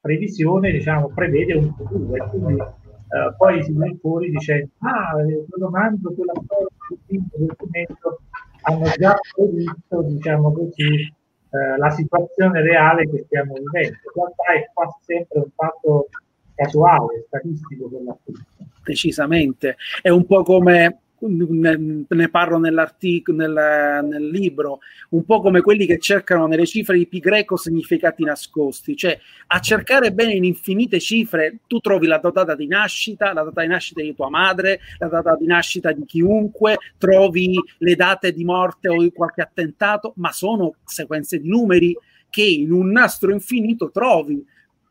previsione 0.00 0.70
diciamo, 0.70 1.08
prevede 1.14 1.54
un 1.54 1.74
futuro 1.74 2.14
e 2.14 2.28
quindi 2.28 2.60
eh, 2.60 3.34
poi 3.38 3.62
si 3.62 3.72
viene 3.72 3.96
fuori 4.00 4.30
dicendo 4.30 4.70
ah, 4.80 5.12
quel 5.12 5.46
romanzo, 5.58 6.12
quella 6.12 6.32
storia, 6.44 6.68
quel 7.06 7.46
documento 7.46 8.20
hanno 8.62 8.84
già 8.98 9.16
previsto, 9.34 10.02
diciamo 10.02 10.52
così, 10.52 11.12
eh, 11.50 11.76
la 11.78 11.90
situazione 11.90 12.62
reale 12.62 13.08
che 13.08 13.24
stiamo 13.26 13.54
vivendo. 13.54 13.96
In 13.96 14.12
realtà 14.14 14.52
è 14.54 14.70
quasi 14.72 14.96
sempre 15.02 15.38
un 15.38 15.50
fatto 15.54 16.08
casuale, 16.54 17.24
statistico 17.26 17.88
per 17.88 18.02
l'appunto. 18.02 18.42
Decisamente, 18.84 19.76
è 20.02 20.08
un 20.10 20.26
po' 20.26 20.42
come 20.42 21.03
ne, 21.28 22.04
ne 22.06 22.28
parlo 22.28 22.58
nell'articolo, 22.58 23.36
nel, 23.38 24.04
nel, 24.04 24.28
libro, 24.28 24.80
un 25.10 25.24
po' 25.24 25.40
come 25.40 25.60
quelli 25.60 25.86
che 25.86 25.98
cercano 25.98 26.46
nelle 26.46 26.66
cifre 26.66 26.96
di 26.96 27.06
pi 27.06 27.20
greco 27.20 27.56
significati 27.56 28.24
nascosti, 28.24 28.96
cioè 28.96 29.18
a 29.48 29.58
cercare 29.60 30.12
bene 30.12 30.34
in 30.34 30.44
infinite 30.44 31.00
cifre 31.00 31.58
tu 31.66 31.78
trovi 31.78 32.06
la 32.06 32.18
data 32.18 32.54
di 32.54 32.66
nascita, 32.66 33.32
la 33.32 33.42
data 33.42 33.62
di 33.62 33.68
nascita 33.68 34.02
di 34.02 34.14
tua 34.14 34.28
madre, 34.28 34.80
la 34.98 35.08
data 35.08 35.36
di 35.36 35.46
nascita 35.46 35.92
di 35.92 36.04
chiunque, 36.04 36.78
trovi 36.98 37.58
le 37.78 37.94
date 37.94 38.32
di 38.32 38.44
morte 38.44 38.88
o 38.88 39.02
di 39.02 39.12
qualche 39.12 39.42
attentato, 39.42 40.12
ma 40.16 40.32
sono 40.32 40.74
sequenze 40.84 41.40
di 41.40 41.48
numeri 41.48 41.96
che 42.30 42.42
in 42.42 42.72
un 42.72 42.90
nastro 42.90 43.32
infinito 43.32 43.90
trovi 43.90 44.44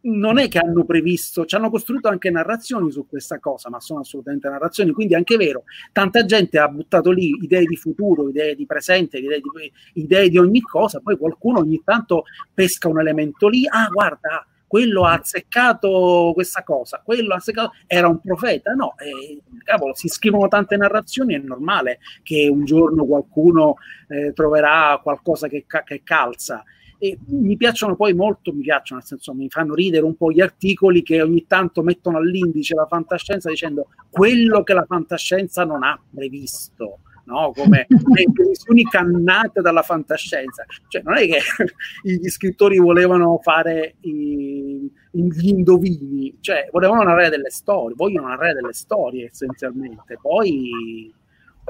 non 0.05 0.37
è 0.37 0.47
che 0.47 0.59
hanno 0.59 0.83
previsto, 0.83 1.45
ci 1.45 1.55
hanno 1.55 1.69
costruito 1.69 2.07
anche 2.07 2.29
narrazioni 2.29 2.91
su 2.91 3.07
questa 3.07 3.39
cosa, 3.39 3.69
ma 3.69 3.79
sono 3.79 4.01
assolutamente 4.01 4.49
narrazioni, 4.49 4.91
quindi 4.91 5.13
è 5.13 5.17
anche 5.17 5.37
vero, 5.37 5.63
tanta 5.91 6.25
gente 6.25 6.59
ha 6.59 6.67
buttato 6.67 7.11
lì 7.11 7.37
idee 7.41 7.65
di 7.65 7.75
futuro, 7.75 8.27
idee 8.27 8.55
di 8.55 8.65
presente, 8.65 9.17
idee 9.17 9.39
di, 9.39 10.01
idee 10.01 10.29
di 10.29 10.37
ogni 10.37 10.61
cosa, 10.61 10.99
poi 10.99 11.17
qualcuno 11.17 11.59
ogni 11.59 11.81
tanto 11.83 12.23
pesca 12.53 12.89
un 12.89 12.99
elemento 12.99 13.47
lì, 13.47 13.65
ah 13.67 13.87
guarda, 13.87 14.45
quello 14.73 15.05
ha 15.05 15.13
azzeccato 15.13 16.31
questa 16.33 16.63
cosa, 16.63 17.01
quello 17.05 17.33
ha 17.33 17.37
azzeccato, 17.37 17.73
era 17.85 18.07
un 18.07 18.19
profeta, 18.19 18.73
no, 18.73 18.95
eh, 18.97 19.39
cavolo, 19.63 19.93
si 19.93 20.07
scrivono 20.07 20.47
tante 20.47 20.75
narrazioni, 20.75 21.35
è 21.35 21.37
normale 21.37 21.99
che 22.23 22.49
un 22.51 22.65
giorno 22.65 23.05
qualcuno 23.05 23.75
eh, 24.07 24.33
troverà 24.33 24.99
qualcosa 25.01 25.47
che, 25.47 25.65
che 25.67 26.01
calza. 26.03 26.63
E 27.03 27.17
mi 27.25 27.57
piacciono 27.57 27.97
poi 27.97 28.13
molto, 28.13 28.53
mi 28.53 28.61
piacciono, 28.61 29.01
nel 29.01 29.09
senso 29.09 29.33
mi 29.33 29.49
fanno 29.49 29.73
ridere 29.73 30.05
un 30.05 30.15
po' 30.15 30.31
gli 30.31 30.39
articoli 30.39 31.03
che 31.03 31.21
ogni 31.21 31.45
tanto 31.47 31.83
mettono 31.83 32.17
all'indice 32.17 32.75
la 32.75 32.85
fantascienza 32.85 33.49
dicendo 33.49 33.89
quello 34.09 34.63
che 34.63 34.73
la 34.73 34.85
fantascienza 34.87 35.65
non 35.65 35.83
ha 35.83 35.99
previsto. 36.09 36.99
No, 37.25 37.51
come 37.53 37.87
le 37.89 38.31
previsioni 38.31 38.83
cannate 38.83 39.59
dalla 39.59 39.81
fantascienza. 39.81 40.63
Cioè, 40.87 41.01
non 41.03 41.17
è 41.17 41.27
che 41.27 41.39
gli 42.03 42.29
scrittori 42.29 42.77
volevano 42.77 43.37
fare 43.43 43.95
i, 44.03 44.89
gli 45.11 45.47
indovini, 45.49 46.37
cioè 46.39 46.69
volevano 46.71 47.03
narrare 47.03 47.27
delle 47.27 47.49
storie, 47.49 47.95
vogliono 47.97 48.29
narrare 48.29 48.53
delle 48.53 48.71
storie 48.71 49.25
essenzialmente. 49.25 50.17
Poi 50.21 51.13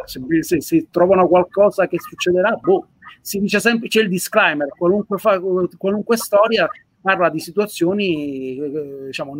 se, 0.05 0.21
se, 0.43 0.61
se 0.61 0.87
trovano 0.89 1.27
qualcosa 1.27 1.87
che 1.87 1.99
succederà, 1.99 2.55
boh, 2.55 2.87
si 3.21 3.39
dice 3.39 3.59
sempre, 3.59 3.87
c'è 3.87 4.01
il 4.01 4.09
disclaimer, 4.09 4.69
qualunque, 4.69 5.17
fa, 5.17 5.39
qualunque 5.77 6.17
storia 6.17 6.69
parla 7.01 7.29
di 7.29 7.39
situazioni 7.39 8.57
eh, 8.57 9.05
diciamo, 9.07 9.35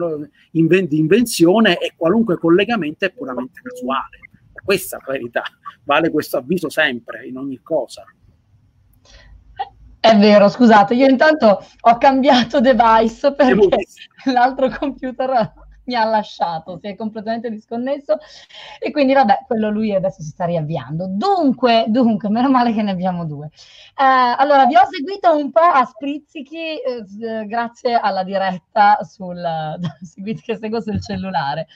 di 0.51 0.97
invenzione 0.97 1.78
e 1.78 1.93
qualunque 1.95 2.38
collegamento 2.38 3.06
è 3.06 3.12
puramente 3.12 3.62
casuale. 3.62 4.20
Questa 4.64 4.97
è 4.97 4.99
la 5.06 5.12
verità, 5.14 5.43
vale 5.84 6.12
questo 6.12 6.38
avviso 6.38 6.70
sempre, 6.70 7.26
in 7.26 7.38
ogni 7.38 7.60
cosa. 7.62 8.06
È 9.99 10.18
vero, 10.18 10.49
scusate, 10.49 10.93
io 10.95 11.08
intanto 11.08 11.66
ho 11.80 11.97
cambiato 11.97 12.60
device 12.60 13.34
perché 13.34 13.78
l'altro 14.26 14.70
computer 14.70 15.54
mi 15.86 15.96
ha 15.96 16.04
lasciato, 16.06 16.78
si 16.82 16.88
è 16.88 16.96
completamente 16.96 17.50
disconnesso 17.50 18.18
e 18.80 18.92
quindi 18.92 19.14
vabbè, 19.14 19.44
quello 19.48 19.70
lui 19.70 19.94
adesso 19.94 20.22
si 20.22 20.30
sta 20.30 20.46
riavviando. 20.46 21.08
Dunque, 21.08 21.86
dunque, 21.88 22.30
meno 22.30 22.50
male 22.50 22.74
che 22.74 22.82
ne 22.82 22.92
abbiamo 22.92 23.26
due. 23.26 23.48
Eh, 23.48 24.04
allora, 24.38 24.66
vi 24.66 24.76
ho 24.76 24.88
seguito 24.90 25.36
un 25.36 25.52
po' 25.52 25.60
a 25.60 25.86
sprizzichi 25.86 26.78
eh, 26.80 27.46
grazie 27.46 27.96
alla 27.96 28.24
diretta 28.24 29.00
sul, 29.04 29.42
che 30.44 30.58
seguo 30.58 30.82
sul 30.82 31.02
cellulare. 31.02 31.68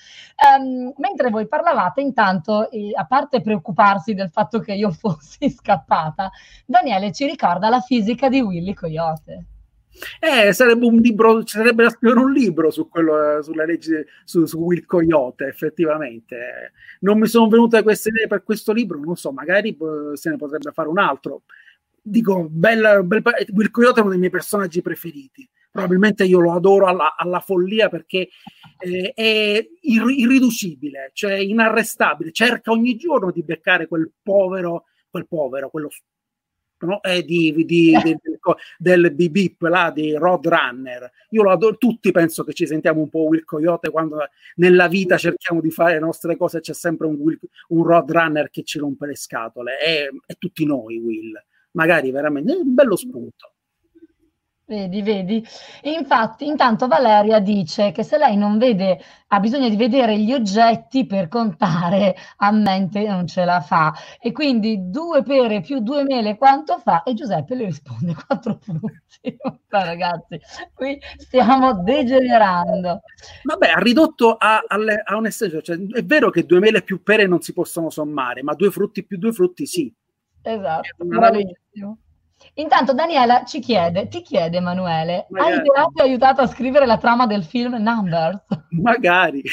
Um, 0.58 0.94
mentre 0.98 1.30
voi 1.30 1.48
parlavate, 1.48 2.02
intanto, 2.02 2.70
eh, 2.72 2.92
a 2.94 3.06
parte 3.06 3.42
preoccuparsi 3.42 4.14
del 4.14 4.30
fatto 4.30 4.60
che 4.60 4.74
io 4.74 4.92
fossi 4.92 5.50
scappata, 5.52 6.30
Daniele 6.66 7.12
ci 7.12 7.26
ricorda 7.26 7.70
la 7.70 7.82
fisica 7.82 8.30
di 8.30 8.42
Willy 8.42 8.74
Coyote. 8.74 9.46
Eh, 10.20 10.54
sarebbe 10.54 10.86
un 10.86 10.98
libro, 10.98 11.46
sarebbe 11.46 11.84
da 11.84 11.90
scrivere 11.90 12.20
un 12.20 12.32
libro 12.32 12.70
su 12.70 12.88
quello, 12.88 13.42
sulla 13.42 13.66
legge 13.66 14.08
su, 14.24 14.46
su 14.46 14.58
Will 14.60 14.86
Coyote, 14.86 15.46
effettivamente. 15.46 16.74
Non 17.02 17.20
mi 17.20 17.28
sono 17.28 17.48
venute 17.48 17.84
queste 17.84 18.10
idee 18.10 18.28
per 18.28 18.44
questo 18.44 18.74
libro, 18.74 19.00
non 19.00 19.16
so, 19.16 19.32
magari 19.32 19.70
eh, 19.70 20.16
se 20.16 20.30
ne 20.30 20.38
potrebbe 20.38 20.72
fare 20.72 20.90
un 20.90 21.00
altro. 21.00 21.44
Dico, 22.02 22.48
bella, 22.50 23.04
bel, 23.04 23.22
Will 23.54 23.72
Coyote 23.72 24.00
è 24.00 24.02
uno 24.02 24.12
dei 24.12 24.20
miei 24.20 24.32
personaggi 24.32 24.82
preferiti. 24.82 25.48
Probabilmente 25.70 26.24
io 26.24 26.40
lo 26.40 26.54
adoro 26.54 26.88
alla, 26.88 27.16
alla 27.16 27.40
follia 27.40 27.88
perché 27.90 28.30
eh, 28.80 29.12
è 29.14 29.68
ir- 29.82 30.10
irriducibile, 30.10 31.12
cioè 31.14 31.34
inarrestabile. 31.34 32.32
Cerca 32.32 32.72
ogni 32.72 32.96
giorno 32.96 33.32
di 33.32 33.44
beccare 33.44 33.88
quel 33.88 34.12
povero, 34.24 34.86
quel 35.10 35.28
povero, 35.28 35.70
quello 35.70 35.90
no? 36.82 37.02
eh, 37.02 37.24
di, 37.24 37.54
di, 37.54 37.66
di, 37.66 38.18
del, 38.78 39.14
del 39.14 39.30
Bip 39.30 39.62
là, 39.62 39.92
di 39.94 40.14
Roadrunner. 40.14 41.12
Io 41.30 41.44
lo 41.44 41.52
adoro, 41.52 41.78
tutti 41.78 42.12
penso 42.12 42.44
che 42.44 42.54
ci 42.54 42.66
sentiamo 42.68 43.02
un 43.02 43.10
po' 43.10 43.26
Will 43.26 43.44
Coyote 43.44 43.90
quando 43.90 44.18
nella 44.56 44.88
vita 44.88 45.18
cerchiamo 45.18 45.62
di 45.62 45.72
fare 45.72 45.94
le 45.94 46.00
nostre 46.00 46.36
cose, 46.38 46.60
c'è 46.60 46.74
sempre 46.74 47.08
un, 47.08 47.16
Will, 47.16 47.40
un 47.70 47.84
Roadrunner 47.84 48.50
che 48.50 48.64
ci 48.64 48.80
rompe 48.80 49.08
le 49.08 49.16
scatole, 49.16 49.80
e, 49.80 50.12
e 50.26 50.36
tutti 50.38 50.66
noi 50.66 50.98
Will. 50.98 51.34
Magari 51.72 52.12
veramente 52.12 52.54
è 52.54 52.56
un 52.56 52.74
bello 52.74 52.96
spunto. 52.96 53.52
Vedi, 54.70 55.02
vedi. 55.02 55.42
E 55.82 55.92
infatti, 55.92 56.46
intanto 56.46 56.88
Valeria 56.88 57.40
dice 57.40 57.94
che 57.94 58.04
se 58.04 58.18
lei 58.18 58.36
non 58.36 58.58
vede, 58.58 59.00
ha 59.28 59.40
bisogno 59.40 59.70
di 59.70 59.78
vedere 59.78 60.20
gli 60.20 60.34
oggetti 60.34 61.06
per 61.06 61.30
contare 61.30 62.14
a 62.36 62.52
mente, 62.52 63.08
non 63.08 63.28
ce 63.28 63.46
la 63.46 63.62
fa. 63.62 63.94
E 64.20 64.34
quindi 64.34 64.90
due 64.90 65.24
pere 65.24 65.62
più 65.62 65.80
due 65.80 66.04
mele 66.04 66.36
quanto 66.36 66.80
fa? 66.80 67.04
E 67.04 67.14
Giuseppe 67.14 67.56
le 67.56 67.64
risponde 67.64 68.14
quattro 68.28 68.60
frutti. 68.62 69.38
Ma 69.70 69.86
ragazzi, 69.86 70.38
qui 70.74 71.00
stiamo 71.16 71.82
degenerando. 71.82 73.04
Vabbè, 73.44 73.70
ha 73.70 73.80
ridotto 73.80 74.36
a, 74.36 74.58
a, 74.68 74.78
a 75.06 75.16
un 75.16 75.28
essenza. 75.28 75.62
Cioè, 75.62 75.78
è 75.94 76.04
vero 76.04 76.30
che 76.30 76.46
due 76.46 76.60
mele 76.60 76.82
più 76.82 77.02
pere 77.04 77.26
non 77.26 77.40
si 77.40 77.54
possono 77.54 77.90
sommare, 77.90 78.44
ma 78.44 78.54
due 78.54 78.70
frutti 78.70 79.06
più 79.06 79.18
due 79.18 79.32
frutti 79.32 79.66
sì. 79.66 79.94
Esatto, 80.42 81.06
bravissimo. 81.06 82.00
Intanto 82.56 82.94
Daniela 82.94 83.44
ci 83.46 83.60
chiede, 83.60 84.08
ti 84.08 84.22
chiede 84.22 84.58
Emanuele, 84.58 85.28
hai 85.32 85.56
ideato 85.56 85.92
e 85.98 86.02
aiutato 86.02 86.42
a 86.42 86.48
scrivere 86.48 86.86
la 86.86 86.98
trama 86.98 87.28
del 87.28 87.44
film 87.44 87.76
Numbers? 87.76 88.46
Magari. 88.72 89.44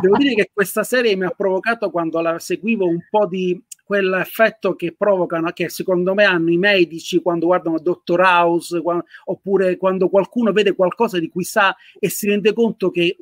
Devo 0.00 0.16
dire 0.16 0.34
che 0.34 0.50
questa 0.52 0.82
serie 0.82 1.16
mi 1.16 1.24
ha 1.24 1.30
provocato 1.30 1.90
quando 1.90 2.20
la 2.20 2.38
seguivo 2.38 2.86
un 2.86 3.00
po' 3.10 3.26
di 3.26 3.62
quell'effetto 3.84 4.74
che 4.76 4.94
provocano, 4.96 5.50
che 5.50 5.68
secondo 5.68 6.14
me 6.14 6.24
hanno 6.24 6.50
i 6.50 6.56
medici 6.56 7.20
quando 7.20 7.46
guardano 7.46 7.80
Dottor 7.80 8.20
House, 8.20 8.80
quando, 8.80 9.04
oppure 9.24 9.76
quando 9.76 10.08
qualcuno 10.08 10.52
vede 10.52 10.74
qualcosa 10.74 11.18
di 11.18 11.28
cui 11.28 11.44
sa 11.44 11.74
e 11.98 12.08
si 12.08 12.28
rende 12.28 12.52
conto 12.52 12.90
che 12.90 13.16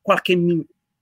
qualche 0.00 0.34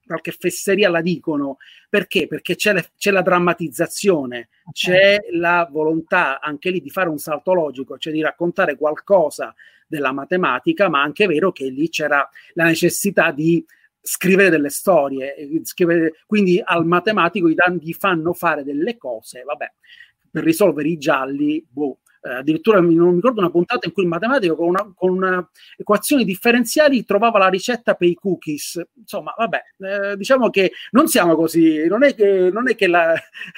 qualche 0.06 0.32
fesseria 0.32 0.88
la 0.88 1.00
dicono. 1.00 1.58
Perché? 1.88 2.26
Perché 2.26 2.56
c'è, 2.56 2.72
le, 2.72 2.90
c'è 2.96 3.10
la 3.10 3.22
drammatizzazione, 3.22 4.48
okay. 4.64 4.72
c'è 4.72 5.18
la 5.32 5.68
volontà 5.70 6.40
anche 6.40 6.70
lì 6.70 6.80
di 6.80 6.90
fare 6.90 7.08
un 7.08 7.18
salto 7.18 7.52
logico, 7.54 7.98
cioè 7.98 8.12
di 8.12 8.22
raccontare 8.22 8.76
qualcosa 8.76 9.54
della 9.86 10.12
matematica, 10.12 10.88
ma 10.88 11.02
anche 11.02 11.24
è 11.24 11.28
vero 11.28 11.52
che 11.52 11.68
lì 11.68 11.88
c'era 11.88 12.28
la 12.54 12.64
necessità 12.64 13.30
di 13.30 13.64
scrivere 14.00 14.50
delle 14.50 14.68
storie, 14.68 15.34
scrivere, 15.62 16.14
quindi 16.26 16.60
al 16.62 16.84
matematico 16.84 17.48
gli 17.48 17.92
fanno 17.94 18.34
fare 18.34 18.62
delle 18.62 18.98
cose, 18.98 19.42
vabbè, 19.42 19.72
per 20.30 20.44
risolvere 20.44 20.88
i 20.88 20.98
gialli, 20.98 21.64
boh, 21.66 22.00
eh, 22.24 22.36
addirittura 22.36 22.80
non 22.80 22.88
mi 22.88 23.14
ricordo 23.16 23.40
una 23.40 23.50
puntata 23.50 23.86
in 23.86 23.92
cui 23.92 24.04
il 24.04 24.08
matematico 24.08 24.56
con, 24.56 24.68
una, 24.68 24.92
con 24.94 25.10
una 25.10 25.50
equazioni 25.76 26.24
differenziali 26.24 27.04
trovava 27.04 27.38
la 27.38 27.48
ricetta 27.48 27.94
per 27.94 28.08
i 28.08 28.14
cookies. 28.14 28.82
Insomma, 28.94 29.34
vabbè, 29.36 29.62
eh, 29.78 30.16
diciamo 30.16 30.48
che 30.48 30.72
non 30.92 31.06
siamo 31.06 31.36
così, 31.36 31.86
non 31.86 32.02
è 32.02 32.14
che, 32.14 32.50
non, 32.50 32.68
è 32.70 32.74
che 32.74 32.86
la, 32.86 33.12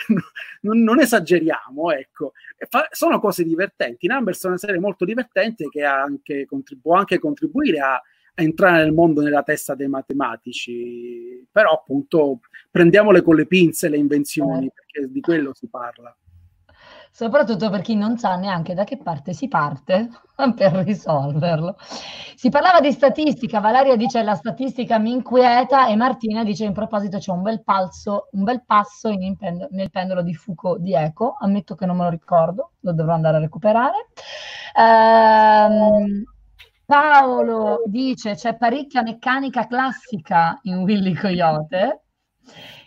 non, 0.63 0.83
non, 0.83 0.99
esageriamo, 1.01 1.93
ecco. 1.93 2.33
Fa, 2.69 2.89
sono 2.91 3.21
cose 3.21 3.45
divertenti. 3.45 4.09
Numbers 4.09 4.45
è 4.45 4.49
una 4.49 4.59
serie 4.59 4.81
molto 4.81 5.05
divertente 5.05 5.69
che 5.69 5.85
anche 5.85 6.45
contribu- 6.45 6.83
può 6.83 6.97
anche 6.97 7.21
contribuire 7.21 7.79
a, 7.79 7.95
a 7.95 8.43
entrare 8.43 8.83
nel 8.83 8.93
mondo 8.93 9.21
nella 9.21 9.45
testa 9.45 9.77
dei 9.77 9.89
matematici, 9.89 11.47
però 11.53 11.71
appunto 11.71 12.41
prendiamole 12.69 13.23
con 13.23 13.37
le 13.37 13.47
pinze 13.47 13.89
le 13.89 13.97
invenzioni, 13.97 14.67
eh. 14.67 14.73
perché 14.75 15.13
di 15.13 15.21
quello 15.21 15.55
si 15.55 15.69
parla 15.69 16.13
soprattutto 17.17 17.71
per 17.71 17.81
chi 17.81 17.95
non 17.95 18.19
sa 18.19 18.37
neanche 18.37 18.75
da 18.75 18.85
che 18.85 18.99
parte 18.99 19.33
si 19.33 19.49
parte 19.49 20.11
per 20.55 20.73
risolverlo. 20.85 21.77
Si 21.79 22.51
parlava 22.51 22.81
di 22.81 22.93
statistica, 22.93 23.59
Valeria 23.59 23.97
dice 23.97 24.23
la 24.23 24.35
statistica 24.35 24.99
mi 24.99 25.13
inquieta 25.13 25.89
e 25.89 25.97
Martina 25.97 26.45
dice 26.45 26.67
in 26.67 26.75
proposito 26.75 27.17
c'è 27.17 27.33
un 27.33 27.41
bel, 27.41 27.65
palzo, 27.65 28.29
un 28.33 28.45
bel 28.45 28.63
passo 28.67 29.09
pend- 29.39 29.69
nel 29.71 29.91
pendolo 29.91 30.21
di 30.21 30.35
Foucault 30.35 30.81
di 30.81 30.93
Eco, 30.93 31.37
ammetto 31.41 31.75
che 31.75 31.87
non 31.87 31.97
me 31.97 32.03
lo 32.03 32.11
ricordo, 32.11 32.73
lo 32.81 32.93
dovrò 32.93 33.15
andare 33.15 33.39
a 33.39 33.41
recuperare. 33.41 34.09
Ehm, 34.79 36.23
Paolo 36.85 37.81
dice 37.87 38.35
c'è 38.35 38.59
parecchia 38.59 39.01
meccanica 39.01 39.67
classica 39.67 40.61
in 40.65 40.83
Willy 40.83 41.15
Coyote. 41.15 42.03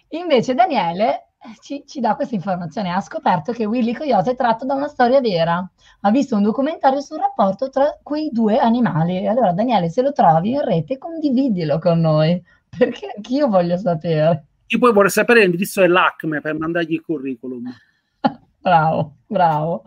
Invece 0.09 0.53
Daniele 0.53 1.28
ci, 1.61 1.83
ci, 1.87 1.99
dà 1.99 2.15
questa 2.15 2.35
informazione. 2.35 2.91
Ha 2.91 3.01
scoperto 3.01 3.51
che 3.51 3.65
Willy 3.65 3.93
Coyote 3.93 4.31
è 4.31 4.35
tratto 4.35 4.65
da 4.65 4.73
una 4.73 4.87
storia 4.87 5.21
vera. 5.21 5.67
Ha 6.01 6.11
visto 6.11 6.35
un 6.35 6.43
documentario 6.43 7.01
sul 7.01 7.19
rapporto 7.19 7.69
tra 7.69 7.97
quei 8.03 8.29
due 8.31 8.57
animali. 8.57 9.25
Allora, 9.27 9.53
Daniele, 9.53 9.89
se 9.89 10.01
lo 10.01 10.11
trovi 10.11 10.51
in 10.51 10.63
rete, 10.63 10.97
condividilo 10.97 11.79
con 11.79 11.99
noi, 12.01 12.41
perché 12.77 13.13
anch'io 13.15 13.47
voglio 13.47 13.77
sapere. 13.77 14.45
Io 14.67 14.79
poi 14.79 14.93
vorrei 14.93 15.09
sapere 15.09 15.41
l'indirizzo 15.41 15.81
dell'ACME 15.81 16.41
per 16.41 16.57
mandargli 16.57 16.93
il 16.93 17.01
curriculum. 17.01 17.73
bravo, 18.59 19.15
bravo. 19.25 19.85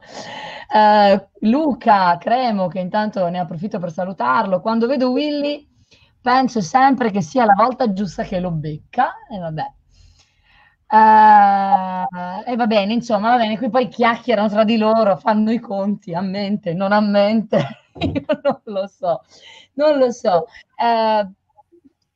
Uh, 0.74 1.48
Luca 1.48 2.16
Cremo, 2.18 2.66
che 2.66 2.80
intanto 2.80 3.28
ne 3.28 3.38
approfitto 3.38 3.78
per 3.78 3.92
salutarlo. 3.92 4.60
Quando 4.60 4.86
vedo 4.86 5.10
Willy, 5.10 5.68
penso 6.20 6.60
sempre 6.60 7.10
che 7.10 7.20
sia 7.20 7.44
la 7.44 7.54
volta 7.54 7.92
giusta 7.92 8.24
che 8.24 8.40
lo 8.40 8.50
becca. 8.50 9.12
E 9.30 9.38
vabbè, 9.38 9.72
Uh, 10.92 12.42
e 12.44 12.54
va 12.54 12.66
bene, 12.66 12.92
insomma, 12.92 13.30
va 13.30 13.38
bene, 13.38 13.56
qui 13.56 13.70
poi 13.70 13.88
chiacchierano 13.88 14.50
tra 14.50 14.62
di 14.62 14.76
loro, 14.76 15.16
fanno 15.16 15.50
i 15.50 15.58
conti 15.58 16.12
a 16.12 16.20
mente, 16.20 16.74
non 16.74 16.92
a 16.92 17.00
mente, 17.00 17.86
io 17.98 18.24
non 18.42 18.60
lo 18.64 18.86
so, 18.86 19.22
non 19.72 19.96
lo 19.96 20.10
so. 20.10 20.48
Uh, 20.76 21.32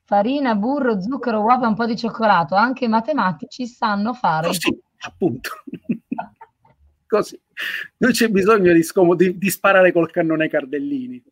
farina, 0.04 0.54
burro, 0.56 1.00
zucchero, 1.00 1.40
uova 1.40 1.64
e 1.64 1.68
un 1.68 1.74
po' 1.74 1.86
di 1.86 1.96
cioccolato, 1.96 2.54
anche 2.54 2.84
i 2.84 2.88
matematici 2.88 3.66
sanno 3.66 4.12
fare. 4.12 4.48
Così, 4.48 4.78
appunto. 5.06 5.50
Così. 7.08 7.40
Non 7.96 8.10
c'è 8.10 8.28
bisogno 8.28 8.74
di, 8.74 8.82
scom- 8.82 9.16
di, 9.16 9.38
di 9.38 9.48
sparare 9.48 9.90
col 9.90 10.10
cannone 10.10 10.50
Cardellini. 10.50 11.24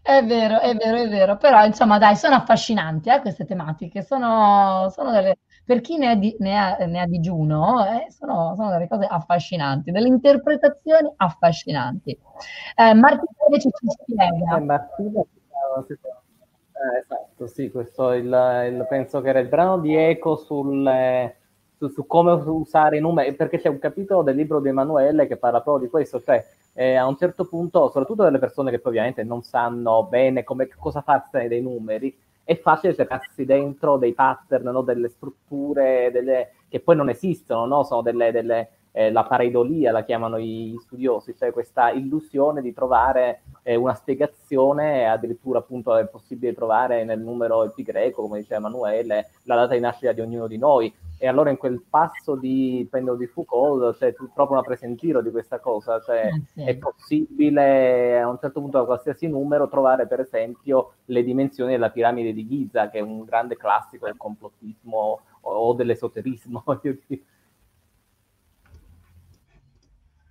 È 0.00 0.24
vero, 0.24 0.60
è 0.60 0.72
vero, 0.76 0.98
è 0.98 1.08
vero, 1.08 1.36
però 1.36 1.64
insomma 1.64 1.98
dai, 1.98 2.14
sono 2.14 2.36
affascinanti 2.36 3.08
eh, 3.08 3.20
queste 3.20 3.44
tematiche, 3.44 4.02
sono, 4.02 4.88
sono 4.94 5.10
delle 5.10 5.38
per 5.64 5.80
chi 5.80 5.96
ne 5.96 6.08
ha, 6.08 6.14
di, 6.16 6.34
ne 6.40 6.58
ha, 6.58 6.76
ne 6.86 7.00
ha 7.00 7.06
digiuno, 7.06 7.84
eh, 7.86 8.10
sono, 8.10 8.54
sono, 8.56 8.70
delle 8.70 8.88
cose 8.88 9.06
affascinanti, 9.06 9.92
delle 9.92 10.08
interpretazioni 10.08 11.12
affascinanti. 11.16 12.10
Eh, 12.10 12.94
Martina 12.94 13.32
invece 13.46 13.70
ci 13.70 13.86
spiega. 13.88 14.56
Eh, 14.56 14.60
Martina, 14.60 15.20
eh, 15.20 16.98
esatto, 16.98 17.46
sì, 17.46 17.70
questo 17.70 18.12
il, 18.12 18.24
il, 18.24 18.86
penso 18.88 19.20
che 19.20 19.28
era 19.28 19.38
il 19.38 19.48
brano 19.48 19.78
di 19.78 19.94
Eco 19.94 20.36
sul, 20.36 21.32
su, 21.76 21.88
su, 21.88 22.06
come 22.06 22.32
usare 22.32 22.96
i 22.96 23.00
numeri, 23.00 23.34
perché 23.34 23.60
c'è 23.60 23.68
un 23.68 23.78
capitolo 23.78 24.22
del 24.22 24.34
libro 24.34 24.60
di 24.60 24.68
Emanuele 24.68 25.28
che 25.28 25.36
parla 25.36 25.60
proprio 25.60 25.84
di 25.84 25.90
questo, 25.90 26.20
cioè 26.20 26.44
eh, 26.74 26.96
a 26.96 27.06
un 27.06 27.16
certo 27.16 27.46
punto, 27.46 27.86
soprattutto 27.86 28.24
delle 28.24 28.38
persone 28.38 28.70
che 28.70 28.80
poi 28.80 28.92
ovviamente 28.92 29.22
non 29.22 29.42
sanno 29.42 30.06
bene 30.06 30.42
come, 30.42 30.68
cosa 30.76 31.02
farsene 31.02 31.46
dei 31.46 31.62
numeri, 31.62 32.16
è 32.52 32.60
facile 32.60 32.94
cercarsi 32.94 33.44
dentro 33.44 33.96
dei 33.96 34.12
pattern, 34.14 34.68
no? 34.68 34.82
delle 34.82 35.08
strutture 35.08 36.10
delle, 36.12 36.52
che 36.68 36.80
poi 36.80 36.96
non 36.96 37.08
esistono, 37.08 37.66
no? 37.66 37.82
sono 37.84 38.02
delle, 38.02 38.30
delle 38.30 38.68
eh, 38.92 39.10
la 39.10 39.24
pareidolia 39.24 39.90
la 39.90 40.04
chiamano 40.04 40.36
i 40.36 40.76
studiosi, 40.80 41.34
cioè 41.36 41.50
questa 41.50 41.90
illusione 41.90 42.60
di 42.60 42.72
trovare 42.72 43.42
eh, 43.62 43.74
una 43.74 43.94
spiegazione, 43.94 45.08
addirittura 45.08 45.60
appunto 45.60 45.96
è 45.96 46.06
possibile 46.06 46.54
trovare 46.54 47.04
nel 47.04 47.20
numero 47.20 47.70
pi 47.74 47.82
greco, 47.82 48.22
come 48.22 48.40
diceva 48.40 48.60
Emanuele, 48.60 49.30
la 49.44 49.56
data 49.56 49.74
di 49.74 49.80
nascita 49.80 50.12
di 50.12 50.20
ognuno 50.20 50.46
di 50.46 50.58
noi. 50.58 50.94
E 51.22 51.28
allora 51.28 51.50
in 51.50 51.56
quel 51.56 51.80
passo 51.88 52.34
di 52.34 52.84
Pendolo 52.90 53.16
di 53.16 53.28
Foucault 53.28 53.96
c'è 53.96 54.12
proprio 54.12 54.56
una 54.56 54.62
presa 54.62 54.86
in 54.86 54.96
giro 54.96 55.22
di 55.22 55.30
questa 55.30 55.60
cosa, 55.60 56.00
cioè 56.00 56.26
eh 56.26 56.42
sì. 56.52 56.64
è 56.64 56.76
possibile 56.76 58.20
a 58.20 58.26
un 58.28 58.40
certo 58.40 58.60
punto 58.60 58.78
da 58.78 58.84
qualsiasi 58.84 59.28
numero 59.28 59.68
trovare 59.68 60.08
per 60.08 60.18
esempio 60.18 60.94
le 61.04 61.22
dimensioni 61.22 61.70
della 61.70 61.90
piramide 61.90 62.32
di 62.32 62.48
Giza, 62.48 62.90
che 62.90 62.98
è 62.98 63.02
un 63.02 63.22
grande 63.22 63.56
classico 63.56 64.06
del 64.06 64.16
complottismo 64.16 65.20
o 65.42 65.72
dell'esoterismo. 65.74 66.64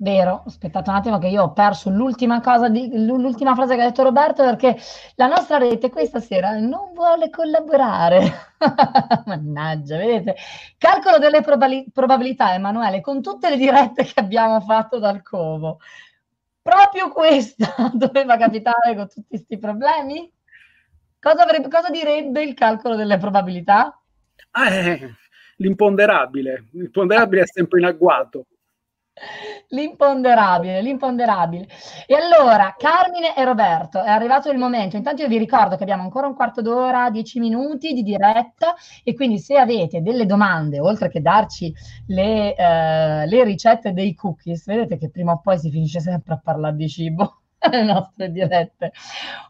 Vero, 0.02 0.42
aspettate 0.48 0.90
un 0.90 0.96
attimo 0.96 1.20
che 1.20 1.28
io 1.28 1.44
ho 1.44 1.54
perso 1.54 1.92
l'ultima 1.92 2.42
cosa, 2.42 2.70
di, 2.70 2.90
l'ultima 3.06 3.54
frase 3.54 3.76
che 3.76 3.82
ha 3.82 3.86
detto 3.86 4.02
Roberto 4.02 4.44
perché 4.44 4.76
la 5.14 5.28
nostra 5.28 5.60
rete 5.60 5.92
questa 5.92 6.20
sera 6.20 6.58
non 6.58 6.92
vuole 6.92 7.30
collaborare. 7.30 8.20
Mannaggia, 9.28 9.98
vedete? 9.98 10.36
Calcolo 10.80 11.20
delle 11.20 11.42
probali- 11.42 11.86
probabilità, 11.94 12.56
Emanuele, 12.56 13.00
con 13.00 13.22
tutte 13.22 13.52
le 13.52 13.58
dirette 13.58 14.06
che 14.06 14.20
abbiamo 14.20 14.60
fatto 14.62 14.98
dal 14.98 15.22
Covo. 15.22 15.78
Proprio 16.64 17.10
questa 17.12 17.72
doveva 17.94 18.38
capitare 18.38 18.96
con 18.96 19.08
tutti 19.08 19.28
questi 19.28 19.60
problemi? 19.60 20.34
Cosa, 21.20 21.44
avrebbe, 21.44 21.70
cosa 21.70 21.92
direbbe 21.92 22.42
il 22.42 22.56
calcolo 22.56 22.96
delle 22.96 23.20
probabilità? 23.20 24.02
Ah, 24.50 24.74
eh, 24.74 25.14
l'imponderabile. 25.58 26.70
L'imponderabile 26.72 27.44
è 27.44 27.46
sempre 27.46 27.78
in 27.78 27.86
agguato. 27.86 28.48
L'imponderabile, 29.70 30.82
l'imponderabile. 30.82 31.68
E 32.06 32.16
allora, 32.16 32.76
Carmine 32.78 33.36
e 33.36 33.46
Roberto, 33.46 34.02
è 34.02 34.10
arrivato 34.10 34.50
il 34.50 34.58
momento. 34.58 34.98
Intanto 34.98 35.22
io 35.22 35.28
vi 35.28 35.38
ricordo 35.38 35.76
che 35.76 35.84
abbiamo 35.84 36.04
ancora 36.04 36.28
un 36.28 36.36
quarto 36.36 36.62
d'ora, 36.62 37.10
dieci 37.10 37.40
minuti 37.40 37.94
di 37.94 38.04
diretta 38.04 38.76
e 39.04 39.14
quindi 39.14 39.40
se 39.40 39.58
avete 39.58 40.02
delle 40.02 40.26
domande, 40.26 40.80
oltre 40.80 41.10
che 41.10 41.22
darci 41.22 41.74
le, 42.08 42.56
eh, 42.56 43.26
le 43.28 43.44
ricette 43.44 43.94
dei 43.94 44.14
cookies, 44.14 44.66
vedete 44.66 44.98
che 44.98 45.10
prima 45.10 45.34
o 45.34 45.40
poi 45.40 45.58
si 45.58 45.70
finisce 45.70 46.00
sempre 46.00 46.34
a 46.34 46.42
parlare 46.44 46.76
di 46.76 46.90
cibo 46.90 47.42
le 47.72 47.84
nostre 47.84 48.32
dirette. 48.32 48.92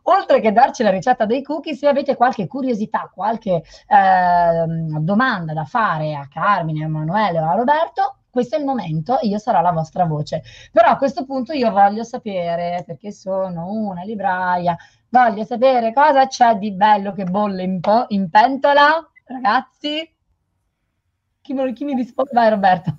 Oltre 0.03 0.39
che 0.39 0.51
darci 0.51 0.83
la 0.83 0.89
ricetta 0.89 1.25
dei 1.25 1.41
cookies, 1.41 1.79
se 1.79 1.87
avete 1.87 2.15
qualche 2.15 2.47
curiosità, 2.47 3.09
qualche 3.13 3.63
eh, 3.87 4.65
domanda 4.99 5.53
da 5.53 5.63
fare 5.65 6.13
a 6.15 6.27
Carmine, 6.27 6.83
a 6.83 6.85
Emanuele 6.85 7.39
o 7.39 7.49
a 7.49 7.55
Roberto, 7.55 8.15
questo 8.31 8.55
è 8.55 8.59
il 8.59 8.65
momento, 8.65 9.19
io 9.21 9.37
sarò 9.37 9.61
la 9.61 9.71
vostra 9.71 10.05
voce. 10.05 10.41
Però 10.71 10.89
a 10.89 10.97
questo 10.97 11.25
punto 11.25 11.53
io 11.53 11.69
voglio 11.71 12.03
sapere, 12.03 12.83
perché 12.85 13.11
sono 13.11 13.69
una 13.71 14.03
libraia, 14.03 14.75
voglio 15.09 15.43
sapere 15.43 15.93
cosa 15.93 16.25
c'è 16.27 16.55
di 16.55 16.71
bello 16.71 17.13
che 17.13 17.25
bolle 17.25 17.63
in, 17.63 17.79
po- 17.79 18.05
in 18.09 18.29
pentola, 18.29 19.07
ragazzi. 19.25 20.09
Chi, 21.41 21.73
chi 21.73 21.83
mi 21.83 21.93
risponde? 21.93 22.31
Vai 22.33 22.49
Roberto. 22.49 22.95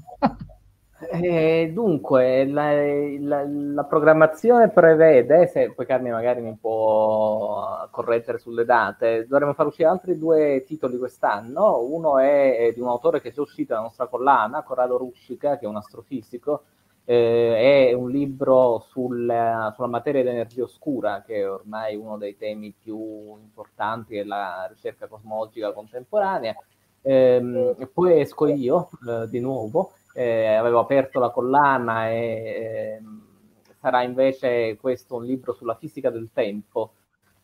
Eh, 1.11 1.71
dunque, 1.73 2.47
la, 2.47 2.73
la, 3.19 3.45
la, 3.45 3.85
programmazione 3.85 4.69
prevede, 4.69 5.49
se 5.49 5.73
poi 5.73 5.85
Carmine 5.85 6.13
magari 6.13 6.41
mi 6.41 6.57
può 6.61 7.89
correggere 7.91 8.39
sulle 8.39 8.65
date, 8.65 9.27
dovremmo 9.27 9.53
far 9.55 9.67
uscire 9.67 9.89
altri 9.89 10.17
due 10.17 10.63
titoli 10.67 10.99
quest'anno. 10.99 11.81
Uno 11.81 12.19
è, 12.19 12.73
di 12.75 12.81
un 12.81 12.89
autore 12.89 13.21
che 13.21 13.33
è 13.35 13.41
uscito 13.41 13.73
nella 13.73 13.87
nostra 13.87 14.07
collana, 14.07 14.63
Corrado 14.63 14.97
Ruscica, 14.99 15.59
che 15.59 15.65
è 15.65 15.69
un 15.69 15.77
astrofisico. 15.77 16.65
Eh, 17.05 17.89
è 17.91 17.93
un 17.95 18.09
libro 18.11 18.85
sul, 18.89 19.73
sulla 19.75 19.89
materia 19.89 20.23
dell'energia 20.23 20.63
oscura, 20.63 21.23
che 21.27 21.37
è 21.41 21.51
ormai 21.51 21.97
uno 21.97 22.17
dei 22.17 22.37
temi 22.37 22.73
più 22.79 22.97
importanti 23.41 24.15
della 24.15 24.69
ricerca 24.71 25.09
cosmologica 25.09 25.73
contemporanea. 25.73 26.55
Eh, 27.03 27.89
poi 27.93 28.21
esco 28.21 28.47
io, 28.47 28.91
eh, 29.09 29.29
di 29.29 29.41
nuovo 29.41 29.95
eh, 30.15 30.47
avevo 30.47 30.81
aperto 30.81 31.19
la 31.19 31.31
collana 31.31 32.11
e 32.11 32.17
eh, 32.17 33.03
sarà 33.81 34.03
invece 34.03 34.77
questo 34.77 35.17
un 35.17 35.25
libro 35.25 35.53
sulla 35.53 35.75
fisica 35.75 36.11
del 36.11 36.31
tempo, 36.33 36.93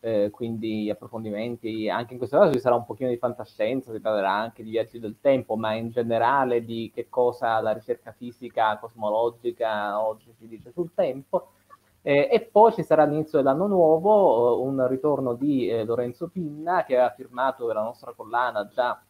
eh, 0.00 0.30
quindi 0.30 0.88
approfondimenti, 0.90 1.88
anche 1.88 2.12
in 2.12 2.18
questo 2.18 2.38
caso 2.38 2.52
ci 2.52 2.60
sarà 2.60 2.76
un 2.76 2.84
pochino 2.84 3.08
di 3.08 3.16
fantascienza, 3.16 3.92
si 3.92 4.00
parlerà 4.00 4.32
anche 4.32 4.62
di 4.62 4.70
viaggi 4.70 5.00
del 5.00 5.16
tempo, 5.20 5.56
ma 5.56 5.74
in 5.74 5.90
generale 5.90 6.64
di 6.64 6.90
che 6.94 7.08
cosa 7.08 7.60
la 7.60 7.72
ricerca 7.72 8.12
fisica 8.12 8.78
cosmologica 8.78 10.00
oggi 10.00 10.32
ci 10.38 10.46
dice 10.46 10.70
sul 10.70 10.92
tempo. 10.94 11.52
Eh, 12.02 12.28
e 12.30 12.40
poi 12.42 12.72
ci 12.72 12.84
sarà 12.84 13.02
all'inizio 13.02 13.38
dell'anno 13.38 13.66
nuovo 13.66 14.62
un 14.62 14.86
ritorno 14.86 15.34
di 15.34 15.68
eh, 15.68 15.84
Lorenzo 15.84 16.28
Pinna 16.28 16.84
che 16.84 16.94
aveva 16.94 17.10
firmato 17.10 17.66
per 17.66 17.74
la 17.74 17.82
nostra 17.82 18.12
collana 18.12 18.68
già 18.68 19.02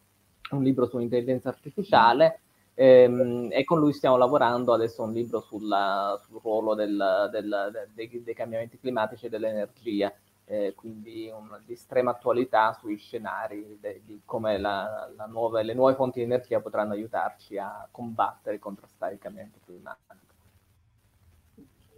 un 0.51 0.63
libro 0.63 0.87
sull'intelligenza 0.87 1.49
artificiale 1.49 2.41
Ehm, 2.81 3.49
e 3.51 3.65
con 3.65 3.77
lui 3.77 3.91
stiamo 3.91 4.15
lavorando 4.15 4.71
adesso 4.71 5.03
un 5.03 5.11
libro 5.11 5.41
sulla, 5.41 6.17
sul 6.23 6.39
ruolo 6.41 6.75
del, 6.75 7.27
del, 7.29 7.89
dei, 7.93 8.23
dei, 8.23 8.33
cambiamenti 8.33 8.79
climatici 8.79 9.25
e 9.25 9.29
dell'energia, 9.29 10.13
eh, 10.45 10.73
quindi 10.77 11.29
un, 11.29 11.59
di 11.65 11.73
estrema 11.73 12.11
attualità 12.11 12.71
sui 12.79 12.95
scenari 12.95 13.77
de, 13.81 14.01
di 14.05 14.21
come 14.23 14.57
la, 14.57 15.09
la 15.13 15.25
nuove, 15.25 15.61
le 15.63 15.73
nuove 15.73 15.95
fonti 15.95 16.19
di 16.19 16.25
energia 16.25 16.61
potranno 16.61 16.93
aiutarci 16.93 17.57
a 17.57 17.85
combattere 17.91 18.55
e 18.55 18.59
contrastare 18.59 19.15
il 19.15 19.19
cambiamento 19.19 19.59
climatico. 19.65 20.15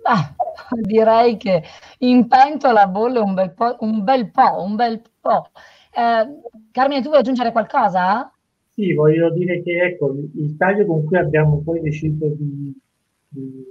Ah, 0.01 0.33
direi 0.81 1.37
che 1.37 1.63
in 1.99 2.27
pentola 2.27 2.87
bolle 2.87 3.19
un 3.19 3.35
bel 3.35 3.51
po', 3.51 3.75
un 3.81 4.03
bel 4.03 4.31
po', 4.31 4.63
un 4.63 4.75
bel 4.75 4.99
po'. 5.19 5.51
Eh, 5.91 6.41
Carmine, 6.71 7.01
tu 7.03 7.09
vuoi 7.09 7.19
aggiungere 7.19 7.51
qualcosa? 7.51 8.31
Sì, 8.73 8.93
voglio 8.93 9.29
dire 9.31 9.61
che 9.61 9.81
ecco, 9.83 10.15
il 10.35 10.55
taglio 10.55 10.85
con 10.85 11.03
cui 11.03 11.17
abbiamo 11.17 11.61
poi 11.61 11.81
deciso 11.81 12.29
di, 12.29 12.73
di 13.27 13.65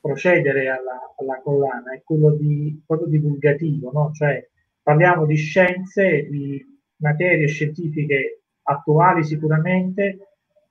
procedere 0.00 0.68
alla, 0.68 1.14
alla, 1.16 1.40
collana 1.40 1.92
è 1.94 2.02
quello 2.04 2.32
di, 2.36 2.78
proprio 2.86 3.08
divulgativo, 3.08 3.90
no? 3.90 4.10
cioè 4.12 4.46
parliamo 4.82 5.24
di 5.24 5.34
scienze, 5.34 6.28
di 6.28 6.62
materie 6.96 7.48
scientifiche 7.48 8.42
attuali 8.64 9.24
sicuramente, 9.24 10.18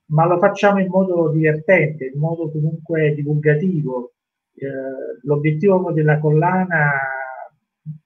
ma 0.06 0.24
lo 0.26 0.38
facciamo 0.38 0.78
in 0.78 0.88
modo 0.88 1.30
divertente, 1.30 2.12
in 2.14 2.20
modo 2.20 2.52
comunque 2.52 3.12
divulgativo. 3.12 4.12
Eh, 4.54 4.66
l'obiettivo 5.22 5.90
della 5.90 6.20
collana 6.20 6.92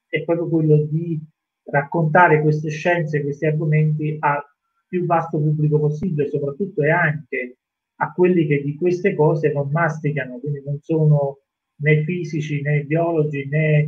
è 0.06 0.24
proprio 0.24 0.48
quello 0.48 0.78
di 0.84 1.20
raccontare 1.64 2.40
queste 2.40 2.70
scienze, 2.70 3.20
questi 3.22 3.44
argomenti 3.44 4.16
al 4.18 4.47
più 4.88 5.04
vasto 5.06 5.38
pubblico 5.38 5.78
possibile, 5.78 6.28
soprattutto 6.28 6.82
e 6.82 6.90
anche 6.90 7.56
a 8.00 8.12
quelli 8.12 8.46
che 8.46 8.62
di 8.62 8.74
queste 8.76 9.14
cose 9.14 9.52
non 9.52 9.70
masticano, 9.70 10.38
quindi 10.38 10.62
non 10.64 10.78
sono 10.80 11.38
né 11.80 12.04
fisici 12.04 12.62
né 12.62 12.84
biologi 12.84 13.46
né 13.48 13.78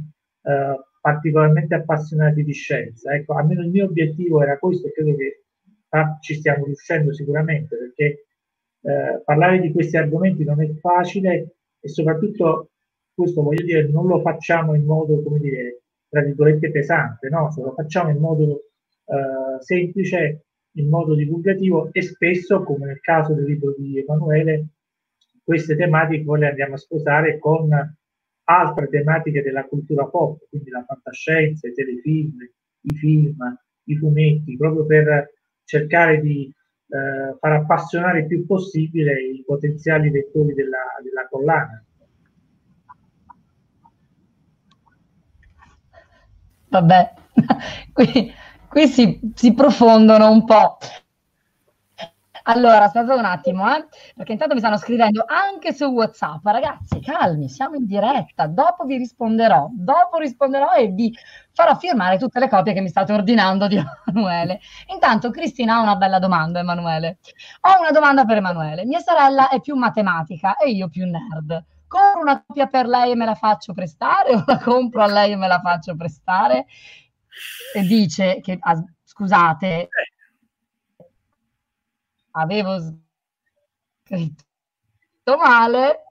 eh, 0.43 0.85
particolarmente 1.01 1.75
appassionati 1.75 2.45
di 2.45 2.53
scienza. 2.53 3.15
Ecco, 3.15 3.35
almeno 3.35 3.63
il 3.63 3.71
mio 3.71 3.87
obiettivo 3.87 4.43
era 4.43 4.59
questo 4.59 4.89
e 4.89 4.93
credo 4.93 5.17
che 5.17 5.45
ah, 5.91 6.19
ci 6.21 6.35
stiamo 6.35 6.65
riuscendo 6.67 7.13
sicuramente 7.13 7.77
perché 7.77 8.27
eh, 8.83 9.23
parlare 9.25 9.61
di 9.61 9.73
questi 9.73 9.97
argomenti 9.97 10.45
non 10.45 10.63
è 10.63 10.69
facile 10.75 11.57
e 11.81 11.89
soprattutto 11.89 12.71
questo 13.15 13.43
voglio 13.43 13.65
dire 13.65 13.89
non 13.89 14.07
lo 14.07 14.21
facciamo 14.21 14.75
in 14.75 14.85
modo 14.85 15.23
come 15.23 15.39
dire 15.39 15.83
tra 16.09 16.23
virgolette 16.23 16.71
pesante 16.71 17.29
no 17.29 17.51
se 17.51 17.61
lo 17.61 17.73
facciamo 17.73 18.11
in 18.11 18.19
modo 18.19 18.63
eh, 19.05 19.63
semplice 19.63 20.47
in 20.75 20.89
modo 20.89 21.15
divulgativo 21.15 21.91
e 21.93 22.03
spesso 22.03 22.63
come 22.63 22.87
nel 22.87 23.01
caso 23.01 23.35
del 23.35 23.45
libro 23.45 23.75
di 23.77 23.99
Emanuele 23.99 24.67
queste 25.43 25.77
tematiche 25.77 26.25
poi 26.25 26.41
le 26.41 26.49
andiamo 26.49 26.75
a 26.75 26.79
sposare 26.79 27.39
con 27.39 27.69
altre 28.45 28.89
tematiche 28.89 29.43
della 29.43 29.65
cultura 29.65 30.07
pop 30.07 30.47
quindi 30.49 30.71
la 30.71 30.85
fantascienza 30.87 31.69
i 31.69 31.75
telefilm 31.75 32.37
i 32.83 32.95
film 32.97 33.37
i 33.85 33.97
fumetti 33.97 34.57
proprio 34.57 34.87
per 34.87 35.33
cercare 35.65 36.21
di 36.21 36.53
eh, 36.91 37.39
far 37.39 37.53
appassionare 37.53 38.21
il 38.21 38.27
più 38.27 38.45
possibile 38.47 39.21
i 39.21 39.45
potenziali 39.47 40.11
lettori 40.11 40.55
della, 40.55 40.79
della 41.03 41.29
collana. 41.29 41.85
Vabbè, 46.69 47.15
qui, 47.93 48.33
qui 48.71 48.87
si, 48.87 49.21
si 49.35 49.53
profondono 49.53 50.31
un 50.31 50.45
po'. 50.45 50.79
Allora, 52.45 52.85
aspetta 52.85 53.15
un 53.15 53.25
attimo, 53.25 53.69
eh, 53.77 53.87
perché 54.15 54.33
intanto 54.33 54.55
mi 54.55 54.61
stanno 54.61 54.79
scrivendo 54.79 55.25
anche 55.27 55.73
su 55.75 55.85
WhatsApp. 55.85 56.45
Ragazzi, 56.47 57.01
calmi, 57.01 57.49
siamo 57.49 57.75
in 57.75 57.87
diretta. 57.87 58.47
Dopo 58.47 58.85
vi 58.85 58.97
risponderò. 58.97 59.69
Dopo 59.73 60.19
risponderò 60.19 60.73
e 60.73 60.89
vi 60.89 61.15
farò 61.53 61.77
firmare 61.77 62.17
tutte 62.17 62.39
le 62.39 62.49
copie 62.49 62.73
che 62.73 62.81
mi 62.81 62.89
state 62.89 63.13
ordinando 63.13 63.67
di 63.67 63.77
Emanuele. 64.07 64.61
Intanto, 64.93 65.31
Cristina 65.31 65.77
ha 65.77 65.83
una 65.83 65.97
bella 65.97 66.19
domanda, 66.19 66.61
Emanuele. 66.61 67.19
Ho 67.61 67.81
una 67.81 67.91
domanda 67.91 68.25
per 68.25 68.39
Emanuele. 68.39 68.87
Mia 68.87 69.01
sorella 69.01 69.49
è 69.49 69.61
più 69.61 69.77
matematica 69.77 70.57
e 70.57 70.71
io 70.71 70.89
più 70.89 71.05
nerd. 71.07 71.63
Compro 71.87 72.21
una 72.21 72.43
copia 72.45 72.67
per 72.69 72.87
lei 72.87 73.11
e 73.11 73.17
me 73.17 73.25
la 73.27 73.35
faccio 73.35 73.73
prestare 73.75 74.33
o 74.35 74.45
la 74.47 74.59
compro 74.59 75.03
a 75.03 75.07
lei 75.07 75.33
e 75.33 75.37
me 75.37 75.49
la 75.49 75.61
faccio 75.61 75.95
prestare? 75.97 76.67
E 77.75 77.83
dice 77.83 78.41
che, 78.41 78.57
ah, 78.61 78.83
scusate, 79.05 79.89
avevo 82.33 82.79
scritto 84.05 84.45
male, 85.39 86.05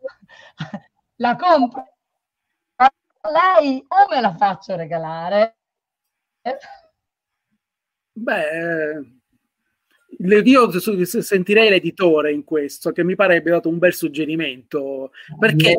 la 1.17 1.35
compro 1.35 1.83
lei 3.31 3.83
o 3.87 4.07
me 4.09 4.21
la 4.21 4.33
faccio 4.35 4.75
regalare? 4.75 5.57
Beh, 8.15 9.01
io 10.21 10.79
sentirei 10.79 11.69
l'editore 11.69 12.31
in 12.31 12.43
questo, 12.43 12.91
che 12.91 13.03
mi 13.03 13.15
pare 13.15 13.37
abbia 13.37 13.53
dato 13.53 13.69
un 13.69 13.77
bel 13.77 13.93
suggerimento. 13.93 15.11
Perché, 15.37 15.75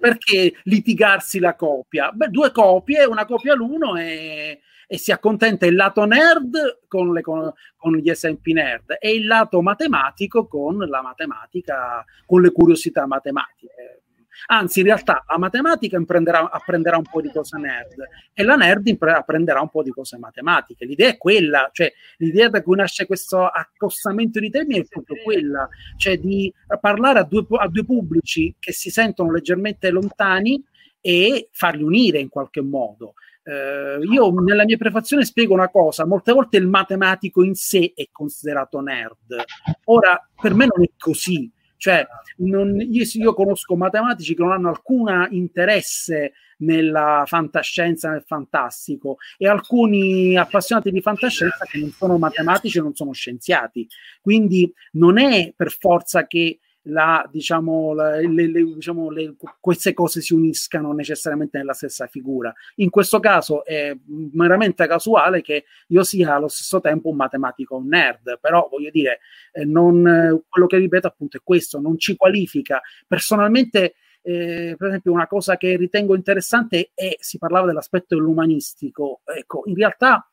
perché 0.00 0.54
litigarsi 0.64 1.38
la 1.38 1.54
copia? 1.54 2.10
Beh, 2.12 2.28
due 2.28 2.50
copie, 2.50 3.04
una 3.04 3.24
copia 3.24 3.54
l'uno 3.54 3.96
e 3.96 4.60
e 4.86 4.98
si 4.98 5.12
accontenta 5.12 5.66
il 5.66 5.74
lato 5.74 6.04
nerd 6.04 6.80
con, 6.88 7.12
le, 7.12 7.22
con, 7.22 7.52
con, 7.76 7.96
gli 7.96 8.10
esempi 8.10 8.52
nerd 8.52 8.96
e 8.98 9.14
il 9.14 9.26
lato 9.26 9.62
matematico 9.62 10.46
con 10.46 10.76
la 10.76 11.02
matematica, 11.02 12.04
con 12.26 12.42
le 12.42 12.52
curiosità 12.52 13.06
matematiche. 13.06 14.03
Anzi, 14.46 14.80
in 14.80 14.86
realtà 14.86 15.24
la 15.28 15.38
matematica 15.38 15.96
apprenderà, 15.96 16.96
un 16.96 17.04
po' 17.10 17.20
di 17.20 17.30
cose 17.30 17.58
nerd 17.58 17.94
e 18.32 18.42
la 18.42 18.56
nerd 18.56 18.96
apprenderà 19.00 19.60
un 19.60 19.70
po' 19.70 19.82
di 19.82 19.90
cose 19.90 20.18
matematiche. 20.18 20.84
L'idea 20.84 21.10
è 21.10 21.16
quella, 21.16 21.68
cioè 21.72 21.92
l'idea 22.18 22.48
da 22.48 22.62
cui 22.62 22.76
nasce 22.76 23.06
questo 23.06 23.46
accostamento 23.46 24.40
di 24.40 24.50
termini 24.50 24.80
è 24.80 24.86
proprio 24.88 25.22
quella, 25.22 25.68
cioè 25.96 26.18
di 26.18 26.52
parlare 26.80 27.20
a 27.20 27.24
due, 27.24 27.44
a 27.58 27.68
due 27.68 27.84
pubblici 27.84 28.54
che 28.58 28.72
si 28.72 28.90
sentono 28.90 29.32
leggermente 29.32 29.90
lontani 29.90 30.62
e 31.00 31.48
farli 31.52 31.82
unire 31.82 32.18
in 32.18 32.28
qualche 32.28 32.60
modo. 32.62 33.14
Eh, 33.46 33.98
io 34.00 34.32
nella 34.40 34.64
mia 34.64 34.78
prefazione 34.78 35.24
spiego 35.26 35.52
una 35.52 35.68
cosa, 35.68 36.06
molte 36.06 36.32
volte 36.32 36.56
il 36.56 36.66
matematico 36.66 37.44
in 37.44 37.54
sé 37.54 37.92
è 37.94 38.08
considerato 38.10 38.80
nerd. 38.80 39.44
Ora, 39.84 40.18
per 40.40 40.54
me 40.54 40.66
non 40.66 40.82
è 40.82 40.90
così. 40.96 41.50
Cioè, 41.84 42.06
non, 42.36 42.80
io, 42.80 43.04
io, 43.12 43.34
conosco 43.34 43.76
matematici 43.76 44.34
che 44.34 44.42
non 44.42 44.52
hanno 44.52 44.70
alcun 44.70 45.28
interesse 45.32 46.32
nella 46.60 47.24
fantascienza, 47.26 48.08
nel 48.08 48.24
fantastico, 48.26 49.18
e 49.36 49.46
alcuni 49.46 50.34
appassionati 50.34 50.90
di 50.90 51.02
fantascienza 51.02 51.66
che 51.66 51.76
non 51.76 51.90
sono 51.90 52.16
matematici 52.16 52.78
e 52.78 52.80
non 52.80 52.94
sono 52.94 53.12
scienziati. 53.12 53.86
Quindi 54.22 54.72
non 54.92 55.18
è 55.18 55.52
per 55.54 55.70
forza 55.72 56.26
che 56.26 56.58
la, 56.84 57.26
diciamo, 57.30 57.92
la, 57.94 58.16
le, 58.18 58.48
le, 58.48 58.64
diciamo 58.74 59.10
le, 59.10 59.34
queste 59.60 59.92
cose 59.92 60.20
si 60.20 60.34
uniscano 60.34 60.92
necessariamente 60.92 61.58
nella 61.58 61.72
stessa 61.72 62.06
figura. 62.06 62.52
In 62.76 62.90
questo 62.90 63.20
caso 63.20 63.64
è 63.64 63.96
meramente 64.32 64.86
casuale 64.86 65.42
che 65.42 65.64
io 65.88 66.02
sia 66.02 66.34
allo 66.34 66.48
stesso 66.48 66.80
tempo 66.80 67.08
un 67.10 67.16
matematico 67.16 67.82
nerd, 67.84 68.38
però 68.40 68.68
voglio 68.70 68.90
dire, 68.90 69.20
eh, 69.52 69.64
non, 69.64 70.42
quello 70.48 70.66
che 70.66 70.76
ripeto 70.78 71.06
appunto 71.06 71.36
è 71.36 71.40
questo, 71.42 71.80
non 71.80 71.98
ci 71.98 72.16
qualifica. 72.16 72.80
Personalmente 73.06 73.94
eh, 74.26 74.74
per 74.78 74.88
esempio, 74.88 75.12
una 75.12 75.26
cosa 75.26 75.58
che 75.58 75.76
ritengo 75.76 76.16
interessante 76.16 76.92
è 76.94 77.14
si 77.18 77.36
parlava 77.36 77.66
dell'aspetto 77.66 78.14
dell'umanistico. 78.14 79.20
Ecco, 79.24 79.64
in 79.66 79.74
realtà 79.74 80.26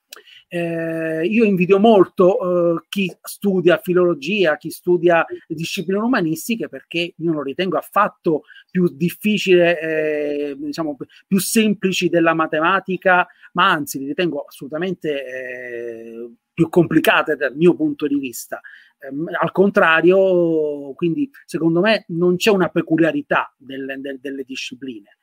eh, 0.53 1.25
io 1.25 1.45
invidio 1.45 1.79
molto 1.79 2.75
eh, 2.75 2.83
chi 2.89 3.09
studia 3.21 3.77
filologia, 3.77 4.57
chi 4.57 4.69
studia 4.69 5.25
discipline 5.47 6.01
umanistiche, 6.01 6.67
perché 6.67 7.13
io 7.15 7.31
non 7.31 7.43
ritengo 7.43 7.77
affatto 7.77 8.43
più 8.69 8.89
difficile, 8.93 9.79
eh, 9.79 10.55
diciamo, 10.57 10.97
più 11.25 11.39
semplici 11.39 12.09
della 12.09 12.33
matematica, 12.33 13.25
ma 13.53 13.71
anzi 13.71 13.99
li 13.99 14.07
ritengo 14.07 14.41
assolutamente 14.41 15.25
eh, 15.25 16.29
più 16.53 16.67
complicate 16.67 17.37
dal 17.37 17.55
mio 17.55 17.73
punto 17.73 18.05
di 18.05 18.19
vista. 18.19 18.59
Ehm, 18.99 19.29
al 19.39 19.53
contrario, 19.53 20.93
quindi 20.95 21.29
secondo 21.45 21.79
me 21.79 22.03
non 22.09 22.35
c'è 22.35 22.51
una 22.51 22.67
peculiarità 22.67 23.55
delle, 23.57 24.01
delle, 24.01 24.19
delle 24.19 24.43
discipline. 24.43 25.17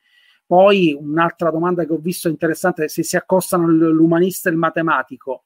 Poi 0.49 0.97
un'altra 0.99 1.51
domanda 1.51 1.85
che 1.85 1.93
ho 1.93 1.99
visto 1.99 2.27
interessante 2.27 2.85
è 2.85 2.87
se 2.87 3.03
si 3.03 3.15
accostano 3.15 3.67
l'umanista 3.67 4.49
e 4.49 4.53
il 4.53 4.57
matematico. 4.57 5.43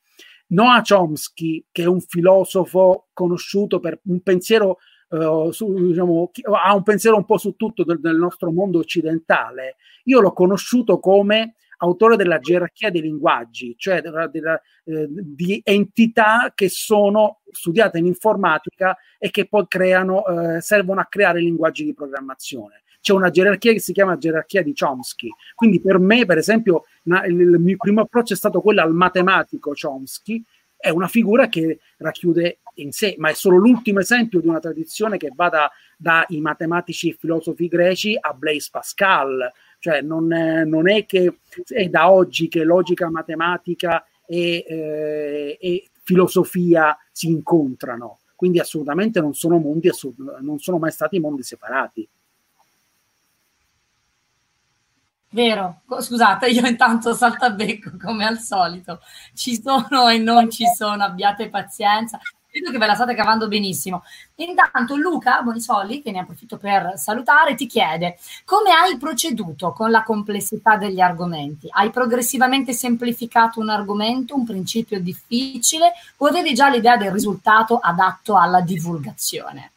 Noah 0.53 0.81
Chomsky, 0.81 1.65
che 1.73 1.83
è 1.83 1.87
un 1.87 1.99
filosofo 1.99 3.09
conosciuto 3.11 3.81
per 3.81 3.99
un 4.05 4.21
pensiero, 4.21 4.77
uh, 5.09 5.51
su, 5.51 5.73
diciamo, 5.73 6.31
ha 6.53 6.73
un 6.73 6.83
pensiero 6.83 7.17
un 7.17 7.25
po' 7.25 7.37
su 7.37 7.57
tutto 7.57 7.83
del, 7.83 7.99
del 7.99 8.15
nostro 8.15 8.49
mondo 8.53 8.79
occidentale, 8.79 9.75
io 10.05 10.21
l'ho 10.21 10.31
conosciuto 10.31 10.99
come 10.99 11.55
autore 11.79 12.15
della 12.15 12.39
gerarchia 12.39 12.89
dei 12.89 13.01
linguaggi, 13.01 13.75
cioè 13.77 13.99
della, 13.99 14.27
della, 14.27 14.57
eh, 14.85 15.05
di 15.09 15.59
entità 15.65 16.53
che 16.55 16.69
sono 16.69 17.41
studiate 17.51 17.97
in 17.97 18.05
informatica 18.05 18.95
e 19.19 19.29
che 19.31 19.49
poi 19.49 19.65
creano, 19.67 20.25
eh, 20.25 20.61
servono 20.61 21.01
a 21.01 21.07
creare 21.07 21.41
linguaggi 21.41 21.83
di 21.83 21.93
programmazione 21.93 22.83
c'è 23.03 23.11
una 23.11 23.29
gerarchia 23.29 23.73
che 23.73 23.81
si 23.81 23.91
chiama 23.91 24.17
gerarchia 24.17 24.63
di 24.63 24.73
Chomsky. 24.73 25.27
Quindi 25.55 25.81
per 25.81 25.99
me, 25.99 26.25
per 26.25 26.37
esempio, 26.37 26.85
una, 27.03 27.25
il, 27.25 27.37
il 27.37 27.59
mio 27.59 27.75
primo 27.75 27.99
approccio 27.99 28.33
è 28.33 28.37
stato 28.37 28.61
quello 28.61 28.81
al 28.81 28.93
matematico 28.93 29.73
Chomsky, 29.79 30.41
è 30.77 30.87
una 30.87 31.09
figura 31.09 31.49
che 31.49 31.79
racchiude 31.97 32.59
in 32.75 32.93
sé, 32.93 33.15
ma 33.17 33.29
è 33.29 33.33
solo 33.33 33.57
l'ultimo 33.57 33.99
esempio 33.99 34.39
di 34.39 34.47
una 34.47 34.61
tradizione 34.61 35.17
che 35.17 35.31
va 35.35 35.49
da, 35.49 35.71
dai 35.97 36.39
matematici 36.39 37.09
e 37.09 37.17
filosofi 37.19 37.67
greci 37.67 38.17
a 38.17 38.31
Blaise 38.31 38.69
Pascal, 38.71 39.51
cioè 39.79 39.99
non 40.01 40.31
è, 40.31 40.63
non 40.63 40.89
è 40.89 41.05
che 41.05 41.39
è 41.67 41.89
da 41.89 42.09
oggi 42.09 42.47
che 42.47 42.63
logica 42.63 43.09
matematica 43.09 44.05
e, 44.25 44.63
eh, 44.65 45.57
e 45.59 45.89
filosofia 46.03 46.97
si 47.11 47.27
incontrano, 47.27 48.19
quindi 48.33 48.59
assolutamente 48.59 49.19
non 49.19 49.33
sono 49.33 49.57
mondi, 49.57 49.89
non 50.39 50.59
sono 50.59 50.77
mai 50.77 50.91
stati 50.91 51.19
mondi 51.19 51.43
separati. 51.43 52.07
Vero, 55.33 55.81
scusate, 55.87 56.47
io 56.47 56.63
intanto 56.67 57.15
salto 57.15 57.45
a 57.45 57.49
becco 57.49 57.93
come 57.99 58.23
al 58.23 58.37
solito. 58.37 58.99
Ci 59.33 59.59
sono 59.59 60.07
e 60.07 60.19
non 60.19 60.51
ci 60.51 60.63
sono, 60.75 61.03
abbiate 61.03 61.49
pazienza. 61.49 62.19
Vedo 62.51 62.69
che 62.69 62.77
ve 62.77 62.85
la 62.85 62.93
state 62.93 63.15
cavando 63.15 63.47
benissimo. 63.47 64.03
Intanto 64.35 64.95
Luca 64.95 65.41
Bonisoli, 65.41 66.03
che 66.03 66.11
ne 66.11 66.19
approfitto 66.19 66.57
per 66.57 66.93
salutare, 66.97 67.55
ti 67.55 67.65
chiede 67.65 68.19
come 68.45 68.73
hai 68.73 68.95
proceduto 68.99 69.71
con 69.71 69.89
la 69.89 70.03
complessità 70.03 70.77
degli 70.77 70.99
argomenti? 70.99 71.67
Hai 71.67 71.89
progressivamente 71.89 72.71
semplificato 72.71 73.59
un 73.59 73.69
argomento, 73.69 74.35
un 74.35 74.45
principio 74.45 74.99
difficile 74.99 75.93
o 76.17 76.27
avevi 76.27 76.53
già 76.53 76.69
l'idea 76.69 76.95
del 76.95 77.09
risultato 77.09 77.79
adatto 77.79 78.37
alla 78.37 78.61
divulgazione? 78.61 79.71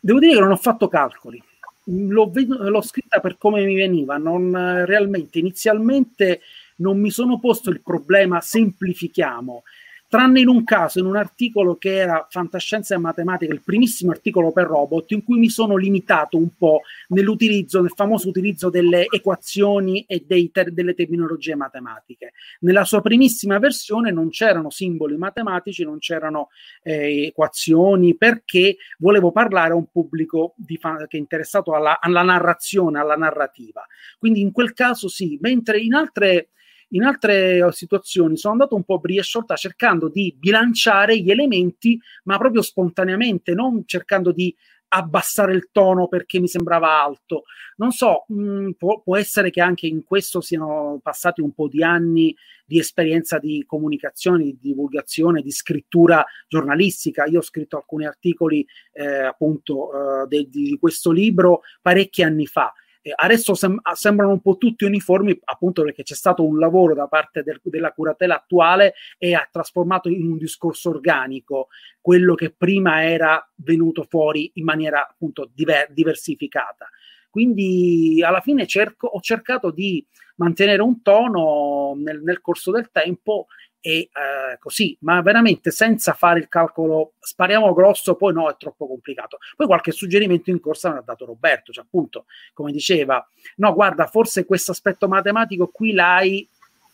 Devo 0.00 0.20
dire 0.20 0.34
che 0.34 0.40
non 0.40 0.52
ho 0.52 0.56
fatto 0.56 0.86
calcoli 0.86 1.42
l'ho, 1.90 2.30
l'ho, 2.34 2.82
scritta 2.82 3.20
per 3.20 3.36
come 3.36 3.64
mi 3.64 3.74
veniva, 3.74 4.16
non 4.16 4.84
realmente 4.84 5.38
inizialmente 5.38 6.40
non 6.76 6.98
mi 6.98 7.10
sono 7.10 7.38
posto 7.38 7.70
il 7.70 7.82
problema 7.82 8.40
semplifichiamo, 8.40 9.62
tranne 10.10 10.40
in 10.40 10.48
un 10.48 10.64
caso, 10.64 10.98
in 10.98 11.06
un 11.06 11.14
articolo 11.14 11.76
che 11.76 11.94
era 11.94 12.26
Fantascienza 12.28 12.96
e 12.96 12.98
Matematica, 12.98 13.52
il 13.54 13.62
primissimo 13.62 14.10
articolo 14.10 14.50
per 14.50 14.66
robot, 14.66 15.12
in 15.12 15.22
cui 15.22 15.38
mi 15.38 15.48
sono 15.48 15.76
limitato 15.76 16.36
un 16.36 16.48
po' 16.58 16.80
nell'utilizzo, 17.10 17.80
nel 17.80 17.92
famoso 17.94 18.28
utilizzo 18.28 18.70
delle 18.70 19.06
equazioni 19.08 20.04
e 20.08 20.26
ter- 20.26 20.72
delle 20.72 20.94
terminologie 20.94 21.54
matematiche. 21.54 22.32
Nella 22.62 22.84
sua 22.84 23.00
primissima 23.00 23.60
versione 23.60 24.10
non 24.10 24.30
c'erano 24.30 24.68
simboli 24.68 25.16
matematici, 25.16 25.84
non 25.84 26.00
c'erano 26.00 26.48
eh, 26.82 27.26
equazioni, 27.26 28.16
perché 28.16 28.78
volevo 28.98 29.30
parlare 29.30 29.74
a 29.74 29.76
un 29.76 29.86
pubblico 29.92 30.56
fa- 30.80 31.06
che 31.06 31.18
è 31.18 31.20
interessato 31.20 31.72
alla, 31.72 32.00
alla 32.00 32.22
narrazione, 32.22 32.98
alla 32.98 33.14
narrativa. 33.14 33.86
Quindi 34.18 34.40
in 34.40 34.50
quel 34.50 34.72
caso 34.72 35.06
sì, 35.06 35.38
mentre 35.40 35.78
in 35.78 35.94
altre 35.94 36.48
in 36.90 37.04
altre 37.04 37.70
situazioni 37.72 38.36
sono 38.36 38.54
andato 38.54 38.74
un 38.74 38.84
po' 38.84 38.98
bria 38.98 39.22
sciolta 39.22 39.56
cercando 39.56 40.08
di 40.08 40.34
bilanciare 40.38 41.18
gli 41.18 41.30
elementi, 41.30 42.00
ma 42.24 42.38
proprio 42.38 42.62
spontaneamente, 42.62 43.54
non 43.54 43.82
cercando 43.86 44.32
di 44.32 44.54
abbassare 44.92 45.54
il 45.54 45.68
tono 45.70 46.08
perché 46.08 46.40
mi 46.40 46.48
sembrava 46.48 47.02
alto. 47.02 47.44
Non 47.76 47.92
so, 47.92 48.24
mh, 48.28 48.42
mm, 48.42 48.70
può, 48.72 49.00
può, 49.00 49.16
essere 49.16 49.50
che 49.50 49.60
anche 49.60 49.86
in 49.86 50.04
questo 50.04 50.40
siano 50.40 50.98
passati 51.02 51.40
un 51.40 51.52
po' 51.52 51.68
di 51.68 51.82
anni 51.82 52.34
di 52.64 52.78
esperienza 52.78 53.38
di 53.38 53.64
comunicazione, 53.66 54.44
di 54.44 54.58
divulgazione, 54.60 55.42
di 55.42 55.50
scrittura 55.50 56.24
giornalistica. 56.48 57.24
Io 57.24 57.38
ho 57.38 57.42
scritto 57.42 57.76
alcuni 57.76 58.06
articoli 58.06 58.66
eh, 58.92 59.24
appunto 59.24 59.90
eh, 60.22 60.26
de, 60.26 60.48
di 60.48 60.76
questo 60.80 61.10
libro 61.10 61.62
parecchi 61.80 62.22
anni 62.22 62.46
fa 62.46 62.72
eh, 63.02 63.12
adesso 63.14 63.54
sem- 63.54 63.80
sembrano 63.94 64.32
un 64.32 64.40
po' 64.40 64.56
tutti 64.56 64.84
uniformi 64.84 65.38
appunto 65.44 65.82
perché 65.82 66.02
c'è 66.02 66.14
stato 66.14 66.44
un 66.44 66.58
lavoro 66.58 66.94
da 66.94 67.06
parte 67.06 67.42
del- 67.42 67.60
della 67.62 67.92
curatela 67.92 68.36
attuale 68.36 68.94
e 69.18 69.34
ha 69.34 69.48
trasformato 69.50 70.08
in 70.08 70.26
un 70.26 70.36
discorso 70.36 70.90
organico 70.90 71.68
quello 72.00 72.34
che 72.34 72.50
prima 72.50 73.04
era 73.04 73.42
venuto 73.56 74.04
fuori 74.08 74.50
in 74.54 74.64
maniera 74.64 75.06
appunto 75.08 75.50
diver- 75.52 75.92
diversificata. 75.92 76.88
Quindi 77.30 78.22
alla 78.24 78.40
fine 78.40 78.66
cerco, 78.66 79.06
ho 79.06 79.20
cercato 79.20 79.70
di 79.70 80.04
mantenere 80.36 80.82
un 80.82 81.00
tono 81.00 81.94
nel, 81.96 82.22
nel 82.22 82.40
corso 82.40 82.72
del 82.72 82.90
tempo 82.90 83.46
e 83.80 83.98
eh, 83.98 84.58
così, 84.58 84.96
ma 85.00 85.22
veramente 85.22 85.70
senza 85.70 86.12
fare 86.12 86.38
il 86.38 86.48
calcolo 86.48 87.14
spariamo 87.18 87.72
grosso, 87.72 88.14
poi 88.14 88.32
no, 88.32 88.50
è 88.50 88.56
troppo 88.58 88.86
complicato. 88.86 89.38
Poi 89.56 89.66
qualche 89.66 89.92
suggerimento 89.92 90.50
in 90.50 90.60
corsa 90.60 90.90
me 90.90 90.96
l'ha 90.96 91.02
dato 91.02 91.24
Roberto, 91.24 91.72
cioè 91.72 91.84
appunto, 91.84 92.26
come 92.52 92.72
diceva, 92.72 93.26
no, 93.56 93.72
guarda, 93.72 94.06
forse 94.06 94.44
questo 94.44 94.72
aspetto 94.72 95.08
matematico 95.08 95.68
qui 95.68 95.92
l'hai 95.92 96.46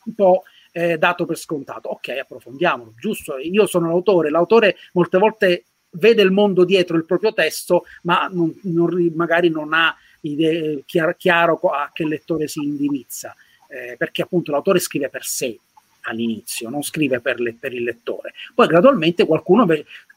un 0.04 0.14
po' 0.14 0.44
eh, 0.72 0.98
dato 0.98 1.24
per 1.24 1.36
scontato. 1.36 1.88
Ok, 1.88 2.08
approfondiamolo, 2.08 2.94
giusto? 2.98 3.38
Io 3.38 3.66
sono 3.66 3.88
l'autore, 3.88 4.30
l'autore 4.30 4.76
molte 4.92 5.18
volte 5.18 5.64
vede 5.96 6.22
il 6.22 6.30
mondo 6.30 6.64
dietro 6.64 6.96
il 6.96 7.06
proprio 7.06 7.32
testo, 7.32 7.84
ma 8.02 8.28
non, 8.30 8.54
non, 8.64 9.12
magari 9.14 9.48
non 9.48 9.72
ha 9.72 9.96
idee, 10.20 10.82
chiaro, 10.84 11.14
chiaro 11.16 11.58
a 11.70 11.90
che 11.92 12.04
lettore 12.04 12.48
si 12.48 12.62
indirizza, 12.62 13.34
eh, 13.68 13.96
perché 13.96 14.22
appunto 14.22 14.50
l'autore 14.50 14.78
scrive 14.78 15.08
per 15.08 15.24
sé, 15.24 15.58
all'inizio, 16.06 16.68
non 16.68 16.82
scrive 16.82 17.20
per, 17.20 17.40
le, 17.40 17.54
per 17.54 17.72
il 17.72 17.82
lettore. 17.82 18.32
Poi 18.54 18.66
gradualmente 18.66 19.24
qualcuno, 19.26 19.66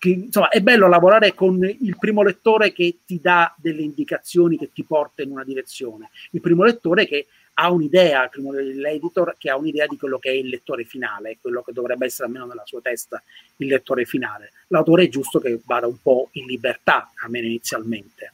insomma, 0.02 0.50
è 0.50 0.62
bello 0.62 0.88
lavorare 0.88 1.34
con 1.34 1.64
il 1.64 1.98
primo 1.98 2.24
lettore 2.24 2.72
che 2.72 3.00
ti 3.06 3.20
dà 3.22 3.54
delle 3.58 3.82
indicazioni, 3.82 4.58
che 4.58 4.72
ti 4.74 4.84
porta 4.84 5.22
in 5.22 5.32
una 5.32 5.44
direzione, 5.44 6.10
il 6.32 6.42
primo 6.42 6.64
lettore 6.64 7.06
che 7.06 7.28
ha 7.62 7.72
un'idea, 7.72 8.24
il 8.24 8.30
primo, 8.30 8.52
l'editor 8.54 9.36
che 9.38 9.50
ha 9.50 9.58
un'idea 9.58 9.86
di 9.86 9.98
quello 9.98 10.18
che 10.18 10.30
è 10.30 10.34
il 10.34 10.48
lettore 10.48 10.86
finale, 10.86 11.38
quello 11.42 11.62
che 11.62 11.74
dovrebbe 11.74 12.06
essere 12.06 12.28
almeno 12.28 12.46
nella 12.46 12.66
sua 12.66 12.80
testa 12.80 13.22
il 13.58 13.68
lettore 13.68 14.06
finale. 14.06 14.52
L'autore 14.68 15.04
è 15.04 15.10
giusto 15.10 15.40
che 15.40 15.60
vada 15.66 15.86
un 15.86 16.02
po' 16.02 16.30
in 16.34 16.46
libertà, 16.46 17.12
almeno 17.22 17.48
inizialmente. 17.48 18.32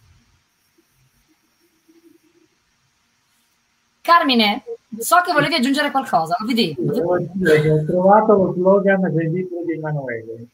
Carmine, 4.05 4.61
so 4.99 5.15
che 5.25 5.33
volevi 5.33 5.55
aggiungere 5.55 5.89
qualcosa, 5.89 6.35
lo 6.37 6.45
vedi? 6.45 6.75
ho 6.77 7.85
trovato 7.85 8.35
lo 8.35 8.53
slogan 8.53 9.01
del 9.11 9.31
libro 9.31 9.63
di 9.65 9.73
Emanuele. 9.73 10.45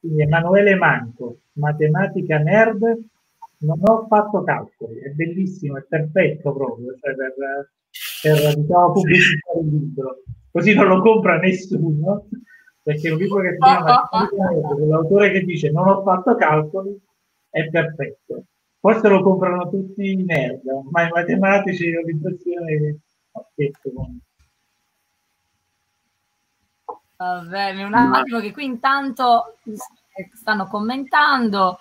Quindi 0.00 0.22
Emanuele 0.22 0.74
Manco, 0.74 1.36
matematica 1.52 2.38
nerd, 2.38 2.80
non 3.58 3.78
ho 3.80 4.06
fatto 4.08 4.42
calcoli, 4.42 4.98
è 4.98 5.10
bellissimo, 5.10 5.78
è 5.78 5.84
perfetto 5.88 6.52
proprio 6.52 6.96
cioè 7.00 7.14
per, 7.14 7.70
per 8.22 8.56
diciamo, 8.56 8.90
pubblicizzare 8.90 9.60
il 9.60 9.68
libro. 9.68 10.22
Così 10.50 10.74
non 10.74 10.88
lo 10.88 11.00
compra 11.00 11.38
nessuno, 11.38 12.26
perché 12.82 13.10
un 13.10 13.18
libro 13.18 13.40
che 13.40 13.52
si 13.52 13.58
chiama 13.58 14.08
l'autore 14.84 15.30
che 15.30 15.44
dice 15.44 15.70
non 15.70 15.86
ho 15.86 16.02
fatto 16.02 16.34
calcoli 16.34 17.00
è 17.50 17.68
perfetto. 17.68 18.46
Forse 18.86 19.08
lo 19.08 19.20
comprano 19.20 19.68
tutti 19.68 20.12
i 20.12 20.22
nerd, 20.22 20.62
ma 20.92 21.02
i 21.02 21.10
matematici 21.10 21.92
ho 21.92 22.02
l'impressione 22.02 23.00
che 23.56 23.72
Va 27.16 27.40
bene, 27.40 27.82
un 27.82 27.94
attimo 27.94 28.38
che 28.38 28.52
qui 28.52 28.64
intanto 28.64 29.56
stanno 30.34 30.68
commentando. 30.68 31.80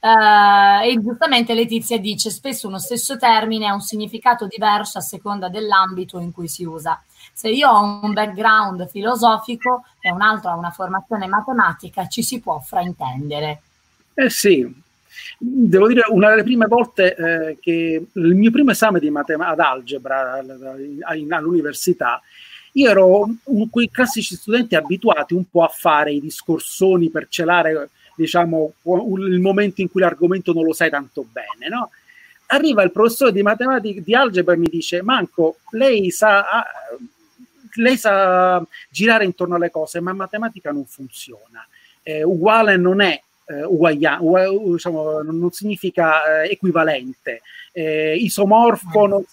Uh, 0.00 0.82
e 0.82 0.98
giustamente 1.00 1.54
Letizia 1.54 2.00
dice 2.00 2.30
spesso 2.30 2.66
uno 2.66 2.80
stesso 2.80 3.16
termine 3.16 3.68
ha 3.68 3.74
un 3.74 3.82
significato 3.82 4.48
diverso 4.48 4.98
a 4.98 5.02
seconda 5.02 5.48
dell'ambito 5.48 6.18
in 6.18 6.32
cui 6.32 6.48
si 6.48 6.64
usa. 6.64 7.00
Se 7.32 7.48
io 7.48 7.70
ho 7.70 8.00
un 8.02 8.12
background 8.12 8.88
filosofico 8.88 9.84
e 10.00 10.10
un 10.10 10.20
altro 10.20 10.50
ha 10.50 10.56
una 10.56 10.72
formazione 10.72 11.28
matematica, 11.28 12.08
ci 12.08 12.24
si 12.24 12.40
può 12.40 12.58
fraintendere. 12.58 13.62
Eh 14.14 14.30
sì, 14.30 14.88
Devo 15.38 15.88
dire, 15.88 16.02
una 16.08 16.28
delle 16.30 16.42
prime 16.42 16.66
volte 16.66 17.14
eh, 17.14 17.58
che 17.60 18.06
il 18.12 18.34
mio 18.34 18.50
primo 18.50 18.72
esame 18.72 19.00
di 19.00 19.10
matematica 19.10 19.52
ad 19.52 19.60
algebra 19.60 20.42
all'università, 21.02 22.20
io 22.72 22.90
ero 22.90 23.28
un, 23.44 23.70
quei 23.70 23.90
classici 23.90 24.36
studenti 24.36 24.76
abituati 24.76 25.34
un 25.34 25.44
po' 25.50 25.64
a 25.64 25.68
fare 25.68 26.12
i 26.12 26.20
discorsoni 26.20 27.10
per 27.10 27.26
celare, 27.28 27.90
diciamo, 28.14 28.74
il 29.18 29.40
momento 29.40 29.80
in 29.80 29.90
cui 29.90 30.00
l'argomento 30.00 30.52
non 30.52 30.64
lo 30.64 30.72
sai 30.72 30.90
tanto 30.90 31.24
bene, 31.30 31.68
no? 31.68 31.90
Arriva 32.46 32.82
il 32.82 32.90
professore 32.90 33.32
di 33.32 33.42
matematica 33.42 34.00
di 34.04 34.14
algebra 34.14 34.54
e 34.54 34.58
mi 34.58 34.68
dice: 34.68 35.02
Manco, 35.02 35.58
lei 35.70 36.10
sa, 36.10 36.44
lei 37.74 37.96
sa 37.96 38.64
girare 38.88 39.24
intorno 39.24 39.54
alle 39.54 39.70
cose, 39.70 40.00
ma 40.00 40.12
matematica 40.12 40.72
non 40.72 40.84
funziona. 40.84 41.66
Eh, 42.02 42.24
uguale 42.24 42.76
non 42.76 43.00
è 43.00 43.20
eh, 43.50 43.64
uguaglia, 43.64 44.18
ugu, 44.20 44.74
diciamo, 44.74 45.22
non 45.22 45.50
significa 45.50 46.42
eh, 46.42 46.50
equivalente, 46.52 47.42
eh, 47.72 48.14
isomorfo, 48.16 49.06
non, 49.06 49.24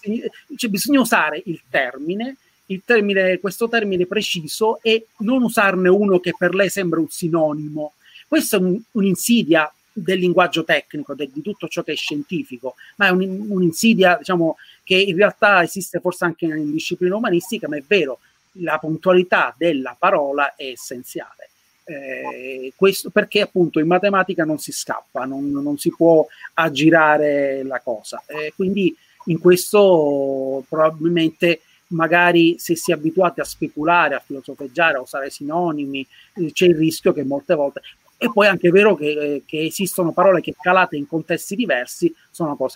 cioè 0.56 0.70
bisogna 0.70 1.00
usare 1.00 1.40
il 1.46 1.60
termine, 1.70 2.36
il 2.66 2.82
termine, 2.84 3.38
questo 3.38 3.68
termine 3.68 4.06
preciso 4.06 4.80
e 4.82 5.06
non 5.18 5.42
usarne 5.42 5.88
uno 5.88 6.18
che 6.18 6.34
per 6.36 6.54
lei 6.54 6.68
sembra 6.68 7.00
un 7.00 7.08
sinonimo. 7.08 7.92
Questa 8.26 8.56
è 8.56 8.60
un, 8.60 8.78
un'insidia 8.92 9.72
del 9.92 10.18
linguaggio 10.18 10.64
tecnico, 10.64 11.14
de, 11.14 11.30
di 11.32 11.40
tutto 11.40 11.68
ciò 11.68 11.82
che 11.82 11.92
è 11.92 11.96
scientifico, 11.96 12.74
ma 12.96 13.06
è 13.06 13.10
un, 13.10 13.46
un'insidia 13.48 14.16
diciamo, 14.18 14.56
che 14.82 14.96
in 14.96 15.16
realtà 15.16 15.62
esiste 15.62 16.00
forse 16.00 16.24
anche 16.24 16.44
in 16.44 16.72
disciplina 16.72 17.16
umanistica, 17.16 17.68
ma 17.68 17.76
è 17.76 17.82
vero, 17.86 18.18
la 18.60 18.78
puntualità 18.78 19.54
della 19.56 19.94
parola 19.98 20.54
è 20.56 20.64
essenziale. 20.64 21.47
Eh, 21.88 22.74
questo 22.76 23.08
perché 23.08 23.40
appunto 23.40 23.80
in 23.80 23.86
matematica 23.86 24.44
non 24.44 24.58
si 24.58 24.72
scappa, 24.72 25.24
non, 25.24 25.50
non 25.50 25.78
si 25.78 25.90
può 25.96 26.26
aggirare 26.54 27.62
la 27.64 27.80
cosa. 27.80 28.22
Eh, 28.26 28.52
quindi 28.54 28.94
in 29.26 29.38
questo 29.38 30.64
probabilmente 30.68 31.60
magari 31.88 32.58
se 32.58 32.76
si 32.76 32.90
è 32.90 32.94
abituati 32.94 33.40
a 33.40 33.44
speculare, 33.44 34.14
a 34.14 34.22
filosofeggiare, 34.24 34.98
a 34.98 35.00
usare 35.00 35.30
sinonimi, 35.30 36.06
eh, 36.34 36.52
c'è 36.52 36.66
il 36.66 36.76
rischio 36.76 37.12
che 37.14 37.24
molte 37.24 37.54
volte... 37.54 37.80
E 38.20 38.30
poi 38.32 38.46
è 38.46 38.50
anche 38.50 38.70
vero 38.70 38.94
che, 38.96 39.10
eh, 39.10 39.42
che, 39.46 39.64
esistono 39.64 40.12
parole 40.12 40.40
che 40.40 40.54
calate 40.60 40.96
in 40.96 41.06
contesti 41.06 41.54
diversi 41.54 42.12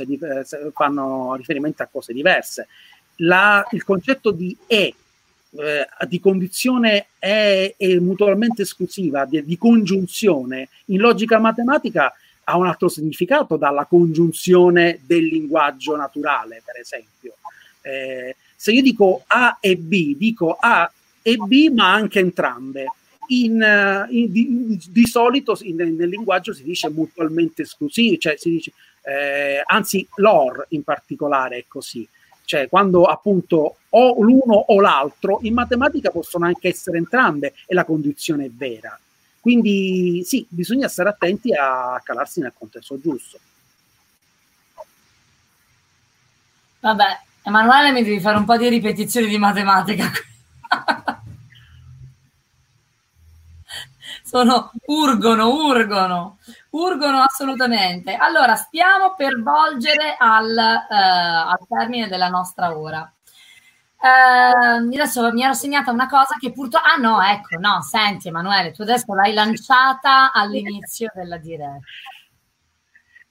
di, 0.06 0.18
fanno 0.72 1.34
riferimento 1.34 1.82
a 1.82 1.88
cose 1.90 2.12
diverse. 2.12 2.68
la, 3.16 3.66
il 3.72 3.82
concetto 3.82 4.30
di 4.30 4.56
e 4.66 4.94
eh, 5.54 5.86
di 6.06 6.18
condizione 6.18 7.08
è, 7.18 7.74
è, 7.76 7.94
mutualmente 7.96 8.62
esclusiva, 8.62 9.26
di, 9.26 9.44
di, 9.44 9.58
congiunzione, 9.58 10.68
in 10.86 10.98
logica 10.98 11.38
matematica 11.38 12.12
ha 12.44 12.56
un 12.56 12.66
altro 12.66 12.88
significato 12.88 13.56
dalla 13.56 13.84
congiunzione 13.84 15.00
del 15.04 15.24
linguaggio 15.24 15.94
naturale, 15.96 16.62
per 16.64 16.80
esempio. 16.80 17.36
Eh, 17.82 18.36
se 18.56 18.72
io 18.72 18.82
dico 18.82 19.24
A 19.26 19.58
e 19.60 19.76
B, 19.76 20.16
dico 20.16 20.56
A 20.58 20.90
e 21.20 21.36
B, 21.36 21.70
ma 21.72 21.92
anche 21.92 22.20
entrambe. 22.20 22.86
In, 23.28 23.64
in, 24.10 24.32
di, 24.32 24.78
di, 24.88 25.06
solito 25.06 25.56
in, 25.62 25.76
nel 25.76 26.08
linguaggio 26.08 26.52
si 26.52 26.64
dice 26.64 26.90
mutualmente 26.90 27.62
esclusivo, 27.62 28.18
cioè 28.18 28.36
si 28.36 28.50
dice, 28.50 28.72
eh, 29.04 29.62
anzi 29.64 30.06
l'OR 30.16 30.66
in 30.70 30.82
particolare 30.82 31.58
è 31.58 31.64
così 31.68 32.06
cioè 32.52 32.68
quando 32.68 33.04
appunto 33.04 33.76
o 33.88 34.22
l'uno 34.22 34.52
o 34.54 34.78
l'altro, 34.78 35.38
in 35.40 35.54
matematica 35.54 36.10
possono 36.10 36.44
anche 36.44 36.68
essere 36.68 36.98
entrambe 36.98 37.54
e 37.64 37.72
la 37.72 37.86
condizione 37.86 38.44
è 38.44 38.50
vera. 38.50 38.98
Quindi 39.40 40.22
sì, 40.22 40.44
bisogna 40.50 40.86
stare 40.88 41.08
attenti 41.08 41.54
a 41.54 41.98
calarsi 42.04 42.40
nel 42.40 42.52
contesto 42.56 43.00
giusto. 43.00 43.38
Vabbè, 46.80 47.20
Emanuele 47.44 47.92
mi 47.92 48.02
devi 48.02 48.20
fare 48.20 48.36
un 48.36 48.44
po' 48.44 48.58
di 48.58 48.68
ripetizioni 48.68 49.28
di 49.28 49.38
matematica. 49.38 50.10
Sono 54.22 54.72
urgono, 54.84 55.48
urgono, 55.48 56.36
urgono 56.72 57.22
assolutamente. 57.22 58.14
Allora, 58.14 58.54
stiamo 58.54 59.14
per 59.14 59.40
volgere 59.42 60.16
al, 60.18 60.50
uh, 60.50 61.50
al 61.50 61.66
termine 61.68 62.08
della 62.08 62.28
nostra 62.28 62.76
ora. 62.76 63.10
Uh, 64.02 64.92
adesso 64.92 65.32
mi 65.32 65.42
ero 65.42 65.54
segnata 65.54 65.90
una 65.90 66.08
cosa 66.08 66.36
che 66.38 66.52
purtroppo... 66.52 66.86
Ah 66.86 66.96
no, 66.96 67.22
ecco, 67.22 67.58
no, 67.58 67.82
senti 67.82 68.28
Emanuele, 68.28 68.72
tu 68.72 68.82
adesso 68.82 69.14
l'hai 69.14 69.32
lanciata 69.32 70.32
all'inizio 70.32 71.10
della 71.14 71.36
diretta. 71.36 71.86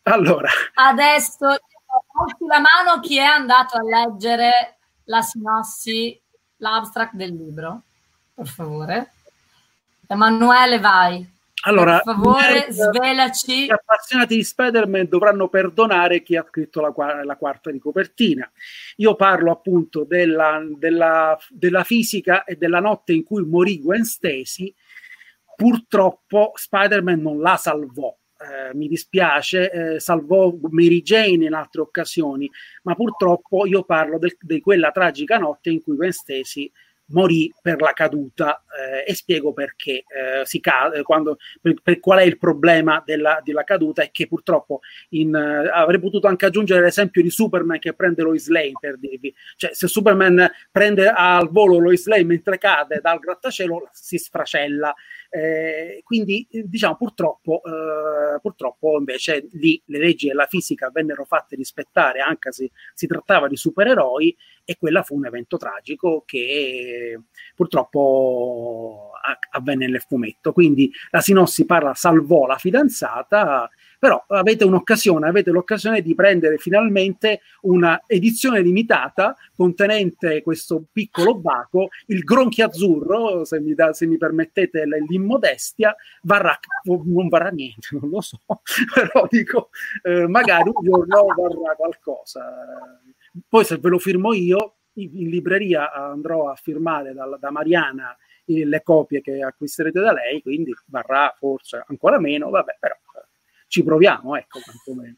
Allora. 0.04 0.50
Adesso 0.74 1.46
alzi 1.46 2.46
la 2.48 2.60
mano 2.60 3.00
chi 3.02 3.18
è 3.18 3.24
andato 3.24 3.78
a 3.78 3.82
leggere 3.84 4.78
la 5.06 5.22
sinossi, 5.22 6.20
l'abstract 6.58 7.14
del 7.14 7.36
libro, 7.36 7.82
per 8.34 8.48
favore. 8.48 9.12
Emanuele, 10.08 10.80
vai. 10.80 11.40
Allora, 11.62 12.00
per 12.00 12.16
favore, 12.16 12.68
svelaci. 12.70 13.66
Gli 13.66 13.72
appassionati 13.72 14.36
di 14.36 14.44
Spider-Man 14.44 15.08
dovranno 15.08 15.48
perdonare 15.48 16.22
chi 16.22 16.36
ha 16.36 16.46
scritto 16.48 16.82
la, 16.82 17.24
la, 17.24 17.36
quarta 17.36 17.70
di 17.70 17.80
copertina. 17.80 18.50
Io 18.98 19.16
parlo 19.16 19.52
appunto 19.52 20.04
della, 20.04 20.62
della, 20.78 21.38
della, 21.50 21.84
fisica 21.84 22.44
e 22.46 22.56
della 22.56 22.80
notte 22.80 23.14
in 23.14 23.24
cui 23.24 23.46
morì 23.46 23.80
Gwen 23.80 24.04
Stacy. 24.04 24.74
Purtroppo 25.56 26.54
Spider-Man 26.56 27.22
non 27.22 27.40
la 27.40 27.58
salvò. 27.58 28.16
Eh, 28.40 28.74
mi 28.74 28.88
dispiace, 28.88 29.72
eh, 29.72 30.00
salvò 30.00 30.52
Mary 30.72 31.04
Jane 31.04 31.46
in 31.46 31.54
altre 31.54 31.82
occasioni, 31.82 32.50
ma 32.84 32.96
purtroppo 32.96 33.68
io 33.68 33.84
parlo 33.84 34.18
di 34.40 34.62
quella 34.62 34.90
tragica 34.90 35.38
notte 35.38 35.70
in 35.70 35.84
cui 35.84 35.96
Gwen 35.96 36.12
Stacy 36.12 36.72
morì 37.12 37.54
per 37.62 37.80
la 37.82 37.94
caduta 37.94 38.64
eh, 38.80 39.10
e 39.10 39.14
spiego 39.14 39.54
perché 39.54 40.04
eh, 40.08 40.46
si 40.46 40.60
cade, 40.60 41.02
quando, 41.04 41.38
per, 41.62 41.76
per, 41.82 42.00
qual 42.00 42.20
è 42.20 42.24
il 42.24 42.38
problema 42.38 43.02
della, 43.06 43.42
della 43.44 43.64
caduta 43.64 44.02
e 44.04 44.10
che 44.12 44.28
purtroppo 44.28 44.80
in, 45.10 45.34
uh, 45.34 45.70
avrei 45.72 46.00
potuto 46.00 46.28
anche 46.28 46.46
aggiungere 46.46 46.82
l'esempio 46.82 47.22
di 47.22 47.30
Superman 47.30 47.80
che 47.80 47.94
prende 47.94 48.24
Lois 48.24 48.48
Lane 48.48 48.74
per 48.80 48.98
dirvi, 48.98 49.34
cioè 49.56 49.74
se 49.74 49.88
Superman 49.88 50.50
prende 50.72 51.08
al 51.08 51.50
volo 51.50 51.78
Lois 51.80 52.06
Lane 52.08 52.24
mentre 52.24 52.58
cade 52.58 53.00
dal 53.02 53.20
grattacielo 53.20 53.90
si 53.92 54.18
sfracella 54.18 54.94
eh, 55.34 56.02
quindi 56.04 56.46
diciamo 56.52 56.98
purtroppo, 56.98 57.62
eh, 57.64 58.40
purtroppo 58.42 58.98
invece 59.00 59.48
lì 59.54 59.82
le 59.86 59.98
leggi 59.98 60.28
della 60.28 60.46
fisica 60.46 60.90
vennero 60.92 61.24
fatte 61.24 61.56
rispettare 61.56 62.20
anche 62.20 62.52
se 62.52 62.70
si 62.94 63.08
trattava 63.08 63.48
di 63.48 63.56
supereroi 63.56 64.36
e 64.66 64.76
quella 64.78 65.04
fu 65.04 65.16
un 65.16 65.26
evento 65.26 65.56
tragico 65.56 66.24
che 66.26 67.18
purtroppo 67.56 69.12
avvenne 69.52 69.88
nel 69.88 70.02
fumetto. 70.02 70.52
Quindi 70.52 70.92
la 71.12 71.22
Sinossi 71.22 71.66
parla 71.66 71.94
salvò 71.94 72.46
la 72.46 72.58
fidanzata 72.58 73.70
però 74.02 74.24
avete 74.30 74.64
un'occasione, 74.64 75.28
avete 75.28 75.52
l'occasione 75.52 76.02
di 76.02 76.16
prendere 76.16 76.58
finalmente 76.58 77.42
una 77.62 78.02
edizione 78.08 78.60
limitata 78.62 79.38
contenente 79.56 80.42
questo 80.42 80.86
piccolo 80.92 81.38
baco, 81.38 81.90
il 82.08 82.24
gronchio 82.24 82.66
azzurro, 82.66 83.46
se 83.46 83.60
mi, 83.60 83.76
da, 83.76 83.94
se 83.94 84.08
mi 84.08 84.18
permettete 84.18 84.86
l'immodestia, 85.08 85.96
varrà, 86.24 86.58
non 86.86 87.28
varrà 87.28 87.50
niente, 87.50 87.90
non 87.92 88.10
lo 88.10 88.22
so, 88.22 88.40
però 88.92 89.28
dico, 89.30 89.70
eh, 90.02 90.26
magari 90.26 90.72
un 90.74 90.84
giorno 90.84 91.26
varrà 91.38 91.76
qualcosa. 91.76 92.44
Poi 93.48 93.64
se 93.64 93.78
ve 93.78 93.90
lo 93.90 94.00
firmo 94.00 94.34
io, 94.34 94.78
in 94.94 95.30
libreria 95.30 95.94
andrò 95.94 96.50
a 96.50 96.56
firmare 96.56 97.14
da, 97.14 97.38
da 97.40 97.52
Mariana 97.52 98.18
le 98.46 98.82
copie 98.82 99.22
che 99.22 99.44
acquisterete 99.44 100.00
da 100.00 100.12
lei, 100.12 100.42
quindi 100.42 100.74
varrà 100.88 101.32
forse 101.38 101.84
ancora 101.86 102.20
meno, 102.20 102.50
vabbè, 102.50 102.78
però 102.80 102.96
ci 103.72 103.84
proviamo, 103.84 104.36
ecco, 104.36 104.60
quantomeno. 104.60 105.16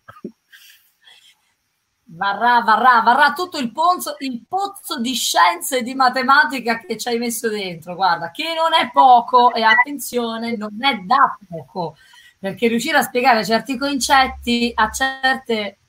Varrà, 2.05 2.61
varrà, 2.61 3.01
varrà 3.01 3.33
tutto 3.33 3.57
il 3.57 3.71
pozzo, 3.71 4.15
il 4.19 4.43
pozzo 4.47 4.99
di 4.99 5.15
scienze 5.15 5.79
e 5.79 5.81
di 5.81 5.95
matematica 5.95 6.77
che 6.77 6.95
ci 6.95 7.07
hai 7.07 7.17
messo 7.17 7.49
dentro, 7.49 7.95
guarda, 7.95 8.29
che 8.29 8.43
non 8.53 8.75
è 8.79 8.91
poco 8.91 9.51
e 9.53 9.63
attenzione, 9.63 10.55
non 10.55 10.77
è 10.85 10.97
da 10.97 11.35
poco, 11.49 11.97
perché 12.37 12.67
riuscire 12.67 12.97
a 12.97 13.01
spiegare 13.01 13.43
certi 13.43 13.75
concetti 13.75 14.71
a 14.75 14.91
certe 14.91 15.79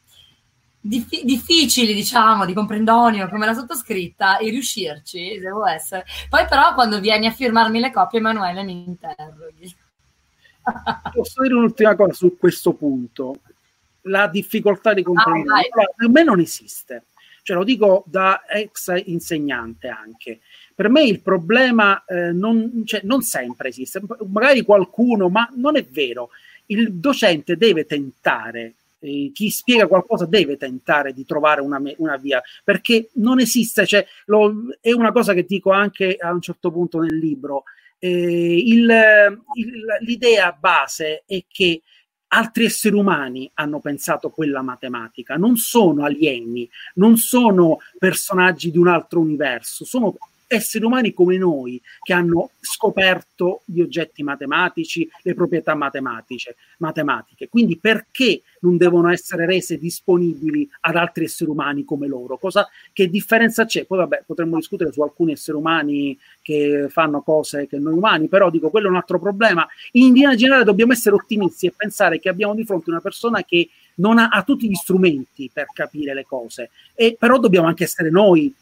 dif- 0.80 1.22
difficili, 1.22 1.92
diciamo, 1.92 2.46
di 2.46 2.54
comprendonio 2.54 3.28
come 3.28 3.44
la 3.44 3.52
sottoscritta 3.52 4.38
e 4.38 4.48
riuscirci, 4.48 5.38
devo 5.38 5.66
essere. 5.66 6.06
Poi 6.30 6.46
però 6.46 6.72
quando 6.72 6.98
vieni 6.98 7.26
a 7.26 7.30
firmarmi 7.30 7.78
le 7.78 7.92
copie, 7.92 8.20
Emanuele, 8.20 8.62
mi 8.62 8.86
interroghi. 8.86 9.83
Posso 11.12 11.42
dire 11.42 11.54
un'ultima 11.54 11.94
cosa 11.94 12.12
su 12.12 12.36
questo 12.38 12.72
punto? 12.72 13.40
La 14.02 14.28
difficoltà 14.28 14.92
di 14.92 15.02
comprendere 15.02 15.68
ah, 15.70 15.92
per 15.96 16.08
me 16.08 16.22
non 16.22 16.40
esiste, 16.40 17.04
cioè 17.42 17.56
lo 17.56 17.64
dico 17.64 18.04
da 18.06 18.44
ex 18.46 18.92
insegnante 19.06 19.88
anche. 19.88 20.40
Per 20.74 20.88
me 20.88 21.04
il 21.04 21.20
problema 21.20 22.04
eh, 22.04 22.32
non, 22.32 22.82
cioè, 22.84 23.00
non 23.04 23.22
sempre 23.22 23.68
esiste, 23.68 24.02
magari 24.26 24.62
qualcuno, 24.62 25.28
ma 25.28 25.48
non 25.54 25.76
è 25.76 25.84
vero. 25.84 26.30
Il 26.66 26.94
docente 26.94 27.56
deve 27.56 27.86
tentare 27.86 28.74
eh, 29.04 29.30
chi 29.34 29.50
spiega 29.50 29.86
qualcosa 29.86 30.24
deve 30.24 30.56
tentare 30.56 31.12
di 31.12 31.26
trovare 31.26 31.60
una, 31.60 31.80
una 31.98 32.16
via, 32.16 32.42
perché 32.64 33.10
non 33.14 33.38
esiste, 33.38 33.86
cioè, 33.86 34.04
lo, 34.26 34.52
è 34.80 34.92
una 34.92 35.12
cosa 35.12 35.34
che 35.34 35.44
dico 35.44 35.70
anche 35.70 36.16
a 36.16 36.32
un 36.32 36.40
certo 36.40 36.70
punto 36.70 37.00
nel 37.00 37.16
libro, 37.16 37.64
eh, 38.04 38.56
il, 38.58 39.42
il, 39.54 39.84
l'idea 40.00 40.52
base 40.52 41.22
è 41.26 41.42
che 41.48 41.80
altri 42.28 42.66
esseri 42.66 42.94
umani 42.94 43.50
hanno 43.54 43.80
pensato 43.80 44.28
quella 44.28 44.60
matematica, 44.60 45.36
non 45.36 45.56
sono 45.56 46.04
alieni, 46.04 46.68
non 46.96 47.16
sono 47.16 47.78
personaggi 47.98 48.70
di 48.70 48.76
un 48.76 48.88
altro 48.88 49.20
universo, 49.20 49.86
sono 49.86 50.16
esseri 50.46 50.84
umani 50.84 51.12
come 51.12 51.36
noi 51.36 51.80
che 52.02 52.12
hanno 52.12 52.50
scoperto 52.60 53.62
gli 53.64 53.80
oggetti 53.80 54.22
matematici, 54.22 55.08
le 55.22 55.34
proprietà 55.34 55.74
matematiche. 55.74 56.56
matematiche. 56.78 57.48
Quindi 57.48 57.78
perché 57.78 58.42
non 58.60 58.76
devono 58.76 59.10
essere 59.10 59.46
rese 59.46 59.78
disponibili 59.78 60.68
ad 60.80 60.96
altri 60.96 61.24
esseri 61.24 61.50
umani 61.50 61.84
come 61.84 62.06
loro? 62.06 62.38
Cosa, 62.38 62.68
che 62.92 63.08
differenza 63.08 63.64
c'è? 63.64 63.84
Poi 63.84 63.98
vabbè, 63.98 64.24
potremmo 64.26 64.56
discutere 64.56 64.92
su 64.92 65.02
alcuni 65.02 65.32
esseri 65.32 65.56
umani 65.56 66.18
che 66.42 66.86
fanno 66.88 67.22
cose 67.22 67.66
che 67.66 67.78
noi 67.78 67.94
umani, 67.94 68.28
però 68.28 68.50
dico, 68.50 68.70
quello 68.70 68.86
è 68.86 68.90
un 68.90 68.96
altro 68.96 69.18
problema. 69.18 69.66
In 69.92 70.12
linea 70.12 70.34
generale 70.34 70.64
dobbiamo 70.64 70.92
essere 70.92 71.14
ottimisti 71.14 71.66
e 71.66 71.74
pensare 71.76 72.18
che 72.18 72.28
abbiamo 72.28 72.54
di 72.54 72.64
fronte 72.64 72.90
una 72.90 73.00
persona 73.00 73.42
che 73.44 73.68
non 73.96 74.18
ha, 74.18 74.28
ha 74.28 74.42
tutti 74.42 74.68
gli 74.68 74.74
strumenti 74.74 75.50
per 75.52 75.66
capire 75.72 76.14
le 76.14 76.24
cose, 76.24 76.70
e, 76.94 77.16
però 77.18 77.38
dobbiamo 77.38 77.68
anche 77.68 77.84
essere 77.84 78.10
noi 78.10 78.52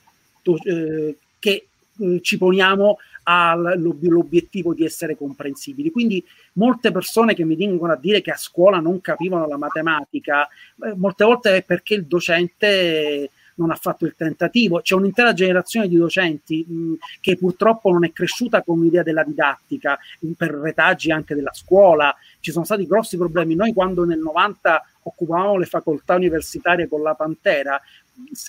eh, 0.64 1.16
che 1.38 1.66
eh, 2.02 2.20
ci 2.22 2.38
poniamo 2.38 2.98
all'obiettivo 3.24 4.74
di 4.74 4.84
essere 4.84 5.16
comprensibili. 5.16 5.90
Quindi 5.90 6.24
molte 6.54 6.90
persone 6.90 7.34
che 7.34 7.44
mi 7.44 7.54
vengono 7.54 7.92
a 7.92 7.96
dire 7.96 8.20
che 8.20 8.32
a 8.32 8.36
scuola 8.36 8.80
non 8.80 9.00
capivano 9.00 9.46
la 9.46 9.56
matematica, 9.56 10.46
eh, 10.46 10.94
molte 10.96 11.24
volte 11.24 11.56
è 11.56 11.62
perché 11.62 11.94
il 11.94 12.04
docente 12.06 13.30
non 13.54 13.70
ha 13.70 13.74
fatto 13.76 14.06
il 14.06 14.14
tentativo. 14.16 14.80
C'è 14.80 14.94
un'intera 14.94 15.32
generazione 15.32 15.88
di 15.88 15.96
docenti 15.96 16.64
mh, 16.66 16.94
che 17.20 17.36
purtroppo 17.36 17.90
non 17.90 18.04
è 18.04 18.12
cresciuta 18.12 18.62
con 18.62 18.78
un'idea 18.78 19.02
della 19.02 19.24
didattica, 19.24 19.98
per 20.36 20.50
retaggi 20.50 21.12
anche 21.12 21.34
della 21.34 21.52
scuola. 21.52 22.14
Ci 22.40 22.50
sono 22.50 22.64
stati 22.64 22.86
grossi 22.86 23.16
problemi. 23.16 23.54
Noi 23.54 23.72
quando 23.72 24.04
nel 24.04 24.18
90 24.18 24.82
occupavamo 25.02 25.58
le 25.58 25.66
facoltà 25.66 26.14
universitarie 26.14 26.88
con 26.88 27.02
la 27.02 27.14
Pantera, 27.14 27.80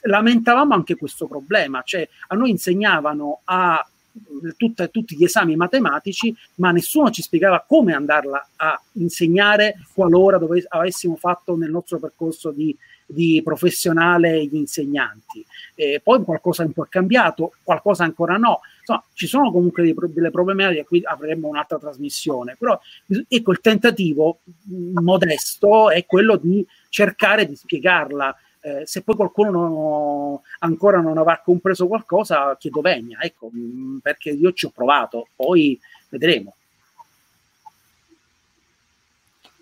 lamentavamo 0.03 0.73
anche 0.73 0.95
questo 0.95 1.27
problema, 1.27 1.81
cioè 1.83 2.07
a 2.27 2.35
noi 2.35 2.51
insegnavano 2.51 3.41
a 3.45 3.85
tutta, 4.57 4.87
tutti 4.87 5.15
gli 5.15 5.23
esami 5.23 5.55
matematici, 5.55 6.35
ma 6.55 6.71
nessuno 6.71 7.09
ci 7.09 7.21
spiegava 7.21 7.63
come 7.67 7.93
andarla 7.93 8.49
a 8.57 8.79
insegnare 8.93 9.75
qualora 9.93 10.37
dove, 10.37 10.63
avessimo 10.67 11.15
fatto 11.15 11.55
nel 11.55 11.71
nostro 11.71 11.99
percorso 11.99 12.51
di, 12.51 12.75
di 13.05 13.41
professionale 13.43 14.45
gli 14.45 14.55
insegnanti. 14.55 15.45
E 15.75 16.01
poi 16.03 16.23
qualcosa 16.23 16.63
un 16.63 16.71
po' 16.71 16.85
è 16.85 16.89
cambiato, 16.89 17.53
qualcosa 17.63 18.03
ancora 18.03 18.37
no. 18.37 18.61
Insomma, 18.79 19.03
ci 19.13 19.27
sono 19.27 19.51
comunque 19.51 19.83
dei, 19.83 19.95
delle 20.09 20.31
problematiche, 20.31 20.85
qui 20.85 21.01
avremmo 21.03 21.47
un'altra 21.47 21.77
trasmissione, 21.79 22.55
però 22.57 22.79
ecco 23.27 23.51
il 23.51 23.61
tentativo 23.61 24.39
modesto 24.93 25.89
è 25.89 26.05
quello 26.05 26.35
di 26.35 26.65
cercare 26.89 27.47
di 27.47 27.55
spiegarla 27.55 28.35
eh, 28.65 28.83
se 28.85 29.01
poi 29.01 29.15
qualcuno 29.15 29.51
non, 29.51 30.39
ancora 30.59 31.01
non 31.01 31.17
avrà 31.17 31.41
compreso 31.43 31.85
qualcosa, 31.85 32.55
chiedo 32.57 32.79
venia, 32.79 33.19
ecco, 33.19 33.51
mm, 33.53 33.97
perché 33.97 34.29
io 34.29 34.53
ci 34.53 34.65
ho 34.65 34.69
provato, 34.69 35.27
poi 35.35 35.77
vedremo. 36.07 36.55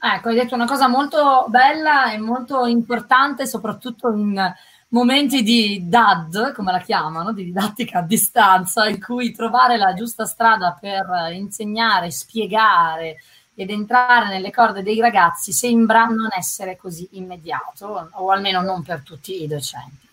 Ecco, 0.03 0.29
hai 0.29 0.35
detto 0.35 0.55
una 0.55 0.65
cosa 0.65 0.87
molto 0.87 1.45
bella 1.47 2.11
e 2.11 2.17
molto 2.17 2.65
importante, 2.65 3.45
soprattutto 3.45 4.11
in 4.11 4.51
momenti 4.87 5.43
di 5.43 5.87
DAD, 5.87 6.53
come 6.53 6.71
la 6.71 6.79
chiamano, 6.79 7.31
di 7.33 7.43
didattica 7.43 7.99
a 7.99 8.01
distanza, 8.01 8.87
in 8.87 8.99
cui 8.99 9.31
trovare 9.31 9.77
la 9.77 9.93
giusta 9.93 10.25
strada 10.25 10.75
per 10.79 11.05
insegnare, 11.33 12.09
spiegare, 12.09 13.17
ed 13.53 13.69
entrare 13.69 14.29
nelle 14.29 14.49
corde 14.49 14.81
dei 14.81 14.99
ragazzi 14.99 15.51
sembra 15.51 16.05
non 16.05 16.29
essere 16.35 16.77
così 16.77 17.07
immediato, 17.11 18.09
o 18.13 18.31
almeno 18.31 18.61
non 18.61 18.81
per 18.81 19.03
tutti 19.03 19.43
i 19.43 19.47
docenti. 19.47 20.09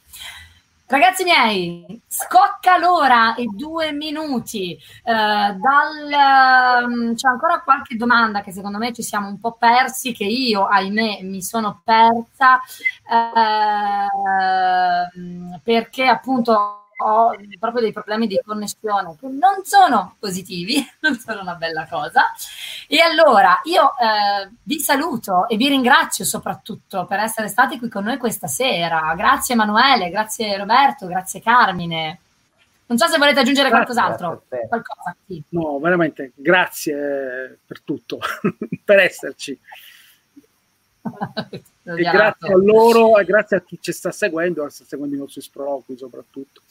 Ragazzi 0.90 1.22
miei, 1.22 2.00
scocca 2.06 2.78
l'ora 2.78 3.34
e 3.34 3.44
due 3.54 3.92
minuti. 3.92 4.72
Eh, 4.72 5.12
dal, 5.12 6.82
um, 6.82 7.14
c'è 7.14 7.28
ancora 7.28 7.60
qualche 7.60 7.94
domanda 7.94 8.40
che 8.40 8.52
secondo 8.52 8.78
me 8.78 8.94
ci 8.94 9.02
siamo 9.02 9.28
un 9.28 9.38
po' 9.38 9.52
persi, 9.52 10.12
che 10.14 10.24
io, 10.24 10.64
ahimè, 10.66 11.20
mi 11.24 11.42
sono 11.42 11.82
persa, 11.84 12.58
eh, 13.06 14.08
perché 15.62 16.06
appunto 16.06 16.87
ho 17.00 17.36
proprio 17.58 17.82
dei 17.82 17.92
problemi 17.92 18.26
di 18.26 18.40
connessione 18.44 19.16
che 19.20 19.28
non 19.28 19.64
sono 19.64 20.16
positivi, 20.18 20.84
non 21.00 21.16
sono 21.16 21.42
una 21.42 21.54
bella 21.54 21.86
cosa. 21.88 22.32
E 22.88 23.00
allora 23.00 23.60
io 23.64 23.90
eh, 23.98 24.50
vi 24.62 24.80
saluto 24.80 25.48
e 25.48 25.56
vi 25.56 25.68
ringrazio 25.68 26.24
soprattutto 26.24 27.04
per 27.06 27.20
essere 27.20 27.48
stati 27.48 27.78
qui 27.78 27.88
con 27.88 28.04
noi 28.04 28.16
questa 28.16 28.46
sera. 28.46 29.14
Grazie 29.16 29.54
Emanuele, 29.54 30.10
grazie 30.10 30.56
Roberto, 30.56 31.06
grazie 31.06 31.40
Carmine. 31.40 32.18
Non 32.86 32.96
so 32.96 33.06
se 33.06 33.18
volete 33.18 33.40
aggiungere 33.40 33.68
grazie, 33.68 33.94
qualcos'altro. 33.94 34.42
Qualcosa, 34.48 35.14
sì. 35.26 35.42
No, 35.50 35.78
veramente 35.78 36.32
grazie 36.34 37.58
per 37.64 37.82
tutto, 37.82 38.18
per 38.82 38.98
esserci. 38.98 39.58
E 41.84 42.02
grazie 42.02 42.52
a 42.52 42.56
loro 42.56 43.18
e 43.18 43.24
grazie 43.24 43.56
a 43.56 43.60
chi 43.62 43.78
ci 43.80 43.92
sta 43.92 44.10
seguendo, 44.10 44.68
sta 44.68 44.84
seguendo 44.84 45.14
i 45.14 45.18
nostri 45.18 45.40
sproloqui 45.40 45.96
soprattutto. 45.96 46.62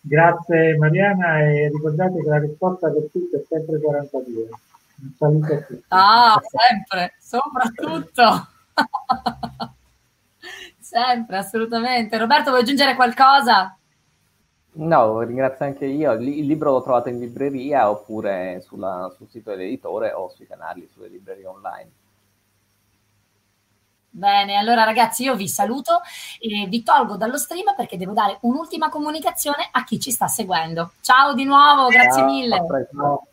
Grazie 0.00 0.76
Mariana 0.76 1.40
e 1.40 1.68
ricordate 1.68 2.20
che 2.22 2.28
la 2.28 2.38
risposta 2.38 2.90
per 2.90 3.08
tutti 3.10 3.36
è 3.36 3.42
sempre 3.48 3.80
42. 3.80 4.48
Un 4.96 5.10
saluto 5.16 5.52
a 5.52 5.58
tutti. 5.58 5.84
Ah, 5.88 6.40
sempre, 6.46 7.14
soprattutto. 7.18 8.48
sempre, 10.78 11.36
assolutamente. 11.38 12.18
Roberto, 12.18 12.50
vuoi 12.50 12.62
aggiungere 12.62 12.94
qualcosa? 12.94 13.76
No, 14.76 15.20
ringrazio 15.20 15.64
anche 15.64 15.86
io. 15.86 16.12
Il 16.12 16.46
libro 16.46 16.72
lo 16.72 16.82
trovate 16.82 17.10
in 17.10 17.18
libreria 17.18 17.90
oppure 17.90 18.60
sulla, 18.60 19.12
sul 19.16 19.28
sito 19.28 19.50
dell'editore 19.50 20.12
o 20.12 20.28
sui 20.28 20.46
canali, 20.46 20.88
sulle 20.92 21.08
librerie 21.08 21.46
online. 21.46 21.90
Bene, 24.16 24.54
allora 24.54 24.84
ragazzi 24.84 25.24
io 25.24 25.34
vi 25.34 25.48
saluto 25.48 26.00
e 26.38 26.68
vi 26.68 26.84
tolgo 26.84 27.16
dallo 27.16 27.36
stream 27.36 27.74
perché 27.74 27.96
devo 27.96 28.12
dare 28.12 28.38
un'ultima 28.42 28.88
comunicazione 28.88 29.68
a 29.72 29.82
chi 29.82 29.98
ci 29.98 30.12
sta 30.12 30.28
seguendo. 30.28 30.92
Ciao 31.00 31.34
di 31.34 31.42
nuovo, 31.42 31.88
grazie 31.88 32.20
Ciao, 32.20 32.24
mille. 32.24 33.24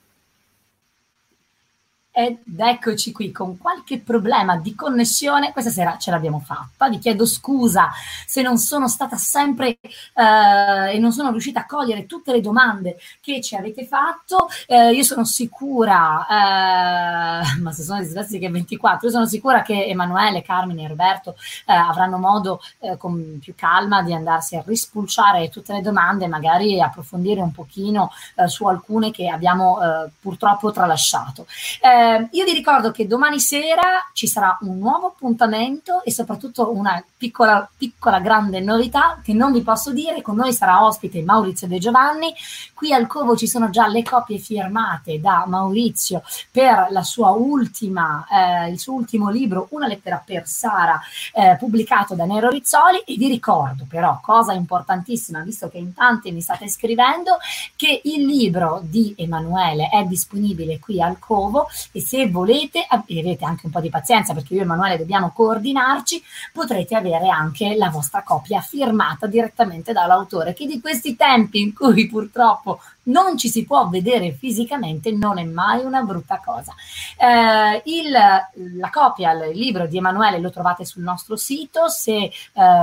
Ed 2.13 2.39
eccoci 2.57 3.13
qui 3.13 3.31
con 3.31 3.57
qualche 3.57 3.99
problema 3.99 4.57
di 4.57 4.75
connessione. 4.75 5.53
Questa 5.53 5.71
sera 5.71 5.97
ce 5.97 6.11
l'abbiamo 6.11 6.41
fatta. 6.41 6.89
Vi 6.89 6.99
chiedo 6.99 7.25
scusa 7.25 7.89
se 8.25 8.41
non 8.41 8.57
sono 8.57 8.89
stata 8.89 9.15
sempre 9.15 9.77
eh, 9.79 10.93
e 10.93 10.99
non 10.99 11.13
sono 11.13 11.31
riuscita 11.31 11.61
a 11.61 11.65
cogliere 11.65 12.05
tutte 12.05 12.33
le 12.33 12.41
domande 12.41 12.97
che 13.21 13.39
ci 13.39 13.55
avete 13.55 13.85
fatto. 13.85 14.49
Eh, 14.67 14.91
io 14.91 15.03
sono 15.03 15.23
sicura, 15.23 16.25
eh, 16.27 17.59
ma 17.61 17.71
se 17.71 17.83
sono 17.83 18.01
dislessiche 18.01 18.49
24, 18.49 19.07
io 19.07 19.13
sono 19.13 19.25
sicura 19.25 19.61
che 19.61 19.85
Emanuele, 19.85 20.41
Carmine 20.41 20.83
e 20.83 20.87
Roberto 20.89 21.35
eh, 21.65 21.71
avranno 21.71 22.17
modo 22.17 22.61
eh, 22.79 22.97
con 22.97 23.39
più 23.41 23.53
calma 23.55 24.01
di 24.01 24.13
andarsi 24.13 24.57
a 24.57 24.63
rispulciare 24.65 25.47
tutte 25.47 25.71
le 25.71 25.81
domande, 25.81 26.27
magari 26.27 26.81
approfondire 26.81 27.39
un 27.39 27.53
pochino 27.53 28.11
eh, 28.35 28.49
su 28.49 28.65
alcune 28.67 29.11
che 29.11 29.29
abbiamo 29.29 29.79
purtroppo 30.19 30.71
tralasciato. 30.71 31.45
Eh, 31.79 31.99
eh, 32.11 32.27
io 32.31 32.45
vi 32.45 32.53
ricordo 32.53 32.91
che 32.91 33.07
domani 33.07 33.39
sera 33.39 34.09
ci 34.13 34.27
sarà 34.27 34.57
un 34.61 34.77
nuovo 34.77 35.07
appuntamento 35.07 36.03
e 36.03 36.11
soprattutto 36.11 36.71
una 36.75 37.03
piccola, 37.17 37.69
piccola 37.77 38.19
grande 38.19 38.59
novità 38.59 39.19
che 39.23 39.33
non 39.33 39.51
vi 39.51 39.61
posso 39.61 39.91
dire. 39.91 40.21
Con 40.21 40.35
noi 40.35 40.53
sarà 40.53 40.83
ospite 40.85 41.21
Maurizio 41.21 41.67
De 41.67 41.77
Giovanni. 41.77 42.33
Qui 42.73 42.93
al 42.93 43.07
Covo 43.07 43.35
ci 43.35 43.47
sono 43.47 43.69
già 43.69 43.87
le 43.87 44.03
copie 44.03 44.37
firmate 44.37 45.19
da 45.19 45.45
Maurizio 45.47 46.23
per 46.51 46.89
ultima, 47.37 48.25
eh, 48.29 48.69
il 48.69 48.79
suo 48.79 48.93
ultimo 48.93 49.29
libro, 49.29 49.67
Una 49.71 49.87
lettera 49.87 50.21
per 50.23 50.47
Sara, 50.47 50.99
eh, 51.33 51.55
pubblicato 51.57 52.15
da 52.15 52.25
Nero 52.25 52.49
Rizzoli. 52.49 52.99
E 53.05 53.15
vi 53.15 53.27
ricordo 53.27 53.85
però, 53.87 54.19
cosa 54.21 54.53
importantissima, 54.53 55.41
visto 55.41 55.69
che 55.69 55.77
in 55.77 55.93
tanti 55.93 56.31
mi 56.31 56.41
state 56.41 56.67
scrivendo, 56.67 57.37
che 57.75 58.01
il 58.03 58.25
libro 58.25 58.81
di 58.83 59.13
Emanuele 59.17 59.89
è 59.89 60.03
disponibile 60.03 60.79
qui 60.79 61.01
al 61.01 61.19
Covo 61.19 61.67
e 61.91 62.01
se 62.01 62.29
volete, 62.29 62.85
avete 62.87 63.45
anche 63.45 63.65
un 63.65 63.71
po' 63.71 63.81
di 63.81 63.89
pazienza 63.89 64.33
perché 64.33 64.53
io 64.53 64.61
e 64.61 64.63
Emanuele 64.63 64.97
dobbiamo 64.97 65.31
coordinarci, 65.31 66.21
potrete 66.53 66.95
avere 66.95 67.29
anche 67.29 67.75
la 67.75 67.89
vostra 67.89 68.23
copia 68.23 68.61
firmata 68.61 69.27
direttamente 69.27 69.93
dall'autore 69.93 70.53
che 70.53 70.65
di 70.65 70.79
questi 70.79 71.15
tempi 71.15 71.59
in 71.59 71.73
cui 71.73 72.07
purtroppo 72.07 72.79
non 73.03 73.37
ci 73.37 73.49
si 73.49 73.65
può 73.65 73.87
vedere 73.87 74.31
fisicamente 74.31 75.11
non 75.11 75.39
è 75.39 75.43
mai 75.43 75.83
una 75.83 76.01
brutta 76.01 76.41
cosa. 76.43 76.73
Eh, 77.17 77.81
il, 77.85 78.11
la 78.11 78.89
copia, 78.91 79.31
il 79.31 79.57
libro 79.57 79.87
di 79.87 79.97
Emanuele 79.97 80.39
lo 80.39 80.51
trovate 80.51 80.85
sul 80.85 81.03
nostro 81.03 81.35
sito, 81.35 81.87
se 81.87 82.13
eh, 82.13 82.31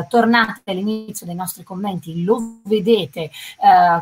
tornate 0.08 0.70
all'inizio 0.70 1.26
dei 1.26 1.34
nostri 1.34 1.62
commenti 1.62 2.24
lo 2.24 2.58
vedete, 2.64 3.20
eh, 3.20 3.30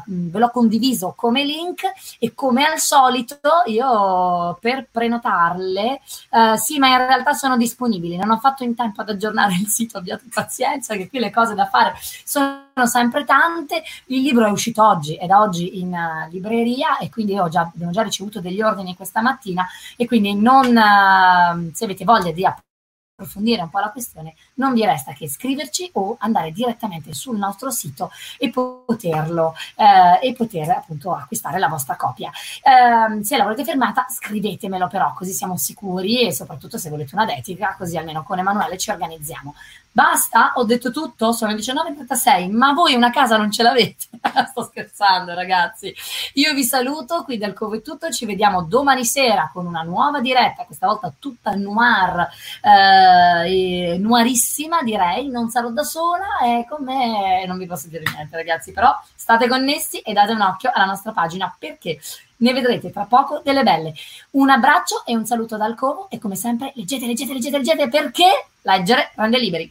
ve 0.04 0.38
l'ho 0.38 0.50
condiviso 0.50 1.12
come 1.16 1.44
link. 1.44 1.82
E 2.18 2.34
come 2.34 2.64
al 2.64 2.78
solito 2.78 3.38
io 3.66 4.56
per 4.60 4.88
prenotarle, 4.90 6.00
eh, 6.30 6.56
sì 6.56 6.78
ma 6.78 6.88
in 6.88 6.98
realtà 6.98 7.32
sono 7.32 7.56
disponibili, 7.56 8.16
non 8.16 8.30
ho 8.30 8.38
fatto 8.38 8.64
in 8.64 8.74
tempo 8.74 9.00
ad 9.00 9.10
aggiornare 9.10 9.54
il 9.54 9.66
sito, 9.66 9.98
abbiate 9.98 10.24
pazienza 10.32 10.96
che 10.96 11.08
qui 11.08 11.18
le 11.18 11.30
cose 11.30 11.54
da 11.54 11.66
fare 11.66 11.94
sono 12.24 12.65
sempre 12.84 13.24
tante, 13.24 13.82
il 14.06 14.20
libro 14.20 14.44
è 14.46 14.50
uscito 14.50 14.86
oggi, 14.86 15.14
è 15.14 15.26
oggi 15.32 15.80
in 15.80 15.96
libreria 16.30 16.98
e 16.98 17.08
quindi 17.08 17.38
ho 17.38 17.48
già, 17.48 17.62
abbiamo 17.62 17.90
già 17.90 18.02
ricevuto 18.02 18.40
degli 18.40 18.60
ordini 18.60 18.94
questa 18.94 19.22
mattina 19.22 19.66
e 19.96 20.06
quindi 20.06 20.34
non, 20.34 20.66
uh, 20.66 21.70
se 21.72 21.84
avete 21.84 22.04
voglia 22.04 22.32
di 22.32 22.44
approfondire 22.44 23.62
un 23.62 23.70
po' 23.70 23.78
la 23.78 23.88
questione, 23.88 24.34
non 24.56 24.74
vi 24.74 24.84
resta 24.84 25.14
che 25.14 25.26
scriverci 25.26 25.88
o 25.94 26.16
andare 26.20 26.52
direttamente 26.52 27.14
sul 27.14 27.38
nostro 27.38 27.70
sito 27.70 28.10
e 28.36 28.50
poterlo 28.50 29.54
eh, 29.74 30.28
e 30.28 30.34
poter 30.34 30.68
appunto 30.68 31.14
acquistare 31.14 31.58
la 31.58 31.68
vostra 31.68 31.96
copia. 31.96 32.30
Eh, 32.30 33.24
se 33.24 33.38
la 33.38 33.44
volete 33.44 33.64
fermata, 33.64 34.04
scrivetemelo 34.06 34.86
però, 34.88 35.14
così 35.14 35.32
siamo 35.32 35.56
sicuri 35.56 36.26
e 36.26 36.32
soprattutto 36.32 36.76
se 36.76 36.90
volete 36.90 37.14
una 37.14 37.24
dedica, 37.24 37.74
così 37.78 37.96
almeno 37.96 38.22
con 38.22 38.38
Emanuele 38.38 38.76
ci 38.76 38.90
organizziamo. 38.90 39.54
Basta? 39.96 40.52
Ho 40.56 40.64
detto 40.64 40.90
tutto? 40.90 41.32
Sono 41.32 41.52
le 41.52 41.56
19.36, 41.56 42.50
ma 42.50 42.74
voi 42.74 42.92
una 42.92 43.08
casa 43.08 43.38
non 43.38 43.50
ce 43.50 43.62
l'avete? 43.62 44.04
Sto 44.50 44.64
scherzando 44.64 45.32
ragazzi. 45.32 45.90
Io 46.34 46.52
vi 46.52 46.64
saluto, 46.64 47.24
qui 47.24 47.38
dal 47.38 47.54
Covo 47.54 47.76
è 47.76 47.80
tutto, 47.80 48.10
ci 48.10 48.26
vediamo 48.26 48.64
domani 48.64 49.06
sera 49.06 49.48
con 49.50 49.64
una 49.64 49.80
nuova 49.80 50.20
diretta, 50.20 50.64
questa 50.64 50.86
volta 50.86 51.10
tutta 51.18 51.54
noir. 51.54 52.28
Eh, 52.60 53.96
nuarissima, 53.96 54.82
direi, 54.82 55.30
non 55.30 55.48
sarò 55.48 55.70
da 55.70 55.82
sola 55.82 56.40
e 56.44 56.66
con 56.68 56.84
me 56.84 57.46
non 57.46 57.56
vi 57.56 57.64
posso 57.64 57.88
dire 57.88 58.02
niente, 58.14 58.36
ragazzi, 58.36 58.72
però 58.72 58.94
state 59.14 59.48
connessi 59.48 60.00
e 60.00 60.12
date 60.12 60.32
un 60.32 60.42
occhio 60.42 60.72
alla 60.74 60.84
nostra 60.84 61.12
pagina 61.12 61.56
perché 61.58 61.98
ne 62.36 62.52
vedrete 62.52 62.92
tra 62.92 63.04
poco 63.04 63.40
delle 63.42 63.62
belle. 63.62 63.94
Un 64.32 64.50
abbraccio 64.50 65.06
e 65.06 65.16
un 65.16 65.24
saluto 65.24 65.56
dal 65.56 65.74
Covo 65.74 66.10
e 66.10 66.18
come 66.18 66.36
sempre 66.36 66.72
leggete, 66.74 67.06
leggete, 67.06 67.32
leggete, 67.32 67.56
leggete 67.56 67.88
perché 67.88 68.48
leggere 68.60 69.12
rende 69.14 69.38
liberi. 69.38 69.70